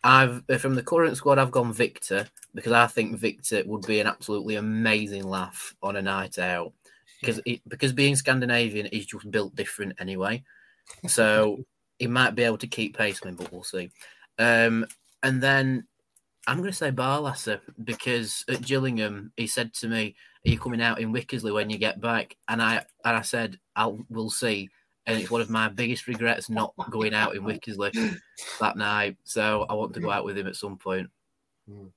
I've 0.04 0.44
uh, 0.50 0.58
from 0.58 0.76
the 0.76 0.84
current 0.84 1.18
squad, 1.18 1.40
I've 1.40 1.52
gone 1.52 1.74
Victor 1.74 2.28
because 2.54 2.72
I 2.72 2.88
think 2.88 3.18
Victor 3.18 3.64
would 3.66 3.86
be 3.86 4.00
an 4.00 4.08
absolutely 4.08 4.56
amazing 4.56 5.24
laugh 5.24 5.76
on 5.82 5.96
a 5.96 6.02
night 6.02 6.38
out 6.38 6.74
because 7.22 7.42
it, 7.46 7.62
because 7.68 7.94
being 7.94 8.16
Scandinavian, 8.16 8.90
he's 8.92 9.06
just 9.06 9.30
built 9.32 9.56
different 9.56 9.94
anyway, 10.00 10.44
so 11.08 11.64
he 12.00 12.08
might 12.08 12.36
be 12.36 12.44
able 12.44 12.58
to 12.60 12.68
keep 12.68 12.98
pace 12.98 13.22
with 13.22 13.30
him, 13.30 13.36
but 13.36 13.52
we'll 13.52 13.64
see. 13.64 13.92
Um, 14.38 14.86
and 15.24 15.42
then 15.42 15.88
I'm 16.48 16.58
going 16.58 16.72
to 16.72 16.78
say 16.78 16.92
Barlaser 16.92 17.60
because 17.84 18.46
at 18.48 18.62
Gillingham 18.62 19.32
he 19.36 19.48
said 19.48 19.74
to 19.76 19.88
me, 19.88 20.16
"Are 20.46 20.50
you 20.50 20.58
coming 20.58 20.82
out 20.82 21.00
in 21.00 21.12
Wickersley 21.12 21.54
when 21.54 21.70
you 21.70 21.78
get 21.78 22.00
back?" 22.00 22.38
And 22.48 22.62
I 22.62 22.86
and 23.04 23.18
I 23.18 23.22
said, 23.22 23.60
"I'll 23.76 24.00
we'll 24.10 24.30
see." 24.30 24.70
And 25.06 25.20
it's 25.20 25.32
one 25.32 25.42
of 25.42 25.50
my 25.50 25.70
biggest 25.70 26.08
regrets 26.08 26.50
not 26.50 26.74
going 26.90 27.14
out 27.14 27.36
in 27.36 27.44
Wickersley 27.44 28.18
that 28.60 28.78
night. 28.78 29.18
So 29.24 29.66
I 29.70 29.74
want 29.74 29.94
to 29.94 30.00
go 30.00 30.10
out 30.10 30.26
with 30.26 30.38
him 30.38 30.48
at 30.48 30.56
some 30.56 30.78
point. 30.78 31.10
Hmm. 31.70 31.88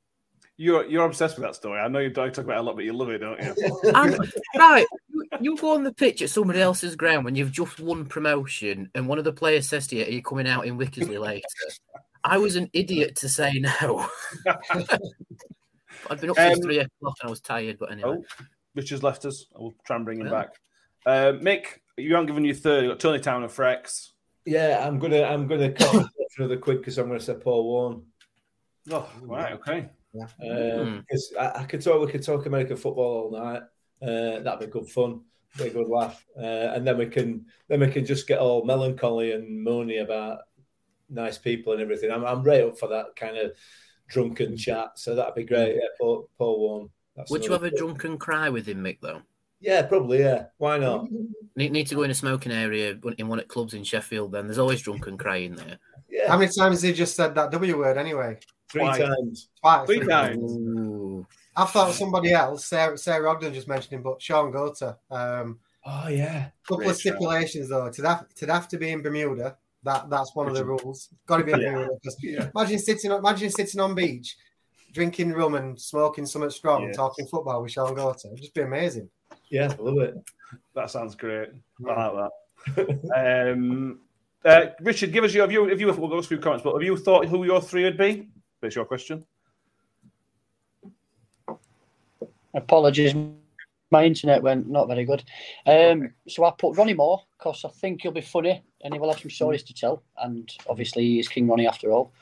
You're 0.57 0.84
you're 0.84 1.07
obsessed 1.07 1.36
with 1.36 1.44
that 1.44 1.55
story. 1.55 1.80
I 1.80 1.88
know 1.88 2.01
you 2.01 2.11
don't 2.11 2.34
talk 2.34 2.44
about 2.44 2.59
it 2.59 2.61
a 2.61 2.62
lot, 2.62 2.76
but 2.76 2.84
you 2.84 2.92
love 2.92 3.09
it, 3.09 3.18
don't 3.18 3.40
you? 3.40 3.80
And, 3.94 4.18
right, 4.59 4.86
you, 5.09 5.26
you 5.40 5.57
go 5.57 5.74
on 5.74 5.84
the 5.84 5.94
pitch 5.94 6.20
at 6.22 6.28
somebody 6.28 6.61
else's 6.61 6.96
ground 6.96 7.24
when 7.24 7.34
you've 7.34 7.53
just 7.53 7.80
won 7.80 8.05
promotion, 8.05 8.90
and 8.94 9.09
one 9.09 9.18
of 9.18 9.24
the 9.24 9.32
players 9.32 9.68
says 9.68 9.86
to 9.86 9.96
you, 9.96 10.05
"Are 10.05 10.11
you 10.11 10.22
coming 10.22 10.46
out 10.46 10.66
in 10.66 10.76
Wickersley 10.76 11.18
later?" 11.18 11.46
I 12.25 12.39
was 12.39 12.57
an 12.57 12.68
idiot 12.73 13.16
to 13.16 13.29
say 13.29 13.53
no. 13.55 14.07
I'd 16.11 16.21
been 16.21 16.31
up 16.31 16.37
since 16.37 16.59
Um, 16.59 16.62
three 16.62 16.79
o'clock 16.79 17.16
and 17.21 17.29
I 17.29 17.31
was 17.31 17.41
tired, 17.41 17.79
but 17.79 17.93
anyway. 17.93 18.16
Oh, 18.18 18.25
Richard's 18.75 19.03
left 19.03 19.25
us. 19.25 19.47
I 19.55 19.59
will 19.61 19.75
try 19.87 19.97
and 19.97 20.05
bring 20.05 20.21
him 20.21 20.27
Yeah. 20.27 20.33
back. 20.33 20.55
Uh, 21.07 21.33
Mick, 21.41 21.79
you 21.97 22.12
haven't 22.14 22.27
given 22.27 22.45
you 22.45 22.55
third. 22.55 22.85
You've 22.85 22.93
got 22.93 23.01
Tony 23.01 23.21
Town 23.21 23.43
and 23.43 23.51
Frex. 23.53 24.11
Yeah, 24.45 24.85
I'm 24.87 24.99
gonna 24.99 25.23
I'm 25.23 25.47
gonna 25.47 25.71
cut 25.73 25.81
myself 25.95 26.11
for 26.35 26.43
another 26.43 26.57
quick 26.59 26.79
because 26.79 26.99
I'm 26.99 27.07
gonna 27.09 27.21
say 27.21 27.35
Paul 27.35 27.64
Warne. 27.64 28.03
Oh, 28.91 29.09
right, 29.23 29.53
okay. 29.55 29.89
Um, 30.51 31.05
'cause 31.09 31.33
I, 31.39 31.61
I 31.61 31.64
could 31.64 31.83
talk, 31.83 32.05
we 32.05 32.11
could 32.11 32.23
talk 32.23 32.47
American 32.47 32.77
football 32.77 33.31
all 33.33 33.45
night. 33.45 33.62
Uh, 34.03 34.41
that'd 34.41 34.61
be 34.61 34.66
good 34.66 34.89
fun, 34.89 35.21
be 35.59 35.64
a 35.64 35.71
good 35.71 35.89
laugh, 35.89 36.25
uh, 36.37 36.41
and 36.75 36.87
then 36.87 36.97
we 36.99 37.07
can 37.07 37.45
then 37.68 37.81
we 37.81 37.91
can 37.91 38.05
just 38.05 38.27
get 38.27 38.39
all 38.41 38.64
melancholy 38.64 39.33
and 39.33 39.64
moany 39.66 40.03
about 40.03 40.41
nice 41.11 41.38
people 41.38 41.72
and 41.72 41.82
everything. 41.82 42.11
I'm 42.11 42.24
I'm 42.24 42.42
right 42.42 42.62
up 42.62 42.78
for 42.78 42.88
that 42.88 43.16
kind 43.16 43.36
of 43.36 43.52
drunken 44.08 44.56
chat, 44.56 44.98
so 44.98 45.14
that'd 45.14 45.34
be 45.34 45.44
great. 45.44 45.76
Yeah, 45.76 45.88
Paul, 46.00 46.28
Paul 46.38 46.58
Warne. 46.61 46.90
That's 47.16 47.30
Would 47.30 47.44
you 47.44 47.52
have 47.52 47.62
another 47.62 47.76
a 47.76 47.78
drunken 47.78 48.18
cry 48.18 48.48
with 48.48 48.66
him, 48.66 48.82
Mick? 48.82 48.98
Though 49.00 49.22
Yeah, 49.61 49.82
probably. 49.82 50.20
Yeah, 50.20 50.46
why 50.58 50.78
not? 50.78 51.08
need, 51.56 51.72
need 51.72 51.86
to 51.88 51.94
go 51.94 52.02
in 52.02 52.11
a 52.11 52.14
smoking 52.14 52.52
area 52.52 52.96
in 53.18 53.28
one 53.28 53.38
of 53.38 53.44
the 53.44 53.52
clubs 53.52 53.74
in 53.74 53.84
Sheffield. 53.84 54.32
Then 54.32 54.46
there's 54.46 54.58
always 54.58 54.80
drunken 54.80 55.18
crying 55.18 55.54
there. 55.54 55.78
Yeah, 56.08 56.28
How 56.28 56.38
many 56.38 56.50
times 56.50 56.76
has 56.76 56.82
he 56.82 56.92
just 56.92 57.16
said 57.16 57.34
that 57.34 57.50
W 57.50 57.78
word 57.78 57.98
anyway? 57.98 58.38
three 58.70 58.82
Why? 58.82 58.98
times. 58.98 59.48
Twice. 59.61 59.86
Three 59.86 60.06
times. 60.06 60.52
Ooh. 60.52 61.26
I 61.56 61.64
thought 61.64 61.94
somebody 61.94 62.32
else, 62.32 62.66
Sarah, 62.66 62.96
Sarah 62.96 63.28
Ogden 63.28 63.52
just 63.52 63.68
mentioned 63.68 63.92
him, 63.92 64.02
but 64.02 64.22
Shaun 64.22 64.52
Goater. 64.52 64.96
Um, 65.11 65.58
Oh 65.84 66.08
yeah, 66.08 66.50
couple 66.68 66.78
Great 66.78 66.90
of 66.90 66.96
stipulations 66.96 67.70
though. 67.70 67.90
To 67.90 68.02
have, 68.06 68.34
to 68.34 68.46
have 68.46 68.68
to 68.68 68.76
be 68.76 68.90
in 68.90 69.02
Bermuda. 69.02 69.56
That 69.83 70.11
that's 70.11 70.35
one 70.35 70.49
of 70.49 70.55
the 70.55 70.64
rules. 70.64 71.09
Got 71.26 71.39
to 71.39 71.45
be 71.45 71.53
in 71.57 71.61
Yeah. 71.61 71.72
Bermuda. 71.72 71.91
'cause 72.05 72.16
Yeah. 72.22 72.51
Imagine 72.55 72.78
sitting 72.78 73.12
on 73.12 73.18
imagine 73.20 73.51
sitting 73.51 73.81
on 73.81 73.95
beach, 73.95 74.37
drinking 74.93 75.33
rum 75.33 75.55
and 75.55 75.81
smoking 75.81 76.26
something 76.26 76.51
strong, 76.51 76.87
Yes. 76.87 76.97
talking 76.97 77.26
football 77.26 77.62
with 77.62 77.72
Shaun 77.72 77.95
Goater. 77.95 78.26
It'd 78.26 78.39
just 78.39 78.55
be 78.55 78.62
amazing. 78.62 79.09
yeah, 79.49 79.72
I 79.78 79.83
love 79.83 79.99
it. 79.99 80.14
That 80.74 80.91
sounds 80.91 81.14
great. 81.14 81.49
I 81.89 82.07
like 82.09 82.31
that. 82.76 83.53
um, 83.53 84.01
uh, 84.45 84.66
Richard, 84.81 85.12
give 85.12 85.24
us 85.24 85.33
your. 85.35 85.45
Have 85.45 85.53
you, 85.53 85.66
have 85.68 85.81
you, 85.81 85.87
we'll 85.93 86.09
go 86.09 86.20
through 86.22 86.41
comments, 86.41 86.62
but 86.64 86.74
have 86.74 86.83
you 86.83 86.97
thought 86.97 87.26
who 87.26 87.45
your 87.45 87.61
three 87.61 87.85
would 87.85 87.97
be? 87.99 88.28
That's 88.61 88.74
your 88.76 88.85
question. 88.85 89.24
Apologies, 92.55 93.14
my 93.91 94.05
internet 94.05 94.43
went 94.43 94.68
not 94.68 94.89
very 94.89 95.05
good. 95.05 95.22
Um, 95.66 96.12
So 96.28 96.45
I 96.45 96.53
put 96.59 96.76
Ronnie 96.76 96.95
Moore 96.95 97.22
because 97.39 97.64
I 97.64 97.68
think 97.68 98.03
he'll 98.03 98.12
be 98.12 98.20
funny 98.20 98.62
and 98.83 98.93
he 98.95 99.01
will 99.01 99.11
have 99.11 99.20
some 99.20 99.31
stories 99.31 99.62
to 99.64 99.74
tell. 99.74 100.03
And 100.18 100.51
obviously, 100.68 101.05
he 101.05 101.18
is 101.20 101.28
King 101.28 101.49
Ronnie 101.49 101.66
after 101.66 101.91
all. 101.93 102.12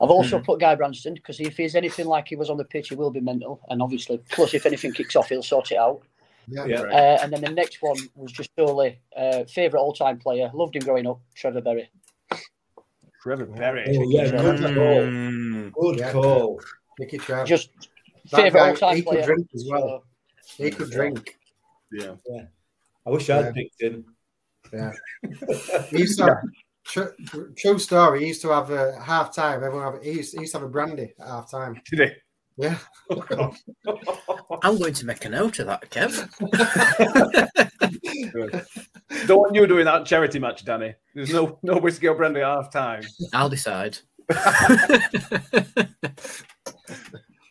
I've 0.00 0.10
also 0.10 0.38
put 0.40 0.60
Guy 0.60 0.74
Branston 0.74 1.12
because 1.14 1.40
if 1.40 1.58
he's 1.58 1.74
anything 1.74 2.06
like 2.06 2.28
he 2.28 2.36
was 2.36 2.48
on 2.48 2.56
the 2.56 2.64
pitch, 2.64 2.88
he 2.88 2.94
will 2.94 3.10
be 3.10 3.20
mental. 3.20 3.60
And 3.68 3.82
obviously, 3.82 4.18
plus 4.30 4.54
if 4.54 4.64
anything 4.64 4.92
kicks 4.92 5.14
off, 5.14 5.28
he'll 5.28 5.42
sort 5.42 5.72
it 5.72 5.76
out. 5.76 6.00
Yeah. 6.48 6.64
Yeah. 6.64 6.80
Uh, 6.80 7.18
and 7.22 7.30
then 7.32 7.42
the 7.42 7.50
next 7.50 7.82
one 7.82 7.96
was 8.16 8.32
just 8.32 8.50
solely 8.58 8.98
uh, 9.16 9.44
favourite 9.44 9.82
all 9.82 9.92
time 9.92 10.18
player. 10.18 10.50
Loved 10.54 10.74
him 10.74 10.82
growing 10.82 11.06
up, 11.06 11.20
Trevor 11.34 11.60
Berry. 11.60 11.90
Trevor 13.22 13.44
Berry. 13.46 13.84
Oh 13.88 14.10
yeah, 14.10 14.30
good 14.30 14.60
call. 14.60 15.00
Mm. 15.02 15.72
Good 15.72 15.98
Yeah. 15.98 16.12
call. 16.12 16.60
Nicky 16.98 17.18
Trev. 17.18 17.46
Just 17.46 17.68
That 18.30 18.40
favourite 18.42 18.70
all 18.70 18.76
time 18.76 18.96
he 18.96 19.02
could 19.02 19.10
player. 19.12 19.26
drink 19.26 19.48
as 19.54 19.66
well. 19.70 20.04
So, 20.42 20.64
he 20.64 20.70
could 20.70 20.90
drink. 20.90 21.36
Yeah. 21.92 22.14
I 23.06 23.10
wish 23.10 23.28
I'd 23.28 23.44
Yeah. 23.44 23.52
picked 23.52 23.82
him. 23.82 24.04
Yeah. 24.72 24.92
He 25.90 25.98
used 25.98 26.18
to 26.18 26.24
have, 26.26 26.38
tr- 26.84 27.50
true 27.56 27.78
story. 27.78 28.20
He 28.20 28.28
used 28.28 28.42
to 28.42 28.48
have 28.48 28.70
a 28.70 29.00
half 29.00 29.34
time. 29.34 29.64
Everyone 29.64 29.92
have, 29.92 30.02
he, 30.02 30.12
used, 30.12 30.34
he 30.34 30.40
used 30.40 30.52
to 30.52 30.58
have 30.58 30.66
a 30.66 30.70
brandy 30.70 31.12
at 31.18 31.26
half 31.26 31.50
time. 31.50 31.80
Did 31.90 32.12
Yeah. 32.56 32.78
I'm 34.62 34.78
going 34.78 34.94
to 34.94 35.06
make 35.06 35.24
a 35.24 35.28
note 35.28 35.58
of 35.60 35.66
that, 35.66 35.88
Kev. 35.90 36.28
he? 38.02 38.28
Good. 38.30 38.64
Don't 39.26 39.38
want 39.38 39.54
you 39.54 39.66
doing 39.66 39.84
that 39.86 40.06
charity 40.06 40.38
match, 40.38 40.64
Danny. 40.64 40.94
There's 41.14 41.32
no 41.32 41.58
no 41.62 41.78
whiskey 41.78 42.08
or 42.08 42.14
brandy 42.14 42.40
at 42.40 42.46
half 42.46 42.72
time. 42.72 43.02
I'll 43.32 43.48
decide. 43.48 43.98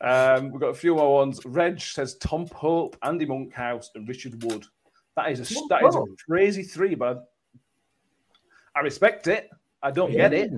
Um, 0.01 0.51
we've 0.51 0.61
got 0.61 0.69
a 0.69 0.75
few 0.75 0.95
more 0.95 1.15
ones. 1.15 1.39
Reg 1.45 1.79
says 1.81 2.15
Tom 2.15 2.47
Pope, 2.47 2.95
Andy 3.03 3.25
Monkhouse, 3.25 3.91
and 3.95 4.07
Richard 4.07 4.41
Wood. 4.43 4.65
That 5.23 5.31
is 5.31 5.39
a 5.51 5.53
that 5.69 5.83
is 5.85 5.95
a 5.95 6.03
crazy 6.27 6.63
three, 6.63 6.95
but 6.95 7.31
I 8.75 8.79
respect 8.81 9.27
it. 9.27 9.49
I 9.81 9.91
don't 9.91 10.11
get 10.11 10.33
it. 10.33 10.51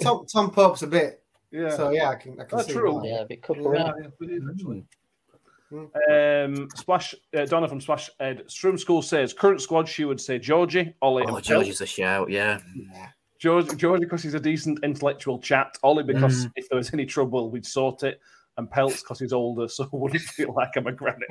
Tom, 0.00 0.26
Tom 0.32 0.50
Pope's 0.50 0.82
a 0.82 0.86
bit. 0.86 1.22
Yeah, 1.50 1.70
So 1.70 1.90
yeah, 1.90 2.10
I 2.10 2.16
can. 2.16 2.32
I 2.40 2.44
can 2.44 2.58
That's 2.58 2.68
see 2.68 2.74
true. 2.74 3.00
that. 3.02 3.08
yeah, 3.08 3.20
a 3.22 3.26
bit 3.26 3.42
couple. 3.42 3.74
yeah, 3.74 3.92
yeah, 4.00 4.06
it 4.20 4.30
is 4.30 4.42
actually. 4.50 4.84
Mm. 5.72 6.60
Um, 6.60 6.68
Splash 6.76 7.14
uh, 7.36 7.44
Donna 7.44 7.66
from 7.68 7.80
Splash 7.80 8.08
Ed 8.20 8.42
Strum 8.46 8.78
School 8.78 9.02
says 9.02 9.32
current 9.32 9.60
squad. 9.60 9.88
She 9.88 10.04
would 10.04 10.20
say 10.20 10.38
Georgie, 10.38 10.94
Ollie, 11.02 11.24
Oh, 11.26 11.36
and 11.36 11.44
George 11.44 11.68
a 11.80 11.86
shout, 11.86 12.30
yeah. 12.30 12.60
George, 13.38 13.76
Georgie 13.76 14.04
because 14.04 14.22
he's 14.22 14.34
a 14.34 14.40
decent 14.40 14.78
intellectual 14.84 15.38
chat. 15.40 15.76
Ollie 15.82 16.04
because 16.04 16.46
Mm. 16.46 16.52
if 16.56 16.68
there 16.68 16.76
was 16.76 16.92
any 16.94 17.04
trouble, 17.04 17.50
we'd 17.50 17.66
sort 17.66 18.02
it. 18.04 18.20
And 18.58 18.70
Pelts 18.70 19.02
because 19.02 19.18
he's 19.18 19.32
older, 19.34 19.68
so 19.68 19.86
wouldn't 19.92 20.22
feel 20.22 20.54
like 20.54 20.76
I'm 20.76 20.86
a 20.86 20.92
granny. 20.92 21.26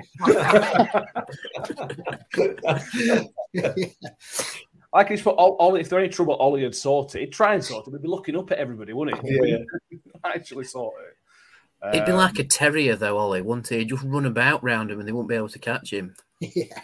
Like 4.94 5.10
he's 5.10 5.22
for 5.22 5.34
Ollie, 5.38 5.82
if 5.82 5.90
there 5.90 6.00
any 6.00 6.08
trouble, 6.08 6.36
Ollie 6.36 6.64
had 6.64 6.74
sorted. 6.74 7.20
it. 7.22 7.26
He'd 7.26 7.34
try 7.34 7.54
and 7.56 7.64
sort 7.64 7.86
it. 7.88 7.92
We'd 7.92 8.02
be 8.02 8.08
looking 8.08 8.38
up 8.38 8.50
at 8.52 8.60
everybody, 8.60 8.94
wouldn't 8.94 9.20
he? 9.26 9.40
Yeah. 9.44 9.58
actually 10.24 10.64
sort 10.64 10.94
it. 11.02 11.94
He'd 11.94 12.06
be 12.06 12.12
Um, 12.14 12.18
like 12.18 12.40
a 12.40 12.44
terrier, 12.46 12.96
though, 12.96 13.18
Ollie, 13.18 13.42
wouldn't 13.42 13.68
he? 13.68 13.80
He'd 13.80 13.90
just 13.90 14.04
run 14.06 14.26
about 14.26 14.64
round 14.64 14.90
him 14.90 15.00
and 15.00 15.08
they 15.08 15.12
wouldn't 15.12 15.28
be 15.30 15.36
able 15.36 15.50
to 15.50 15.60
catch 15.60 15.92
him. 15.92 16.16
yeah. 16.40 16.80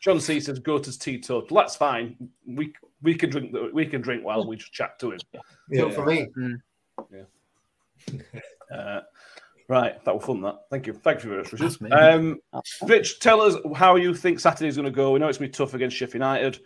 John 0.00 0.20
C 0.20 0.38
says, 0.40 0.58
"Go 0.60 0.78
to 0.78 0.98
teetotal." 0.98 1.46
That's 1.50 1.76
fine. 1.76 2.16
We 2.46 2.72
we 3.02 3.14
can 3.14 3.30
drink. 3.30 3.52
The, 3.52 3.70
we 3.72 3.86
can 3.86 4.00
drink 4.00 4.24
while 4.24 4.46
we 4.46 4.56
just 4.56 4.72
chat 4.72 4.98
to 5.00 5.12
him. 5.12 5.18
So 5.72 5.90
for 5.90 6.04
me, 6.06 6.28
Uh, 8.72 9.00
Right, 9.66 10.04
that 10.04 10.14
was 10.14 10.24
fun. 10.24 10.42
That 10.42 10.56
thank 10.70 10.86
you, 10.86 10.92
thank 10.92 11.24
you 11.24 11.30
very 11.30 11.42
much, 11.42 11.52
Richard. 11.52 11.90
Um, 11.90 12.38
Rich, 12.82 13.20
tell 13.20 13.40
us 13.40 13.56
how 13.74 13.96
you 13.96 14.14
think 14.14 14.38
Saturday's 14.38 14.76
going 14.76 14.84
to 14.84 14.90
go. 14.90 15.12
We 15.12 15.18
know 15.18 15.28
it's 15.28 15.38
going 15.38 15.50
to 15.50 15.58
be 15.58 15.64
tough 15.64 15.72
against 15.74 15.96
Sheffield 15.96 16.14
United. 16.16 16.60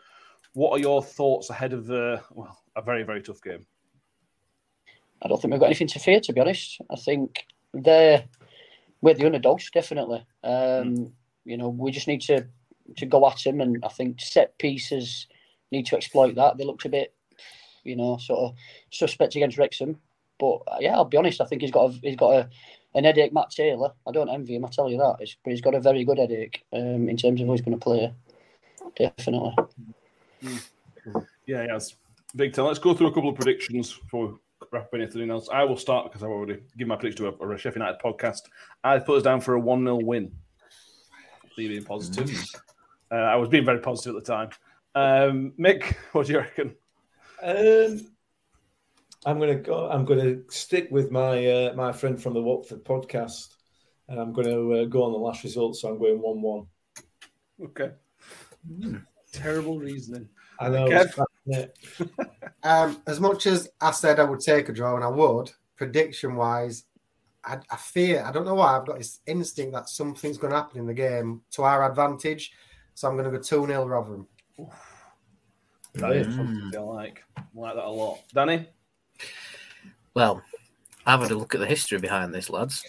What 0.55 0.72
are 0.72 0.80
your 0.80 1.01
thoughts 1.01 1.49
ahead 1.49 1.72
of 1.72 1.86
the 1.86 2.20
well, 2.32 2.59
a 2.74 2.82
very 2.82 3.05
very 3.05 3.22
tough 3.22 3.40
game? 3.40 3.64
I 5.22 5.28
don't 5.28 5.40
think 5.40 5.53
we've 5.53 5.61
got 5.61 5.66
anything 5.66 5.86
to 5.88 6.01
fear, 6.01 6.18
to 6.20 6.32
be 6.32 6.40
honest. 6.40 6.80
I 6.90 6.96
think 6.96 7.46
they're 7.72 8.24
we're 9.01 9.14
the 9.14 9.26
underdogs, 9.26 9.70
definitely. 9.70 10.26
Um, 10.42 11.12
You 11.44 11.57
know, 11.57 11.68
we 11.68 11.92
just 11.92 12.09
need 12.09 12.22
to 12.22 12.49
to 12.96 13.07
go 13.07 13.28
at 13.28 13.40
them, 13.44 13.61
and 13.61 13.84
I 13.84 13.88
think 13.88 14.20
set 14.20 14.59
pieces 14.59 15.28
need 15.70 15.86
to 15.86 15.96
exploit 15.96 16.34
that. 16.34 16.57
They 16.57 16.64
looked 16.64 16.84
a 16.84 16.88
bit, 16.88 17.14
you 17.84 17.94
know, 17.94 18.16
sort 18.16 18.40
of 18.40 18.57
suspect 18.90 19.36
against 19.36 19.57
Wrexham, 19.57 20.01
but 20.39 20.57
uh, 20.68 20.76
yeah, 20.80 20.95
I'll 20.95 21.05
be 21.05 21.16
honest. 21.16 21.41
I 21.41 21.45
think 21.47 21.62
he's 21.62 21.70
got 21.70 21.91
a, 21.91 21.99
he's 22.03 22.16
got 22.16 22.34
a 22.34 22.51
an 22.95 23.05
headache, 23.05 23.32
Matt 23.32 23.51
Taylor. 23.51 23.93
I 24.07 24.12
don't 24.12 24.30
envy 24.30 24.57
him, 24.57 24.64
I 24.64 24.68
tell 24.68 24.91
you 24.91 24.99
that. 24.99 25.16
It's, 25.20 25.36
but 25.45 25.51
he's 25.51 25.61
got 25.61 25.74
a 25.74 25.80
very 25.80 26.05
good 26.05 26.18
headache 26.18 26.64
um, 26.72 27.09
in 27.09 27.16
terms 27.16 27.41
of 27.41 27.47
who 27.47 27.53
he's 27.53 27.61
going 27.61 27.78
to 27.78 27.82
play. 27.82 28.12
Definitely. 28.97 29.55
Yeah, 31.47 31.64
yes. 31.64 31.97
Victor, 32.34 32.62
let's 32.62 32.78
go 32.78 32.95
through 32.95 33.09
a 33.09 33.12
couple 33.12 33.30
of 33.30 33.36
predictions 33.36 33.95
before 33.95 34.28
we 34.28 34.34
wrap 34.72 34.89
anything 34.95 35.30
else. 35.30 35.49
I 35.53 35.64
will 35.64 35.76
start 35.76 36.07
because 36.07 36.22
I've 36.22 36.30
already 36.30 36.61
given 36.76 36.89
my 36.89 36.97
prediction 36.97 37.26
to 37.26 37.45
a, 37.45 37.49
a 37.49 37.59
Sheffield 37.59 37.76
United 37.76 38.01
podcast. 38.01 38.43
I 38.84 38.99
put 38.99 39.18
us 39.18 39.22
down 39.22 39.41
for 39.41 39.55
a 39.55 39.61
1 39.61 39.84
0 39.84 39.97
win. 39.97 40.32
Being 41.57 41.84
positive. 41.84 42.30
Uh, 43.11 43.14
I 43.14 43.36
was 43.36 43.49
being 43.49 43.64
very 43.64 43.80
positive 43.80 44.16
at 44.16 44.24
the 44.24 44.32
time. 44.32 44.51
Um, 44.95 45.53
Mick, 45.59 45.97
what 46.12 46.26
do 46.26 46.32
you 46.34 46.39
reckon? 46.39 46.74
Um, 47.43 48.07
I'm 49.27 49.39
gonna 49.39 49.57
go. 49.57 49.89
I'm 49.91 50.05
gonna 50.05 50.37
stick 50.49 50.89
with 50.91 51.11
my 51.11 51.47
uh, 51.47 51.75
my 51.75 51.93
friend 51.93 52.21
from 52.23 52.35
the 52.35 52.43
Watford 52.43 52.85
podcast, 52.85 53.49
and 54.09 54.19
I'm 54.19 54.33
going 54.33 54.47
to 54.47 54.73
uh, 54.73 54.85
go 54.87 55.05
on 55.05 55.12
the 55.12 55.19
last 55.19 55.45
result. 55.45 55.77
So 55.77 55.89
I'm 55.89 55.99
going 55.99 56.21
one-one. 56.21 56.66
Okay. 57.62 57.91
Terrible 59.33 59.79
reasoning. 59.79 60.29
I 60.59 60.69
know. 60.69 60.87
Kev? 60.87 61.05
it's 61.05 61.14
cracking 61.14 61.71
it. 61.71 61.79
Um, 62.64 63.01
as 63.07 63.21
much 63.21 63.47
as 63.47 63.69
I 63.81 63.93
said 63.93 64.19
I 64.19 64.25
would 64.25 64.41
take 64.41 64.69
a 64.69 64.73
draw, 64.73 64.97
and 64.97 65.05
I 65.05 65.09
would, 65.09 65.53
prediction 65.77 66.35
wise, 66.35 66.87
I, 67.45 67.59
I 67.71 67.77
fear, 67.77 68.25
I 68.27 68.33
don't 68.33 68.45
know 68.45 68.57
why, 68.57 68.77
I've 68.77 68.85
got 68.85 68.99
this 68.99 69.21
instinct 69.27 69.75
that 69.75 69.89
something's 69.89 70.39
going 70.39 70.51
to 70.51 70.59
happen 70.59 70.81
in 70.81 70.87
the 70.87 70.93
game 70.93 71.43
to 71.53 71.62
our 71.62 71.89
advantage. 71.89 72.51
So 72.95 73.07
I'm 73.07 73.14
going 73.14 73.31
to 73.31 73.39
go 73.39 73.41
2 73.41 73.66
0 73.69 73.87
Rotherham. 73.87 74.27
That 75.95 76.16
is 76.16 76.35
something 76.35 76.73
I 76.77 76.81
like. 76.81 77.23
I 77.37 77.43
like 77.55 77.77
that 77.77 77.85
a 77.85 77.91
lot. 77.91 78.23
Danny? 78.35 78.69
Well, 80.19 80.43
I've 81.07 81.21
had 81.21 81.31
a 81.31 81.37
look 81.39 81.55
at 81.55 81.61
the 81.61 81.66
history 81.66 81.97
behind 82.01 82.35
this, 82.35 82.51
lads. 82.51 82.85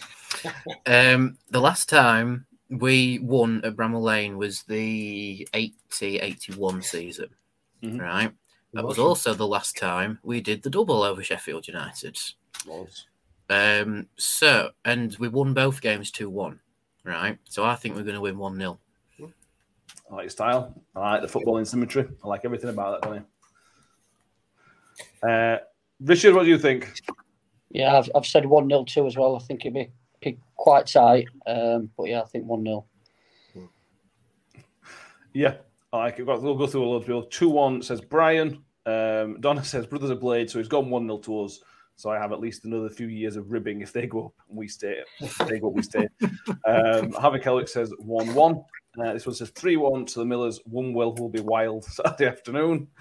um, 0.86 1.38
the 1.48 1.60
last 1.60 1.88
time 1.88 2.44
we 2.70 3.20
won 3.20 3.64
at 3.64 3.76
Bramall 3.76 4.02
Lane 4.02 4.36
was 4.36 4.64
the 4.64 5.46
80 5.54 6.18
81 6.18 6.82
season, 6.82 7.28
Mhm. 7.84 8.00
right? 8.00 8.32
That 8.72 8.84
was 8.84 8.98
also 8.98 9.32
the 9.32 9.46
last 9.46 9.76
time 9.76 10.18
we 10.24 10.40
did 10.40 10.60
the 10.64 10.70
double 10.70 11.04
over 11.04 11.22
Sheffield 11.22 11.68
United. 11.68 12.18
Was. 12.66 13.06
Um, 13.48 14.08
so, 14.16 14.72
and 14.84 15.16
we 15.20 15.28
won 15.28 15.54
both 15.54 15.80
games 15.80 16.10
2 16.10 16.28
1, 16.28 16.58
right? 17.04 17.38
So 17.44 17.64
I 17.64 17.76
think 17.76 17.94
we're 17.94 18.02
going 18.02 18.16
to 18.16 18.20
win 18.20 18.38
1 18.38 18.56
0. 18.56 18.80
I 20.10 20.14
like 20.14 20.22
your 20.24 20.30
style. 20.30 20.82
I 20.96 21.12
like 21.12 21.22
the 21.22 21.28
footballing 21.28 21.64
symmetry. 21.64 22.08
I 22.24 22.26
like 22.26 22.44
everything 22.44 22.70
about 22.70 23.00
that, 23.00 23.08
Danny. 23.08 23.24
Uh, 25.22 25.58
Richard, 26.00 26.34
what 26.34 26.44
do 26.44 26.48
you 26.48 26.58
think? 26.58 26.90
Yeah, 27.70 27.98
I've, 27.98 28.10
I've 28.14 28.26
said 28.26 28.46
1 28.46 28.68
0 28.68 28.84
too 28.84 29.06
as 29.06 29.16
well. 29.16 29.36
I 29.36 29.38
think 29.38 29.64
it'd 29.64 29.74
be, 29.74 29.90
be 30.20 30.38
quite 30.56 30.86
tight. 30.86 31.28
Um, 31.46 31.90
but 31.96 32.08
yeah, 32.08 32.20
I 32.20 32.24
think 32.24 32.44
1 32.44 32.64
0. 32.64 32.84
Yeah, 35.32 35.54
I 35.92 35.96
like 35.98 36.18
it. 36.18 36.26
We'll 36.26 36.56
go 36.56 36.66
through 36.66 36.84
a 36.84 36.88
lot 36.88 36.96
of 36.96 37.02
people. 37.02 37.22
2 37.22 37.48
1 37.48 37.82
says 37.82 38.00
Brian. 38.00 38.64
Um, 38.86 39.40
Donna 39.40 39.62
says 39.62 39.86
Brothers 39.86 40.10
of 40.10 40.20
Blade, 40.20 40.50
so 40.50 40.58
he's 40.58 40.68
gone 40.68 40.90
1 40.90 41.06
0 41.06 41.18
to 41.18 41.44
us. 41.44 41.60
So 41.96 42.10
I 42.10 42.18
have 42.18 42.32
at 42.32 42.40
least 42.40 42.64
another 42.64 42.88
few 42.88 43.08
years 43.08 43.36
of 43.36 43.52
ribbing 43.52 43.82
if 43.82 43.92
they 43.92 44.06
go 44.06 44.26
up 44.26 44.32
and 44.48 44.56
we 44.56 44.68
stay. 44.68 45.00
If 45.20 45.36
they 45.36 45.60
go 45.60 45.68
up, 45.68 45.74
we 45.74 45.82
stay. 45.82 46.08
Um, 46.66 47.12
Havoc 47.20 47.42
Ellick 47.42 47.68
says 47.68 47.92
1 47.98 48.34
1. 48.34 48.64
Uh, 48.98 49.12
this 49.12 49.26
one 49.26 49.34
says 49.34 49.50
3 49.50 49.76
1 49.76 50.06
to 50.06 50.20
the 50.20 50.24
Millers. 50.24 50.60
One 50.64 50.94
will 50.94 51.14
will 51.14 51.28
be 51.28 51.40
wild 51.40 51.84
Saturday 51.92 52.26
afternoon. 52.26 52.88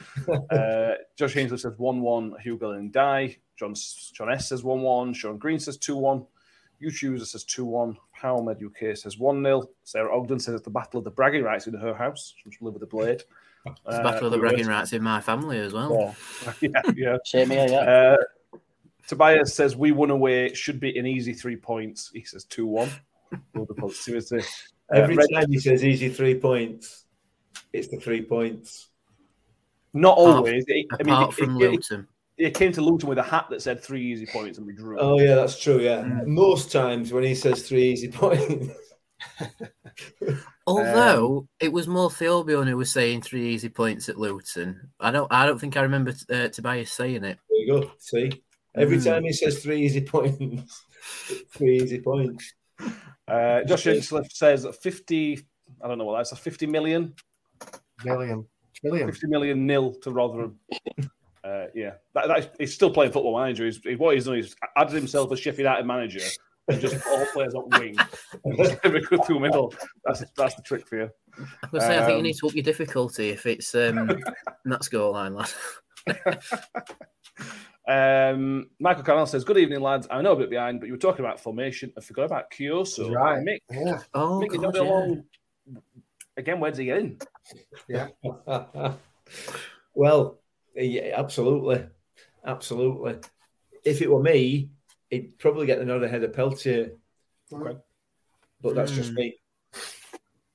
Uh, 0.51 0.95
Josh 1.15 1.37
Ainsley 1.37 1.57
says 1.57 1.73
1 1.77 2.01
1. 2.01 2.35
Hugo 2.43 2.71
and 2.71 2.91
Die. 2.91 3.37
John, 3.59 3.75
John 4.13 4.31
S 4.31 4.49
says 4.49 4.63
1 4.63 4.81
1. 4.81 5.13
Sean 5.13 5.37
Green 5.37 5.59
says 5.59 5.77
2 5.77 5.95
1. 5.97 6.25
YouTuber 6.81 7.25
says 7.25 7.43
2 7.43 7.65
1. 7.65 7.97
Power 8.15 8.41
Med 8.41 8.61
UK 8.63 8.95
says 8.95 9.17
1 9.17 9.43
0. 9.43 9.69
Sarah 9.83 10.17
Ogden 10.17 10.39
says 10.39 10.55
it's 10.55 10.63
the 10.63 10.69
Battle 10.69 10.99
of 10.99 11.03
the 11.03 11.11
Bragging 11.11 11.43
Rights 11.43 11.67
in 11.67 11.73
her 11.73 11.93
house. 11.93 12.33
She 12.37 12.49
must 12.49 12.61
live 12.61 12.73
with 12.73 12.81
the 12.81 12.87
blade. 12.87 13.23
It's 13.65 13.97
the 13.97 14.01
battle 14.03 14.27
of 14.27 14.31
the 14.31 14.37
bragging 14.37 14.67
rights 14.67 14.93
in 14.93 15.03
my 15.03 15.19
family 15.19 15.59
as 15.59 15.73
well. 15.73 16.15
Yeah, 16.61 16.69
yeah. 16.95 17.17
Same 17.25 17.49
here, 17.49 17.67
yeah. 17.69 17.79
Uh, 17.81 18.17
Tobias 19.05 19.53
says 19.53 19.75
we 19.75 19.91
won 19.91 20.11
away. 20.11 20.53
Should 20.53 20.79
be 20.79 20.97
an 20.97 21.05
easy 21.05 21.33
three 21.33 21.57
points. 21.57 22.09
He 22.13 22.23
says 22.23 22.45
2 22.45 22.65
1. 22.65 22.89
All 23.57 23.65
the 23.65 23.73
positivity. 23.73 24.37
Uh, 24.91 24.95
Every 24.95 25.17
Red- 25.17 25.27
time 25.33 25.51
he 25.51 25.59
says 25.59 25.83
easy 25.83 26.07
three 26.07 26.35
points, 26.35 27.03
it's 27.73 27.89
the 27.89 27.97
three 27.97 28.21
points. 28.21 28.87
Not 29.93 30.13
Apart- 30.13 30.35
always. 30.37 30.63
It- 30.67 30.85
I 30.97 31.03
mean, 31.03 31.13
Apart 31.13 31.31
it- 31.31 31.35
from 31.35 31.61
it- 31.61 31.73
it- 31.73 32.05
Luton. 32.39 32.47
It 32.47 32.53
came 32.57 32.71
to 32.73 32.81
Luton 32.81 33.09
with 33.09 33.17
a 33.17 33.23
hat 33.23 33.47
that 33.49 33.61
said 33.61 33.83
three 33.83 34.01
easy 34.11 34.25
points 34.25 34.57
and 34.57 34.65
we 34.67 34.73
drew. 34.73 34.97
Oh 34.99 35.19
yeah, 35.19 35.35
that's 35.35 35.59
true. 35.59 35.79
Yeah, 35.79 36.03
Mm. 36.03 36.25
most 36.27 36.71
times 36.71 37.11
when 37.13 37.23
he 37.23 37.35
says 37.35 37.67
three 37.67 37.91
easy 37.91 38.09
points, 38.09 38.67
Although 40.67 41.47
it 41.59 41.71
was 41.73 41.87
more 41.87 42.11
Theobion 42.11 42.67
who 42.67 42.77
was 42.77 42.91
saying 42.91 43.21
three 43.23 43.49
easy 43.49 43.69
points 43.69 44.07
at 44.09 44.17
Luton. 44.19 44.91
I 44.99 45.11
don't 45.11 45.31
I 45.31 45.45
don't 45.45 45.59
think 45.59 45.77
I 45.77 45.81
remember 45.81 46.13
uh, 46.31 46.47
Tobias 46.49 46.91
saying 46.91 47.23
it. 47.23 47.39
there 47.49 47.59
you 47.59 47.67
go. 47.81 47.91
See, 47.97 48.31
every 48.75 48.97
Mm. 48.97 49.05
time 49.05 49.23
he 49.23 49.33
says 49.33 49.61
three 49.63 49.81
easy 49.81 50.01
points, 50.01 50.83
three 51.53 51.77
easy 51.81 51.99
points. 52.01 52.53
Uh, 53.27 53.63
Josh 53.63 53.83
Hinchliffe 53.85 54.31
says 54.31 54.65
50, 54.81 55.45
I 55.83 55.87
don't 55.87 55.97
know 55.97 56.05
what 56.05 56.17
that's, 56.17 56.31
a 56.31 56.35
50 56.35 56.65
million, 56.67 57.13
Million. 58.03 58.45
Trillion. 58.73 59.11
50 59.11 59.27
million 59.27 59.65
nil 59.67 59.93
to 60.01 60.11
Rotherham. 60.11 60.57
Uh, 61.43 61.65
yeah, 61.73 61.93
that, 62.13 62.27
that 62.27 62.39
is, 62.39 62.47
he's 62.59 62.73
still 62.73 62.91
playing 62.91 63.11
football 63.11 63.39
manager. 63.39 63.65
He's, 63.65 63.77
he- 63.83 63.95
what 63.95 64.15
he's 64.15 64.25
done 64.25 64.37
is 64.37 64.55
added 64.75 64.93
himself 64.93 65.31
as 65.31 65.39
Sheffield 65.39 65.59
United 65.59 65.85
manager 65.85 66.19
and 66.67 66.79
just 66.81 67.01
put 67.03 67.19
all 67.19 67.25
players 67.33 67.53
on 67.55 67.69
wing. 67.79 67.95
and 68.45 68.57
just 68.57 68.83
recruit 68.83 69.25
through 69.25 69.39
middle. 69.39 69.73
That's 70.05 70.23
that's 70.37 70.55
the 70.55 70.61
trick 70.61 70.87
for 70.87 70.97
you. 70.97 71.09
I 71.37 71.67
was 71.71 71.83
say 71.83 71.97
I 71.97 71.99
think 72.01 72.09
you 72.11 72.17
Um, 72.17 72.23
need 72.23 72.35
to 72.37 72.47
up 72.47 72.53
your 72.55 72.63
difficulty 72.63 73.29
if 73.29 73.45
it's 73.45 73.73
um 73.73 74.07
that 74.65 74.81
scoreline, 74.81 75.35
lad. 75.35 76.39
Um, 77.87 78.69
Michael 78.79 79.01
Carroll 79.03 79.25
says, 79.25 79.43
"Good 79.43 79.57
evening, 79.57 79.79
lads. 79.81 80.07
I 80.11 80.21
know 80.21 80.33
a 80.33 80.35
bit 80.35 80.51
behind, 80.51 80.79
but 80.79 80.85
you 80.85 80.93
were 80.93 80.99
talking 80.99 81.25
about 81.25 81.39
formation. 81.39 81.91
I 81.97 82.01
forgot 82.01 82.25
about 82.25 82.51
Kioso. 82.51 83.11
Right. 83.11 83.43
Mick, 83.43 83.59
Yeah. 83.71 83.99
Oh, 84.13 84.39
Mick, 84.39 84.53
you 84.53 84.61
God, 84.61 84.75
yeah. 84.75 84.81
along 84.83 85.23
again. 86.37 86.59
Where 86.59 86.69
does 86.69 86.77
he 86.77 86.85
get 86.85 86.99
in? 86.99 87.17
Yeah. 87.87 88.09
well, 89.95 90.39
yeah, 90.85 91.13
absolutely, 91.15 91.85
absolutely. 92.45 93.15
If 93.83 94.01
it 94.01 94.09
were 94.11 94.21
me, 94.21 94.69
he'd 95.09 95.37
probably 95.39 95.65
get 95.65 95.79
another 95.79 96.07
head 96.07 96.23
of 96.23 96.33
Peltier. 96.33 96.91
Okay. 97.51 97.77
But 98.61 98.75
that's 98.75 98.91
just 98.91 99.09
Hmm. 99.11 99.15
me. 99.15 99.39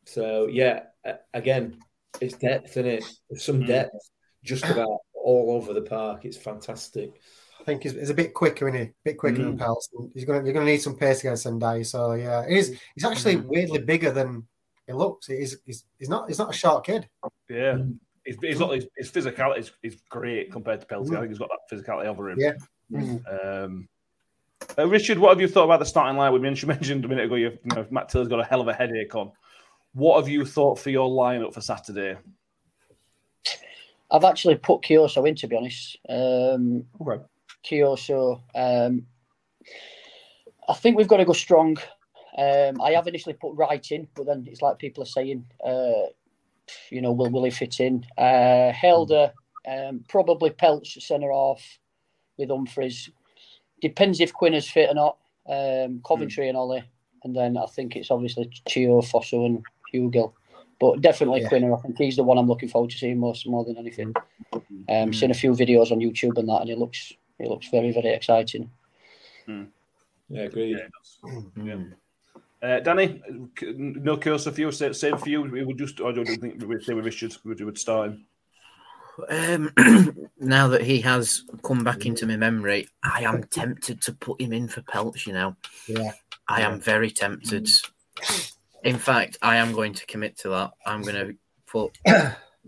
So 0.05 0.47
yeah, 0.49 0.85
again, 1.33 1.79
it's 2.21 2.37
depth 2.37 2.77
in 2.77 2.87
it. 2.87 3.05
There's 3.29 3.43
some 3.45 3.63
Mm. 3.63 3.67
depth 3.67 4.11
just 4.43 4.65
about 4.65 5.01
all 5.15 5.53
over 5.57 5.73
the 5.73 5.83
park. 5.83 6.25
It's 6.25 6.37
fantastic. 6.37 7.13
I 7.61 7.65
think 7.65 7.83
he's, 7.83 7.93
he's 7.93 8.11
a 8.11 8.15
bit 8.15 8.35
quicker, 8.35 8.69
isn't 8.69 8.79
he? 8.81 8.87
A 8.89 8.95
bit 9.05 9.19
quicker 9.19 9.43
than 9.43 9.57
Pelson. 9.57 10.11
He's 10.13 10.25
gonna 10.27 10.45
you're 10.45 10.53
gonna 10.53 10.67
need 10.67 10.83
some 10.83 10.97
pace 10.97 11.21
against 11.21 11.45
Sendai. 11.45 11.83
So 11.83 12.13
yeah, 12.13 12.43
it 12.45 12.53
is. 12.57 12.79
He's 12.95 13.05
actually 13.05 13.37
weirdly 13.37 13.79
bigger 13.81 14.11
than 14.11 14.47
he 14.87 14.93
looks. 14.93 15.27
He's 15.29 15.57
he's, 15.65 15.85
he's 15.99 16.11
not 16.11 16.29
he's 16.29 16.39
not 16.39 16.51
a 16.51 16.57
short 16.57 16.85
kid. 16.85 17.09
Yeah, 17.49 17.79
he's, 18.25 18.37
he's 18.41 18.61
not 18.61 18.75
his, 18.75 18.87
his 18.97 19.11
physicality 19.11 19.59
is, 19.59 19.73
is 19.83 19.97
great 20.09 20.53
compared 20.53 20.81
to 20.81 20.87
Peltier. 20.87 21.17
I 21.17 21.21
think 21.21 21.31
he's 21.31 21.39
got 21.39 21.51
that 21.51 21.77
physicality 21.77 22.07
over 22.07 22.31
him. 22.31 22.39
Yeah. 22.39 23.19
Um, 23.31 23.89
uh, 24.79 24.89
Richard, 24.89 25.19
what 25.19 25.31
have 25.31 25.41
you 25.41 25.49
thought 25.49 25.65
about 25.65 25.81
the 25.81 25.87
starting 25.87 26.17
line? 26.17 26.33
We 26.33 26.39
mentioned, 26.39 26.69
mentioned 26.75 27.05
a 27.05 27.09
minute 27.09 27.27
ago, 27.27 27.37
you 27.37 27.59
know, 27.65 27.87
Matt 27.91 28.09
Taylor's 28.09 28.29
got 28.29 28.41
a 28.41 28.45
hell 28.45 28.61
of 28.61 28.69
a 28.69 28.75
headache 28.75 29.15
on. 29.15 29.33
What 29.93 30.19
have 30.19 30.29
you 30.29 30.45
thought 30.45 30.79
for 30.79 30.91
your 30.91 31.09
lineup 31.09 31.55
for 31.55 31.61
Saturday? 31.61 32.17
I've 34.11 34.25
actually 34.25 34.57
put 34.57 34.83
Kioso 34.83 35.27
in, 35.29 35.35
to 35.37 35.47
be 35.47 35.57
honest. 35.57 35.99
Um, 36.09 36.87
Okay. 37.01 37.23
Kioso, 37.65 38.43
um, 38.55 39.07
I 40.69 40.75
think 40.75 40.97
we've 40.97 41.09
got 41.09 41.17
to 41.19 41.25
go 41.25 41.33
strong. 41.33 41.77
Um, 42.37 42.81
I 42.81 42.93
have 42.93 43.07
initially 43.07 43.35
put 43.35 43.55
right 43.55 43.91
in, 43.91 44.09
but 44.15 44.27
then 44.27 44.45
it's 44.47 44.61
like 44.61 44.79
people 44.79 45.03
are 45.03 45.07
saying, 45.07 45.47
uh, 45.65 46.09
you 46.91 47.01
know, 47.01 47.13
will 47.13 47.31
will 47.31 47.45
he 47.45 47.51
fit 47.51 47.81
in? 47.81 48.05
Uh, 48.17 48.73
Hjelde, 48.73 49.33
um, 49.67 50.05
probably 50.09 50.51
Pelts 50.51 51.05
centre 51.05 51.33
off 51.33 51.79
with 52.37 52.49
Humphreys. 52.51 53.11
Depends 53.81 54.21
if 54.21 54.33
Quinn 54.33 54.55
is 54.55 54.69
fit 54.69 54.91
or 54.91 54.95
not. 54.95 55.19
um, 55.47 56.01
Coventry 56.07 56.49
and 56.49 56.57
Ollie, 56.57 56.85
and 57.23 57.37
then 57.37 57.59
I 57.59 57.67
think 57.67 57.97
it's 57.97 58.11
obviously 58.11 58.51
Chio, 58.67 59.03
Fosu, 59.03 59.45
and 59.45 59.63
Hugill. 59.93 60.33
But 60.81 61.03
definitely 61.03 61.43
Yeah. 61.43 61.51
Quina. 61.51 61.79
I 61.79 61.83
think 61.83 61.99
he's 61.99 62.17
the 62.17 62.25
one 62.25 62.39
I'm 62.39 62.49
looking 62.49 62.69
forward 62.69 62.91
to 62.91 62.99
seeing 62.99 63.19
most 63.21 63.47
more 63.47 63.65
than 63.65 63.77
anything. 63.77 64.15
Um, 64.89 65.13
Seen 65.13 65.31
a 65.31 65.35
few 65.35 65.53
videos 65.53 65.93
on 65.93 66.01
YouTube 66.01 66.39
and 66.39 66.49
that, 66.49 66.63
and 66.63 66.71
he 66.71 66.75
looks 66.77 67.13
he 67.39 67.47
looks 67.47 67.69
very 67.69 67.93
very 67.93 68.09
exciting. 68.09 68.71
Yeah, 70.29 70.43
agreed. 70.43 70.81
Yeah. 71.57 71.85
Uh, 72.65 72.81
Danny, 72.81 73.21
no 73.61 74.17
curse 74.17 74.47
for 74.47 74.59
you. 74.59 74.73
Same 74.73 75.19
for 75.19 75.29
you. 75.29 75.43
We 75.43 75.65
would 75.65 75.77
just. 75.77 76.01
I 76.01 76.13
don't 76.13 76.25
think 76.25 76.61
we 76.61 76.67
would 76.67 76.83
say 76.83 76.95
with 76.95 77.05
Richard. 77.05 77.37
We 77.45 77.55
would 77.63 77.79
start 77.79 78.11
him. 78.11 78.27
Um, 79.29 80.29
now 80.39 80.69
that 80.69 80.81
he 80.81 81.01
has 81.03 81.43
come 81.63 81.85
back 81.85 82.07
into 82.07 82.27
my 82.27 82.37
memory, 82.37 82.89
I 83.03 83.25
am 83.25 83.45
tempted 83.45 84.01
to 84.03 84.15
put 84.15 84.41
him 84.41 84.55
in 84.55 84.69
for 84.69 84.81
Pelch. 84.81 85.27
You 85.27 85.35
know, 85.35 85.57
Yeah. 85.87 86.13
I 86.49 86.63
am 86.63 86.81
very 86.81 87.11
tempted. 87.11 87.69
In 88.83 88.99
fact, 88.99 89.37
I 89.43 89.57
am 89.57 89.73
going 89.73 89.93
to 89.93 90.07
commit 90.07 90.39
to 90.39 90.49
that. 90.51 90.73
I'm 90.87 91.03
going 91.03 91.15
to 91.15 91.37
put 91.67 91.99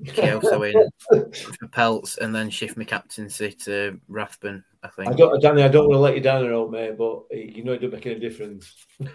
Kioso 0.04 0.70
in 0.70 1.32
for 1.32 1.68
Pelts 1.68 2.18
and 2.18 2.34
then 2.34 2.50
shift 2.50 2.76
my 2.76 2.84
captaincy 2.84 3.52
to 3.64 3.98
Rathbone. 4.08 4.62
I 4.86 4.88
think. 4.90 5.08
I 5.08 5.12
don't, 5.12 5.40
Danny. 5.42 5.62
I 5.62 5.68
don't 5.68 5.88
want 5.88 5.96
to 5.96 6.00
let 6.00 6.14
you 6.14 6.20
down, 6.20 6.42
there, 6.42 6.52
old 6.52 6.70
mate, 6.72 6.96
but 6.96 7.24
you 7.30 7.64
know 7.64 7.72
it 7.72 7.78
doesn't 7.78 7.92
make 7.92 8.06
any 8.06 8.20
difference. 8.20 8.74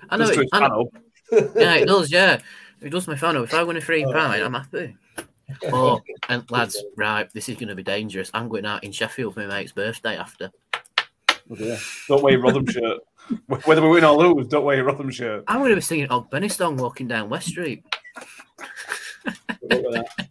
I 0.09 0.17
know, 0.17 0.29
it, 0.29 0.49
I 0.51 0.67
know- 0.67 0.91
yeah, 1.55 1.75
it 1.75 1.87
does. 1.87 2.11
Yeah, 2.11 2.39
it 2.81 2.89
does 2.89 3.07
my 3.07 3.15
fan. 3.15 3.35
If 3.37 3.53
I 3.53 3.63
win 3.63 3.77
a 3.77 3.81
free 3.81 4.03
pint, 4.03 4.43
I'm 4.43 4.53
happy. 4.53 4.95
Oh, 5.65 5.99
and 6.29 6.49
lads, 6.49 6.81
right, 6.95 7.29
this 7.33 7.49
is 7.49 7.57
going 7.57 7.67
to 7.67 7.75
be 7.75 7.83
dangerous. 7.83 8.31
I'm 8.33 8.47
going 8.47 8.65
out 8.65 8.85
in 8.85 8.93
Sheffield 8.93 9.33
for 9.33 9.41
my 9.41 9.47
mate's 9.47 9.73
birthday 9.73 10.15
after. 10.15 10.49
Oh, 11.49 11.55
dear. 11.55 11.77
Don't 12.07 12.23
wear 12.23 12.31
your 12.33 12.41
Rotherham 12.41 12.65
shirt. 12.69 12.99
Whether 13.65 13.81
we 13.81 13.89
win 13.89 14.05
or 14.05 14.15
lose, 14.15 14.47
don't 14.47 14.63
wear 14.63 14.77
your 14.77 14.85
Rotherham 14.85 15.11
shirt. 15.11 15.43
I'm 15.49 15.59
going 15.59 15.71
to 15.71 15.75
be 15.75 15.81
singing 15.81 16.07
Og 16.09 16.31
Benistong 16.31 16.77
walking 16.77 17.09
down 17.09 17.27
West 17.29 17.49
Street. 17.49 17.83
Good 19.69 19.83
luck 19.83 20.05
that. 20.17 20.29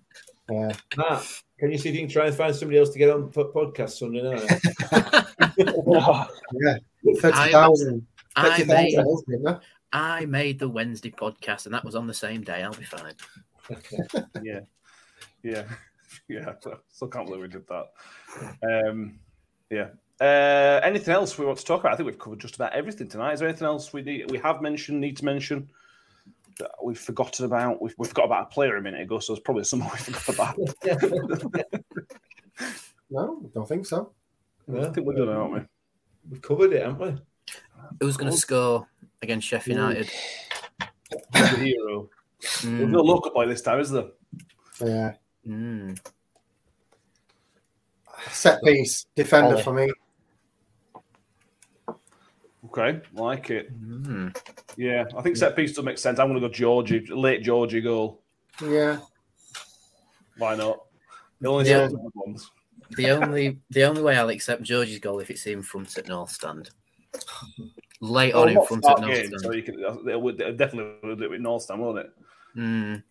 Yeah. 0.50 0.72
Matt, 0.96 1.42
can 1.60 1.70
you 1.70 1.78
see 1.78 1.90
if 1.90 1.94
you 1.94 2.00
can 2.00 2.08
try 2.08 2.26
and 2.26 2.34
find 2.34 2.56
somebody 2.56 2.78
else 2.78 2.90
to 2.90 2.98
get 2.98 3.10
on 3.10 3.30
the 3.30 3.44
podcast 3.44 3.98
Sunday 3.98 4.22
night? 4.22 5.16
Yeah. 6.52 6.76
30,000. 7.18 8.06
I 8.36 8.62
30,000, 8.62 8.68
made, 8.68 9.40
isn't? 9.40 9.58
I 9.92 10.24
made 10.26 10.58
the 10.58 10.68
Wednesday 10.68 11.10
podcast, 11.10 11.66
and 11.66 11.74
that 11.74 11.84
was 11.84 11.94
on 11.94 12.06
the 12.06 12.14
same 12.14 12.42
day. 12.42 12.62
I'll 12.62 12.72
be 12.72 12.84
fine. 12.84 13.14
Yeah, 14.42 14.60
yeah, 15.42 15.64
yeah. 16.28 16.52
Still 16.88 17.08
can't 17.08 17.26
believe 17.26 17.42
we 17.42 17.48
did 17.48 17.66
that. 17.68 17.90
Um, 18.62 19.18
yeah. 19.70 19.88
Uh, 20.20 20.80
anything 20.82 21.12
else 21.14 21.36
we 21.38 21.46
want 21.46 21.58
to 21.58 21.64
talk 21.64 21.80
about? 21.80 21.92
I 21.92 21.96
think 21.96 22.06
we've 22.06 22.18
covered 22.18 22.40
just 22.40 22.54
about 22.54 22.72
everything 22.72 23.08
tonight. 23.08 23.32
Is 23.32 23.40
there 23.40 23.48
anything 23.48 23.66
else 23.66 23.92
we 23.92 24.02
need, 24.02 24.30
we 24.30 24.38
have 24.38 24.62
mentioned, 24.62 25.00
need 25.00 25.16
to 25.18 25.24
mention 25.24 25.68
that 26.60 26.70
we've 26.82 26.98
forgotten 26.98 27.44
about? 27.44 27.82
We've, 27.82 27.94
we 27.98 28.06
forgot 28.06 28.26
about 28.26 28.42
a 28.44 28.46
player 28.54 28.76
a 28.76 28.82
minute 28.82 29.00
ago, 29.02 29.18
so 29.18 29.32
there's 29.32 29.42
probably 29.42 29.64
someone 29.64 29.90
we 29.92 29.98
forgot 29.98 30.28
about. 30.28 31.64
No, 33.12 33.42
don't 33.52 33.66
think 33.66 33.86
so. 33.86 34.12
I 34.72 34.84
think 34.90 35.04
we're 35.06 35.14
done, 35.14 35.28
aren't 35.30 35.52
we? 35.52 35.60
We've 36.30 36.40
covered 36.42 36.72
it, 36.72 36.82
haven't 36.86 37.00
we? 37.00 37.20
Who's 38.00 38.16
going 38.16 38.30
to 38.30 38.38
score 38.38 38.86
against 39.20 39.48
Sheffield 39.48 39.78
United? 39.78 40.08
The 41.32 41.46
hero? 41.56 42.08
There's 42.40 42.64
Mm, 42.64 42.90
no 42.90 43.00
local 43.00 43.32
boy 43.32 43.46
this 43.46 43.62
time, 43.62 43.80
is 43.80 43.90
there? 43.90 44.04
Yeah. 44.80 45.14
mm. 45.46 45.98
Set 48.30 48.62
piece 48.62 49.06
defender 49.16 49.54
Ollie. 49.54 49.62
for 49.64 49.72
me. 49.74 49.90
Okay, 52.70 53.00
like 53.14 53.50
it. 53.50 53.72
Mm. 53.82 54.36
Yeah, 54.76 55.04
I 55.16 55.22
think 55.22 55.36
set 55.36 55.56
piece 55.56 55.72
does 55.74 55.84
make 55.84 55.98
sense. 55.98 56.20
I'm 56.20 56.28
going 56.28 56.40
to 56.40 56.48
go 56.48 56.52
Georgie, 56.52 57.04
late 57.10 57.42
Georgie 57.42 57.80
goal. 57.80 58.22
Yeah. 58.62 58.98
Why 60.38 60.54
not? 60.54 60.78
The 61.40 61.48
only 61.48 61.68
Yeah. 61.68 61.88
yeah. 61.90 61.96
ones. 62.14 62.50
The 62.96 63.10
only 63.10 63.58
the 63.70 63.84
only 63.84 64.02
way 64.02 64.16
I'll 64.16 64.28
accept 64.30 64.62
George's 64.62 64.98
goal 64.98 65.20
if 65.20 65.30
it's 65.30 65.46
in 65.46 65.62
front 65.62 65.96
at 65.98 66.08
North 66.08 66.30
Stand. 66.30 66.70
Late 68.00 68.34
on 68.34 68.48
in 68.48 68.54
Well, 68.56 68.64
front 68.66 68.84
start 68.84 69.00
at 69.00 69.06
North 69.06 69.16
game, 69.16 69.26
Stand. 69.26 69.40
so 69.42 69.52
you 69.52 69.62
can 69.62 70.08
it 70.08 70.20
would 70.20 70.40
it 70.40 70.56
definitely 70.56 71.08
would 71.08 71.18
do 71.18 71.24
it 71.24 71.30
with 71.30 71.40
North 71.40 71.62
Stand, 71.62 71.80
won't 71.80 71.98
it? 71.98 72.12
Mm. 72.56 73.02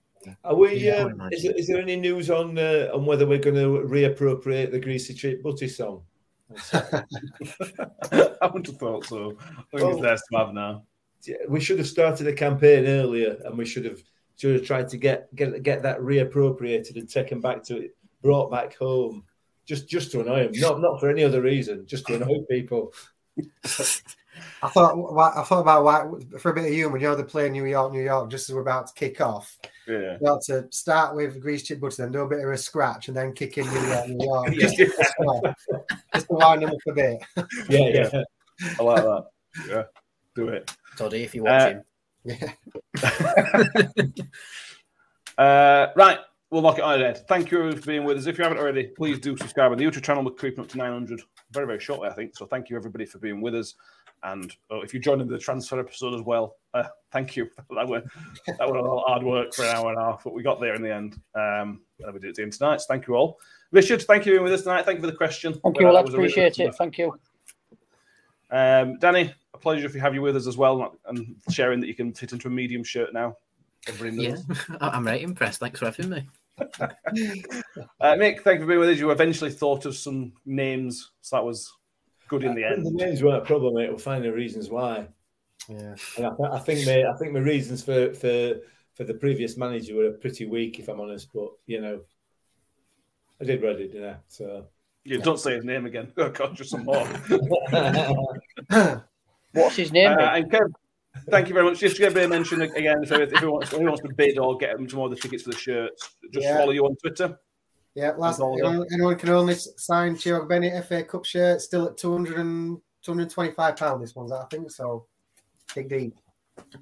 Are 0.43 0.55
we? 0.55 0.75
Yeah, 0.75 0.95
I 0.95 1.01
um, 1.01 1.11
imagine. 1.11 1.53
is, 1.55 1.67
there 1.67 1.81
any 1.81 1.95
news 1.95 2.29
on 2.29 2.57
uh, 2.57 2.89
on 2.93 3.05
whether 3.05 3.25
we're 3.25 3.39
going 3.39 3.55
to 3.55 3.87
reappropriate 3.87 4.71
the 4.71 4.79
Greasy 4.79 5.13
Chip 5.13 5.41
Butty 5.41 5.67
song? 5.67 6.01
I 6.73 8.45
wouldn't 8.47 8.67
have 8.67 8.77
thought 8.77 9.05
so. 9.05 9.37
I 9.39 9.63
think 9.71 9.83
Well- 9.83 9.91
it's 9.91 10.01
theirs 10.01 10.23
to 10.31 10.37
have 10.37 10.53
now. 10.53 10.83
We 11.49 11.59
should 11.59 11.79
have 11.79 11.87
started 11.87 12.23
the 12.23 12.33
campaign 12.33 12.85
earlier, 12.85 13.37
and 13.43 13.57
we 13.57 13.65
should 13.65 13.83
have 13.83 14.01
should 14.37 14.55
have 14.55 14.65
tried 14.65 14.87
to 14.89 14.97
get 14.97 15.33
get 15.35 15.61
get 15.63 15.83
that 15.83 15.99
reappropriated 15.99 16.95
and 16.95 17.09
taken 17.09 17.41
back 17.41 17.61
to 17.63 17.77
it, 17.77 17.97
brought 18.21 18.49
back 18.49 18.77
home, 18.77 19.25
just 19.65 19.89
just 19.89 20.11
to 20.11 20.21
annoy 20.21 20.43
them. 20.43 20.53
Not 20.55 20.79
not 20.79 20.99
for 20.99 21.09
any 21.09 21.25
other 21.25 21.41
reason, 21.41 21.85
just 21.85 22.07
to 22.07 22.15
annoy 22.15 22.39
people. 22.49 22.93
I 24.61 24.69
thought 24.69 25.37
I 25.37 25.43
thought 25.43 25.61
about 25.61 25.83
why 25.83 26.05
for 26.37 26.51
a 26.51 26.53
bit 26.53 26.65
of 26.65 26.71
humour. 26.71 26.97
You 26.97 27.07
know, 27.07 27.15
they 27.15 27.23
play 27.23 27.49
New 27.49 27.65
York, 27.65 27.93
New 27.93 28.03
York, 28.03 28.29
just 28.29 28.49
as 28.49 28.55
we're 28.55 28.61
about 28.61 28.87
to 28.87 28.93
kick 28.93 29.21
off. 29.21 29.57
Yeah. 29.87 30.17
You 30.21 30.27
ought 30.27 30.41
to 30.43 30.67
start 30.71 31.15
with 31.15 31.41
Grease 31.41 31.63
Chip 31.63 31.79
Butter, 31.79 32.03
then 32.03 32.11
do 32.11 32.19
a 32.21 32.27
bit 32.27 32.43
of 32.43 32.49
a 32.49 32.57
scratch, 32.57 33.07
and 33.07 33.17
then 33.17 33.33
kick 33.33 33.57
in 33.57 33.65
New 33.65 33.81
York, 33.87 34.07
New 34.09 34.25
York. 34.25 34.49
Yeah. 34.51 34.67
just, 34.77 34.77
to, 34.77 35.55
just 36.13 36.27
to 36.27 36.33
wind 36.33 36.61
them 36.61 36.71
up 36.71 36.77
a 36.87 36.93
bit. 36.93 37.23
Yeah, 37.69 38.09
yeah. 38.11 38.23
I 38.79 38.83
like 38.83 39.03
that. 39.03 39.25
Yeah. 39.67 39.83
Do 40.35 40.49
it. 40.49 40.71
Toddy, 40.97 41.23
if 41.23 41.33
you're 41.35 41.47
Uh, 41.47 41.51
watching. 41.57 41.83
Yeah. 42.25 42.51
Uh, 45.37 45.87
right. 45.95 46.19
We'll 46.51 46.61
lock 46.61 46.79
it 46.79 46.83
on 46.83 46.99
there. 46.99 47.13
Thank 47.13 47.49
you 47.49 47.71
for 47.71 47.85
being 47.85 48.03
with 48.03 48.17
us. 48.17 48.25
If 48.25 48.37
you 48.37 48.43
haven't 48.43 48.57
already, 48.57 48.87
please 48.87 49.19
do 49.19 49.37
subscribe 49.37 49.71
on 49.71 49.77
the 49.77 49.85
YouTube 49.85 50.03
channel. 50.03 50.25
We're 50.25 50.31
creeping 50.31 50.59
up 50.59 50.69
to 50.71 50.77
900 50.77 51.21
very, 51.51 51.65
very 51.67 51.79
shortly, 51.79 52.07
I 52.09 52.13
think. 52.13 52.35
So 52.37 52.45
thank 52.45 52.69
you, 52.69 52.75
everybody, 52.75 53.05
for 53.05 53.17
being 53.19 53.41
with 53.41 53.55
us. 53.55 53.75
And 54.23 54.53
oh, 54.69 54.81
if 54.81 54.93
you 54.93 54.99
joined 54.99 55.21
in 55.21 55.27
the 55.29 55.37
transfer 55.37 55.79
episode 55.79 56.13
as 56.13 56.21
well, 56.21 56.57
uh, 56.73 56.83
thank 57.11 57.35
you. 57.35 57.49
that 57.75 57.87
were 57.87 58.03
that 58.47 58.69
were 58.69 58.77
a 58.77 58.83
lot 58.83 59.01
of 59.01 59.07
hard 59.07 59.23
work 59.23 59.53
for 59.53 59.63
an 59.63 59.75
hour 59.75 59.89
and 59.91 59.97
a 59.99 60.03
half, 60.03 60.23
but 60.23 60.33
we 60.33 60.43
got 60.43 60.59
there 60.59 60.75
in 60.75 60.81
the 60.81 60.93
end. 60.93 61.19
Um, 61.35 61.81
and 61.99 62.13
we 62.13 62.19
did 62.19 62.31
it 62.31 62.37
again 62.37 62.51
tonight. 62.51 62.81
So 62.81 62.85
thank 62.89 63.07
you 63.07 63.15
all. 63.15 63.39
Richard, 63.71 64.01
thank 64.03 64.25
you 64.25 64.33
for 64.33 64.37
being 64.39 64.43
with 64.43 64.53
us 64.53 64.63
tonight. 64.63 64.83
Thank 64.85 64.97
you 64.97 65.01
for 65.05 65.11
the 65.11 65.17
question. 65.17 65.53
Thank 65.53 65.79
you, 65.79 65.87
Uh, 65.87 65.91
that 65.91 65.95
lads. 65.95 66.11
really 66.11 66.25
Appreciate 66.25 66.59
it. 66.59 66.75
Thank 66.75 66.97
you. 66.97 67.17
Um, 68.51 68.97
Danny, 68.99 69.33
a 69.53 69.57
pleasure 69.57 69.85
if 69.85 69.93
you 69.93 70.01
have 70.01 70.13
you 70.15 70.21
with 70.21 70.35
us 70.35 70.47
as 70.47 70.57
well, 70.57 70.97
and 71.05 71.35
sharing 71.51 71.79
that 71.79 71.87
you 71.87 71.93
can 71.95 72.13
fit 72.13 72.31
into 72.33 72.47
a 72.47 72.51
medium 72.51 72.83
shirt 72.83 73.13
now. 73.13 73.37
Everybody 73.87 74.23
Yeah, 74.23 74.29
knows. 74.31 74.45
I- 74.81 74.89
I'm 74.89 75.05
right 75.05 75.21
impressed. 75.21 75.59
Thanks 75.59 75.79
for 75.79 75.85
having 75.85 76.09
me. 76.09 76.27
Uh, 78.01 78.13
Mick, 78.13 78.41
thank 78.41 78.59
you 78.59 78.65
for 78.65 78.67
being 78.67 78.79
with 78.79 78.89
us. 78.89 78.97
You 78.97 79.11
eventually 79.11 79.51
thought 79.51 79.85
of 79.85 79.95
some 79.95 80.31
names, 80.45 81.11
so 81.21 81.35
that 81.35 81.43
was 81.43 81.71
good 82.27 82.43
in 82.43 82.55
the 82.55 82.61
The 82.61 82.67
end. 82.67 82.85
The 82.85 82.91
names 82.91 83.21
weren't 83.21 83.43
a 83.43 83.45
problem, 83.45 83.75
mate. 83.75 83.89
We'll 83.89 83.97
find 83.97 84.23
the 84.23 84.31
reasons 84.31 84.69
why. 84.69 85.07
Yeah. 85.67 85.95
And 86.17 86.25
I, 86.25 86.29
I 86.53 86.59
think 86.59 86.85
my 86.85 87.03
I 87.09 87.17
think 87.17 87.33
my 87.33 87.39
reasons 87.39 87.83
for 87.83 88.13
for 88.13 88.55
for 88.93 89.03
the 89.03 89.13
previous 89.13 89.57
manager 89.57 89.95
were 89.95 90.11
pretty 90.11 90.45
weak, 90.45 90.79
if 90.79 90.87
I'm 90.87 91.01
honest. 91.01 91.29
But 91.33 91.49
you 91.65 91.81
know, 91.81 92.01
I 93.41 93.45
did 93.45 93.61
read 93.61 93.75
it, 93.75 93.77
did, 93.79 93.91
didn't 93.93 94.09
I? 94.09 94.17
So 94.27 94.67
You 95.03 95.19
don't 95.19 95.39
say 95.39 95.55
his 95.55 95.65
name 95.65 95.85
again. 95.85 96.11
Oh 96.17 96.29
God, 96.29 96.55
just 96.55 96.71
some 96.71 96.85
more. 96.85 97.05
What's 99.51 99.75
his 99.75 99.91
name? 99.91 100.11
Uh, 100.11 100.31
and 100.35 100.51
Kev, 100.51 100.71
thank 101.29 101.47
you 101.47 101.53
very 101.53 101.65
much. 101.65 101.79
Just 101.79 101.95
to 101.97 102.01
give 102.01 102.17
a 102.17 102.27
mention 102.27 102.61
again, 102.61 103.03
if, 103.03 103.11
if 103.11 103.39
he 103.39 103.45
wants, 103.45 103.71
wants 103.73 104.01
to 104.01 104.13
bid 104.13 104.37
or 104.37 104.57
get 104.57 104.75
him 104.75 104.89
some 104.89 104.97
more 104.97 105.07
of 105.07 105.15
the 105.15 105.21
tickets 105.21 105.43
for 105.43 105.51
the 105.51 105.57
shirts, 105.57 106.15
just 106.33 106.45
Yeah. 106.45 106.57
follow 106.57 106.71
you 106.71 106.85
on 106.85 106.95
Twitter. 106.97 107.37
Yeah, 107.95 108.11
last 108.11 108.37
That's 108.37 108.59
anyone, 108.59 108.85
anyone 108.93 109.15
can 109.17 109.29
only 109.29 109.55
sign 109.55 110.15
Chirag 110.15 110.47
Bennett 110.47 110.85
FA 110.85 111.03
Cup 111.03 111.25
shirt, 111.25 111.61
still 111.61 111.87
at 111.87 111.97
200 111.97 112.37
and, 112.37 112.79
225 113.01 113.75
pound. 113.75 114.03
This 114.03 114.15
one's, 114.15 114.31
I 114.31 114.45
think. 114.45 114.69
So, 114.71 115.07
big 115.73 115.89
deep. 115.89 116.15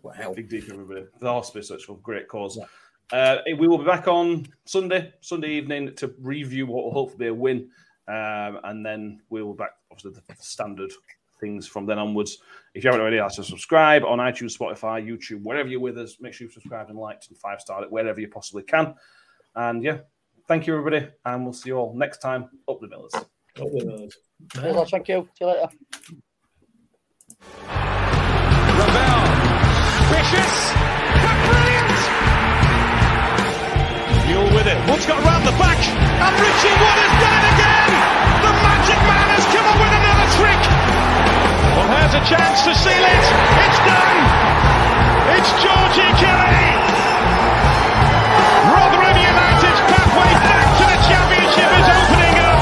Wow. 0.01 0.33
Big 0.35 0.49
deep, 0.49 0.65
everybody. 0.69 1.05
The 1.19 1.31
hospice, 1.31 1.67
such 1.67 1.87
a 1.89 1.93
great 1.93 2.27
cause. 2.27 2.59
Uh, 3.13 3.37
we 3.57 3.67
will 3.67 3.77
be 3.77 3.85
back 3.85 4.07
on 4.07 4.47
Sunday, 4.65 5.13
Sunday 5.21 5.51
evening, 5.51 5.95
to 5.95 6.13
review 6.19 6.65
what 6.67 6.85
will 6.85 6.91
hopefully 6.91 7.25
be 7.25 7.27
a 7.27 7.33
win, 7.33 7.69
um, 8.07 8.59
and 8.63 8.85
then 8.85 9.21
we'll 9.29 9.53
be 9.53 9.57
back 9.57 9.71
obviously 9.91 10.11
the 10.27 10.35
standard 10.39 10.91
things 11.39 11.67
from 11.67 11.85
then 11.85 11.99
onwards. 11.99 12.39
If 12.73 12.83
you 12.83 12.89
haven't 12.89 13.01
already, 13.01 13.19
asked 13.19 13.37
to 13.37 13.43
subscribe 13.43 14.03
on 14.03 14.19
iTunes, 14.19 14.57
Spotify, 14.57 15.05
YouTube, 15.05 15.43
wherever 15.43 15.69
you're 15.69 15.79
with 15.79 15.97
us. 15.97 16.17
Make 16.19 16.33
sure 16.33 16.47
you 16.47 16.53
subscribe 16.53 16.89
and 16.89 16.97
liked 16.97 17.29
and 17.29 17.37
five 17.37 17.61
star 17.61 17.83
it 17.83 17.91
wherever 17.91 18.19
you 18.19 18.27
possibly 18.27 18.63
can. 18.63 18.95
And 19.55 19.83
yeah, 19.83 19.99
thank 20.47 20.67
you 20.67 20.77
everybody, 20.77 21.07
and 21.25 21.43
we'll 21.43 21.53
see 21.53 21.69
you 21.69 21.77
all 21.77 21.95
next 21.95 22.19
time. 22.19 22.49
Up 22.67 22.79
the 22.79 22.87
Millers. 22.87 23.13
Well, 23.59 24.73
lads, 24.73 24.91
thank 24.91 25.07
you. 25.07 25.27
See 25.37 25.45
you 25.45 25.47
later. 25.47 25.67
Ravel. 28.77 29.23
Vicious. 30.13 30.55
But 31.23 31.37
brilliant. 31.49 31.97
Mule 34.27 34.49
with 34.53 34.67
it. 34.67 34.77
Wood's 34.89 35.05
got 35.07 35.23
round 35.25 35.47
the 35.47 35.51
back. 35.57 35.77
And 36.17 36.33
Richie 36.37 36.75
Wood 36.77 36.97
has 37.01 37.26
has 41.87 42.13
a 42.13 42.23
chance 42.27 42.63
to 42.63 42.73
seal 42.75 43.03
it. 43.03 43.25
It's 43.63 43.79
done. 43.87 44.19
It's 45.37 45.51
Georgie 45.63 46.13
Kelly. 46.19 46.67
Rotherham 48.71 49.17
United's 49.17 49.81
pathway 49.87 50.31
back 50.43 50.67
to 50.79 50.85
the 50.91 50.99
championship 51.07 51.69
is 51.79 51.87
opening 51.97 52.35
up. 52.43 52.61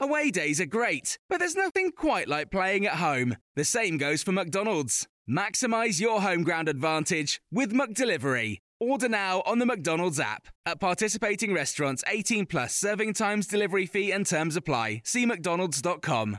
Away 0.00 0.30
days 0.30 0.60
are 0.60 0.66
great, 0.66 1.18
but 1.28 1.38
there's 1.38 1.56
nothing 1.56 1.92
quite 1.92 2.28
like 2.28 2.50
playing 2.50 2.86
at 2.86 2.96
home. 2.96 3.36
The 3.56 3.64
same 3.64 3.98
goes 3.98 4.22
for 4.22 4.32
McDonald's. 4.32 5.06
Maximize 5.28 6.00
your 6.00 6.20
home 6.20 6.42
ground 6.42 6.68
advantage 6.68 7.40
with 7.50 7.72
McDelivery. 7.72 8.58
Order 8.84 9.08
now 9.08 9.42
on 9.46 9.58
the 9.60 9.66
McDonald's 9.66 10.20
app. 10.20 10.46
At 10.66 10.78
participating 10.78 11.54
restaurants, 11.54 12.04
18 12.06 12.44
plus 12.44 12.74
serving 12.74 13.14
times, 13.14 13.46
delivery 13.46 13.86
fee, 13.86 14.12
and 14.12 14.26
terms 14.26 14.56
apply. 14.56 15.00
See 15.04 15.24
McDonald's.com. 15.24 16.38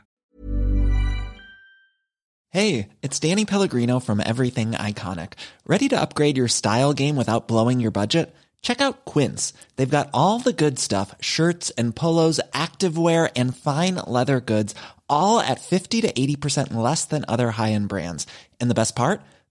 Hey, 2.51 2.89
it's 3.01 3.19
Danny 3.19 3.45
Pellegrino 3.45 3.99
from 3.99 4.21
Everything 4.23 4.73
Iconic. 4.73 5.33
Ready 5.65 5.89
to 5.89 5.99
upgrade 5.99 6.37
your 6.37 6.47
style 6.47 6.93
game 6.93 7.15
without 7.15 7.47
blowing 7.47 7.79
your 7.79 7.91
budget? 7.91 8.33
Check 8.61 8.79
out 8.79 9.05
Quince. 9.05 9.51
They've 9.75 9.97
got 9.97 10.09
all 10.13 10.39
the 10.39 10.53
good 10.53 10.77
stuff 10.77 11.15
shirts 11.19 11.71
and 11.71 11.95
polos, 11.95 12.39
activewear, 12.53 13.29
and 13.35 13.57
fine 13.57 13.95
leather 13.95 14.39
goods, 14.39 14.75
all 15.09 15.39
at 15.39 15.61
50 15.61 16.01
to 16.01 16.13
80% 16.13 16.73
less 16.73 17.05
than 17.05 17.25
other 17.27 17.51
high 17.51 17.71
end 17.71 17.89
brands. 17.89 18.27
And 18.61 18.69
the 18.69 18.75
best 18.75 18.95
part? 18.95 19.21